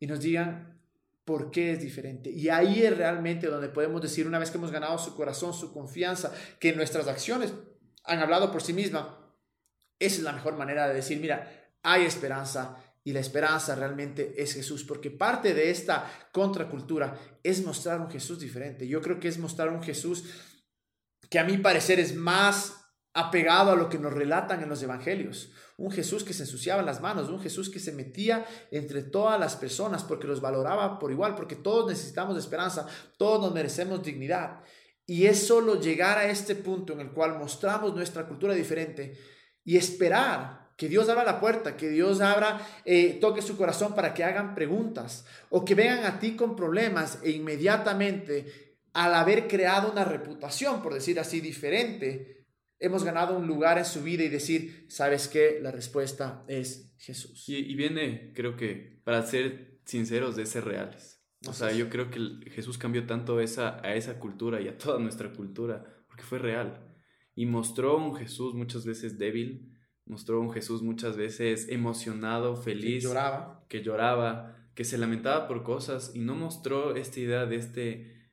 y 0.00 0.06
nos 0.08 0.20
digan, 0.20 0.80
por 1.24 1.52
qué 1.52 1.74
es 1.74 1.80
diferente. 1.80 2.28
Y 2.28 2.48
ahí 2.48 2.82
es 2.82 2.96
realmente 2.96 3.46
donde 3.46 3.68
podemos 3.68 4.02
decir, 4.02 4.26
una 4.26 4.40
vez 4.40 4.50
que 4.50 4.58
hemos 4.58 4.72
ganado 4.72 4.98
su 4.98 5.14
corazón, 5.14 5.54
su 5.54 5.72
confianza, 5.72 6.32
que 6.58 6.72
nuestras 6.72 7.06
acciones 7.06 7.52
han 8.04 8.18
hablado 8.18 8.50
por 8.50 8.62
sí 8.62 8.72
mismas, 8.72 9.04
esa 10.00 10.16
es 10.16 10.22
la 10.22 10.32
mejor 10.32 10.56
manera 10.56 10.88
de 10.88 10.94
decir, 10.94 11.20
mira, 11.20 11.70
hay 11.82 12.04
esperanza 12.04 12.82
y 13.04 13.12
la 13.12 13.20
esperanza 13.20 13.74
realmente 13.74 14.34
es 14.42 14.54
Jesús, 14.54 14.84
porque 14.84 15.10
parte 15.10 15.54
de 15.54 15.70
esta 15.70 16.10
contracultura 16.32 17.18
es 17.42 17.64
mostrar 17.64 18.00
un 18.00 18.10
Jesús 18.10 18.40
diferente. 18.40 18.88
Yo 18.88 19.00
creo 19.00 19.20
que 19.20 19.28
es 19.28 19.38
mostrar 19.38 19.68
un 19.70 19.82
Jesús 19.82 20.24
que 21.30 21.38
a 21.38 21.44
mi 21.44 21.58
parecer 21.58 22.00
es 22.00 22.14
más 22.14 22.76
apegado 23.12 23.72
a 23.72 23.76
lo 23.76 23.88
que 23.88 23.98
nos 23.98 24.12
relatan 24.12 24.62
en 24.62 24.68
los 24.68 24.82
evangelios. 24.82 25.52
Un 25.76 25.90
Jesús 25.90 26.24
que 26.24 26.32
se 26.32 26.42
ensuciaba 26.42 26.82
las 26.82 27.00
manos, 27.00 27.28
un 27.28 27.40
Jesús 27.40 27.70
que 27.70 27.80
se 27.80 27.92
metía 27.92 28.46
entre 28.70 29.02
todas 29.02 29.40
las 29.40 29.56
personas 29.56 30.04
porque 30.04 30.26
los 30.26 30.40
valoraba 30.40 30.98
por 30.98 31.10
igual, 31.10 31.34
porque 31.34 31.56
todos 31.56 31.88
necesitamos 31.88 32.38
esperanza, 32.38 32.86
todos 33.16 33.40
nos 33.40 33.54
merecemos 33.54 34.02
dignidad. 34.02 34.62
Y 35.06 35.26
es 35.26 35.46
solo 35.46 35.80
llegar 35.80 36.18
a 36.18 36.30
este 36.30 36.54
punto 36.54 36.92
en 36.92 37.00
el 37.00 37.10
cual 37.10 37.38
mostramos 37.38 37.94
nuestra 37.94 38.28
cultura 38.28 38.54
diferente 38.54 39.18
y 39.64 39.76
esperar 39.76 40.70
que 40.76 40.88
Dios 40.88 41.08
abra 41.10 41.24
la 41.24 41.40
puerta, 41.40 41.76
que 41.76 41.90
Dios 41.90 42.22
abra, 42.22 42.66
eh, 42.86 43.18
toque 43.20 43.42
su 43.42 43.56
corazón 43.56 43.94
para 43.94 44.14
que 44.14 44.24
hagan 44.24 44.54
preguntas 44.54 45.26
o 45.50 45.62
que 45.64 45.74
vengan 45.74 46.04
a 46.04 46.18
ti 46.18 46.36
con 46.36 46.56
problemas 46.56 47.18
e 47.22 47.32
inmediatamente 47.32 48.78
al 48.94 49.14
haber 49.14 49.46
creado 49.46 49.92
una 49.92 50.04
reputación, 50.04 50.82
por 50.82 50.94
decir 50.94 51.20
así, 51.20 51.40
diferente, 51.40 52.46
hemos 52.78 53.04
ganado 53.04 53.36
un 53.36 53.46
lugar 53.46 53.78
en 53.78 53.84
su 53.84 54.02
vida 54.02 54.24
y 54.24 54.28
decir, 54.28 54.86
¿sabes 54.88 55.28
qué? 55.28 55.58
La 55.62 55.70
respuesta 55.70 56.44
es 56.48 56.94
Jesús. 56.98 57.48
Y, 57.48 57.74
viene, 57.74 58.32
creo 58.34 58.56
que, 58.56 59.00
para 59.04 59.24
ser 59.26 59.80
sinceros, 59.84 60.34
de 60.34 60.46
ser 60.46 60.64
reales. 60.64 61.22
O 61.46 61.52
sea, 61.52 61.72
yo 61.72 61.88
creo 61.88 62.10
que 62.10 62.50
Jesús 62.50 62.78
cambió 62.78 63.06
tanto 63.06 63.40
esa, 63.40 63.80
a 63.86 63.94
esa 63.94 64.18
cultura 64.18 64.60
y 64.60 64.68
a 64.68 64.76
toda 64.76 64.98
nuestra 64.98 65.32
cultura, 65.32 65.84
porque 66.08 66.24
fue 66.24 66.38
real. 66.38 66.89
Y 67.34 67.46
mostró 67.46 67.96
un 67.96 68.14
Jesús 68.14 68.54
muchas 68.54 68.84
veces 68.84 69.18
débil, 69.18 69.76
mostró 70.04 70.40
un 70.40 70.50
Jesús 70.52 70.82
muchas 70.82 71.16
veces 71.16 71.68
emocionado, 71.68 72.56
feliz. 72.56 73.02
Que 73.02 73.08
lloraba. 73.08 73.66
Que 73.68 73.82
lloraba, 73.82 74.56
que 74.74 74.84
se 74.84 74.98
lamentaba 74.98 75.46
por 75.48 75.62
cosas 75.62 76.12
y 76.14 76.20
no 76.20 76.34
mostró 76.34 76.96
esta 76.96 77.20
idea 77.20 77.46
de 77.46 77.56
este 77.56 78.32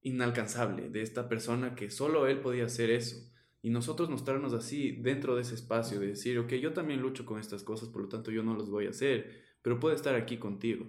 inalcanzable, 0.00 0.88
de 0.90 1.02
esta 1.02 1.28
persona 1.28 1.74
que 1.74 1.90
solo 1.90 2.26
él 2.26 2.40
podía 2.40 2.66
hacer 2.66 2.90
eso 2.90 3.16
y 3.60 3.70
nosotros 3.70 4.08
mostrarnos 4.08 4.52
así 4.52 4.92
dentro 4.92 5.34
de 5.34 5.42
ese 5.42 5.54
espacio, 5.54 5.98
de 5.98 6.08
decir, 6.08 6.38
ok, 6.38 6.54
yo 6.54 6.72
también 6.72 7.00
lucho 7.00 7.26
con 7.26 7.40
estas 7.40 7.64
cosas, 7.64 7.88
por 7.88 8.02
lo 8.02 8.08
tanto 8.08 8.30
yo 8.30 8.42
no 8.42 8.54
los 8.54 8.70
voy 8.70 8.86
a 8.86 8.90
hacer, 8.90 9.42
pero 9.62 9.80
puedo 9.80 9.94
estar 9.94 10.14
aquí 10.14 10.38
contigo. 10.38 10.88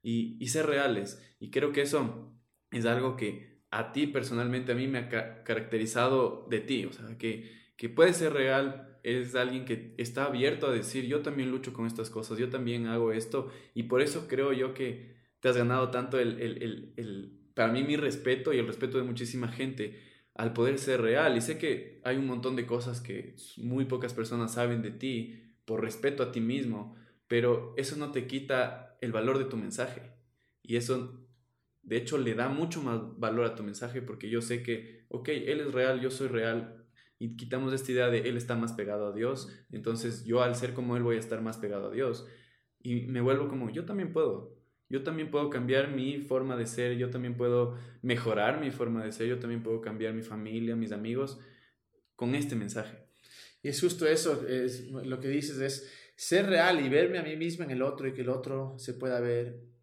Y, 0.00 0.36
y 0.38 0.48
ser 0.48 0.66
reales. 0.66 1.20
Y 1.40 1.50
creo 1.50 1.72
que 1.72 1.82
eso 1.82 2.38
es 2.70 2.84
algo 2.84 3.16
que 3.16 3.53
a 3.74 3.90
ti 3.92 4.06
personalmente, 4.06 4.70
a 4.70 4.76
mí 4.76 4.86
me 4.86 4.98
ha 4.98 5.42
caracterizado 5.42 6.46
de 6.48 6.60
ti. 6.60 6.84
O 6.84 6.92
sea, 6.92 7.18
que, 7.18 7.50
que 7.76 7.88
puede 7.88 8.12
ser 8.12 8.32
real, 8.32 8.98
es 9.02 9.34
alguien 9.34 9.64
que 9.64 9.94
está 9.98 10.26
abierto 10.26 10.68
a 10.68 10.72
decir, 10.72 11.06
yo 11.06 11.22
también 11.22 11.50
lucho 11.50 11.72
con 11.72 11.86
estas 11.86 12.08
cosas, 12.08 12.38
yo 12.38 12.50
también 12.50 12.86
hago 12.86 13.12
esto. 13.12 13.50
Y 13.74 13.84
por 13.84 14.00
eso 14.00 14.28
creo 14.28 14.52
yo 14.52 14.74
que 14.74 15.16
te 15.40 15.48
has 15.48 15.56
ganado 15.56 15.90
tanto 15.90 16.20
el, 16.20 16.40
el, 16.40 16.92
el, 16.96 17.40
para 17.54 17.72
mí 17.72 17.82
mi 17.82 17.96
respeto 17.96 18.52
y 18.52 18.58
el 18.58 18.66
respeto 18.68 18.96
de 18.96 19.04
muchísima 19.04 19.48
gente 19.48 20.00
al 20.34 20.52
poder 20.52 20.78
ser 20.78 21.00
real. 21.02 21.36
Y 21.36 21.40
sé 21.40 21.58
que 21.58 22.00
hay 22.04 22.16
un 22.16 22.26
montón 22.26 22.54
de 22.54 22.66
cosas 22.66 23.00
que 23.00 23.34
muy 23.56 23.86
pocas 23.86 24.14
personas 24.14 24.54
saben 24.54 24.82
de 24.82 24.92
ti 24.92 25.42
por 25.64 25.82
respeto 25.82 26.22
a 26.22 26.30
ti 26.30 26.40
mismo, 26.40 26.94
pero 27.26 27.74
eso 27.76 27.96
no 27.96 28.12
te 28.12 28.28
quita 28.28 28.96
el 29.00 29.10
valor 29.10 29.38
de 29.38 29.46
tu 29.46 29.56
mensaje. 29.56 30.12
Y 30.62 30.76
eso, 30.76 31.23
de 31.84 31.96
hecho, 31.96 32.18
le 32.18 32.34
da 32.34 32.48
mucho 32.48 32.82
más 32.82 33.00
valor 33.18 33.44
a 33.44 33.54
tu 33.54 33.62
mensaje 33.62 34.00
porque 34.00 34.30
yo 34.30 34.40
sé 34.40 34.62
que, 34.62 35.04
ok, 35.08 35.28
él 35.28 35.60
es 35.60 35.72
real, 35.72 36.00
yo 36.00 36.10
soy 36.10 36.28
real. 36.28 36.86
Y 37.18 37.36
quitamos 37.36 37.72
esta 37.72 37.92
idea 37.92 38.08
de 38.08 38.20
él 38.28 38.36
está 38.36 38.56
más 38.56 38.72
pegado 38.72 39.08
a 39.08 39.12
Dios, 39.12 39.48
entonces 39.70 40.24
yo 40.24 40.42
al 40.42 40.56
ser 40.56 40.74
como 40.74 40.96
él 40.96 41.02
voy 41.02 41.16
a 41.16 41.20
estar 41.20 41.40
más 41.42 41.58
pegado 41.58 41.88
a 41.88 41.90
Dios. 41.90 42.26
Y 42.82 43.06
me 43.06 43.20
vuelvo 43.20 43.48
como, 43.48 43.70
yo 43.70 43.84
también 43.84 44.12
puedo. 44.12 44.58
Yo 44.88 45.02
también 45.02 45.30
puedo 45.30 45.48
cambiar 45.50 45.90
mi 45.90 46.18
forma 46.20 46.56
de 46.56 46.66
ser, 46.66 46.96
yo 46.96 47.10
también 47.10 47.36
puedo 47.36 47.78
mejorar 48.02 48.60
mi 48.60 48.70
forma 48.70 49.04
de 49.04 49.12
ser, 49.12 49.26
yo 49.28 49.38
también 49.38 49.62
puedo 49.62 49.80
cambiar 49.80 50.12
mi 50.12 50.22
familia, 50.22 50.76
mis 50.76 50.92
amigos 50.92 51.40
con 52.16 52.34
este 52.34 52.54
mensaje. 52.54 52.98
Y 53.62 53.68
es 53.68 53.80
justo 53.80 54.06
eso, 54.06 54.46
es, 54.46 54.90
lo 54.90 55.20
que 55.20 55.28
dices 55.28 55.58
es 55.58 55.90
ser 56.16 56.46
real 56.46 56.84
y 56.84 56.88
verme 56.88 57.18
a 57.18 57.22
mí 57.22 57.36
mismo 57.36 57.64
en 57.64 57.70
el 57.70 57.82
otro 57.82 58.06
y 58.06 58.12
que 58.12 58.20
el 58.20 58.28
otro 58.28 58.74
se 58.78 58.94
pueda 58.94 59.20
ver 59.20 59.73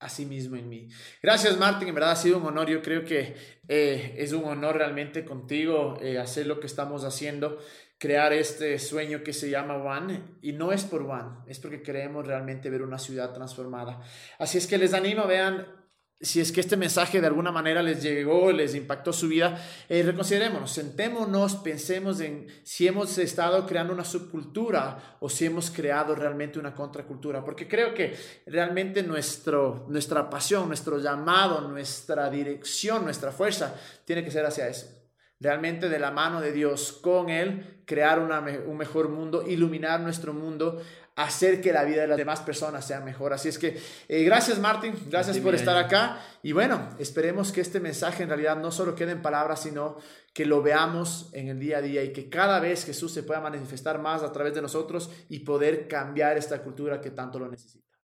a 0.00 0.08
sí 0.08 0.26
mismo 0.26 0.56
en 0.56 0.68
mí. 0.68 0.88
Gracias 1.22 1.56
Martín, 1.58 1.88
en 1.88 1.94
verdad 1.94 2.12
ha 2.12 2.16
sido 2.16 2.38
un 2.38 2.46
honor, 2.46 2.68
yo 2.68 2.82
creo 2.82 3.04
que 3.04 3.36
eh, 3.68 4.14
es 4.18 4.32
un 4.32 4.44
honor 4.44 4.76
realmente 4.76 5.24
contigo 5.24 5.96
eh, 6.00 6.18
hacer 6.18 6.46
lo 6.46 6.58
que 6.58 6.66
estamos 6.66 7.04
haciendo 7.04 7.58
crear 8.00 8.32
este 8.32 8.78
sueño 8.78 9.22
que 9.22 9.34
se 9.34 9.50
llama 9.50 9.76
One 9.76 10.22
y 10.40 10.52
no 10.52 10.72
es 10.72 10.84
por 10.84 11.02
One, 11.02 11.40
es 11.46 11.60
porque 11.60 11.82
queremos 11.82 12.26
realmente 12.26 12.70
ver 12.70 12.80
una 12.80 12.98
ciudad 12.98 13.34
transformada. 13.34 14.00
Así 14.38 14.56
es 14.56 14.66
que 14.66 14.78
les 14.78 14.94
animo, 14.94 15.26
vean 15.26 15.66
si 16.22 16.40
es 16.40 16.52
que 16.52 16.60
este 16.60 16.76
mensaje 16.76 17.20
de 17.20 17.26
alguna 17.26 17.50
manera 17.50 17.82
les 17.82 18.02
llegó, 18.02 18.52
les 18.52 18.74
impactó 18.74 19.10
su 19.12 19.26
vida, 19.26 19.58
eh, 19.88 20.02
reconsiderémonos, 20.02 20.70
sentémonos, 20.70 21.56
pensemos 21.56 22.20
en 22.20 22.46
si 22.62 22.86
hemos 22.86 23.16
estado 23.16 23.66
creando 23.66 23.94
una 23.94 24.04
subcultura 24.04 25.16
o 25.20 25.30
si 25.30 25.46
hemos 25.46 25.70
creado 25.70 26.14
realmente 26.14 26.58
una 26.58 26.74
contracultura, 26.74 27.42
porque 27.42 27.66
creo 27.66 27.94
que 27.94 28.14
realmente 28.46 29.02
nuestro, 29.02 29.86
nuestra 29.88 30.28
pasión, 30.28 30.68
nuestro 30.68 30.98
llamado, 30.98 31.66
nuestra 31.66 32.28
dirección, 32.28 33.04
nuestra 33.04 33.32
fuerza 33.32 33.74
tiene 34.04 34.22
que 34.22 34.30
ser 34.30 34.44
hacia 34.44 34.68
eso. 34.68 34.88
Realmente 35.42 35.88
de 35.88 35.98
la 35.98 36.10
mano 36.10 36.42
de 36.42 36.52
Dios, 36.52 36.92
con 37.00 37.30
Él, 37.30 37.82
crear 37.86 38.18
un 38.18 38.76
mejor 38.76 39.08
mundo, 39.08 39.42
iluminar 39.48 40.00
nuestro 40.00 40.34
mundo, 40.34 40.82
hacer 41.16 41.60
que 41.60 41.72
la 41.72 41.84
vida 41.84 42.02
de 42.02 42.08
las 42.08 42.16
demás 42.16 42.40
personas 42.40 42.86
sea 42.86 43.00
mejor. 43.00 43.32
Así 43.32 43.48
es 43.48 43.58
que 43.58 43.80
eh, 44.08 44.24
gracias 44.24 44.58
Martín, 44.58 44.94
gracias 45.08 45.38
por 45.38 45.54
estar 45.54 45.76
acá 45.76 46.20
y 46.42 46.52
bueno, 46.52 46.88
esperemos 46.98 47.52
que 47.52 47.60
este 47.60 47.80
mensaje 47.80 48.22
en 48.22 48.28
realidad 48.28 48.56
no 48.56 48.70
solo 48.70 48.94
quede 48.94 49.12
en 49.12 49.22
palabras, 49.22 49.62
sino 49.62 49.96
que 50.32 50.46
lo 50.46 50.62
veamos 50.62 51.28
en 51.32 51.48
el 51.48 51.58
día 51.58 51.78
a 51.78 51.82
día 51.82 52.02
y 52.02 52.12
que 52.12 52.28
cada 52.30 52.60
vez 52.60 52.84
Jesús 52.84 53.12
se 53.12 53.22
pueda 53.22 53.40
manifestar 53.40 53.98
más 53.98 54.22
a 54.22 54.32
través 54.32 54.54
de 54.54 54.62
nosotros 54.62 55.10
y 55.28 55.40
poder 55.40 55.88
cambiar 55.88 56.38
esta 56.38 56.62
cultura 56.62 57.00
que 57.00 57.10
tanto 57.10 57.38
lo 57.38 57.48
necesita. 57.48 57.89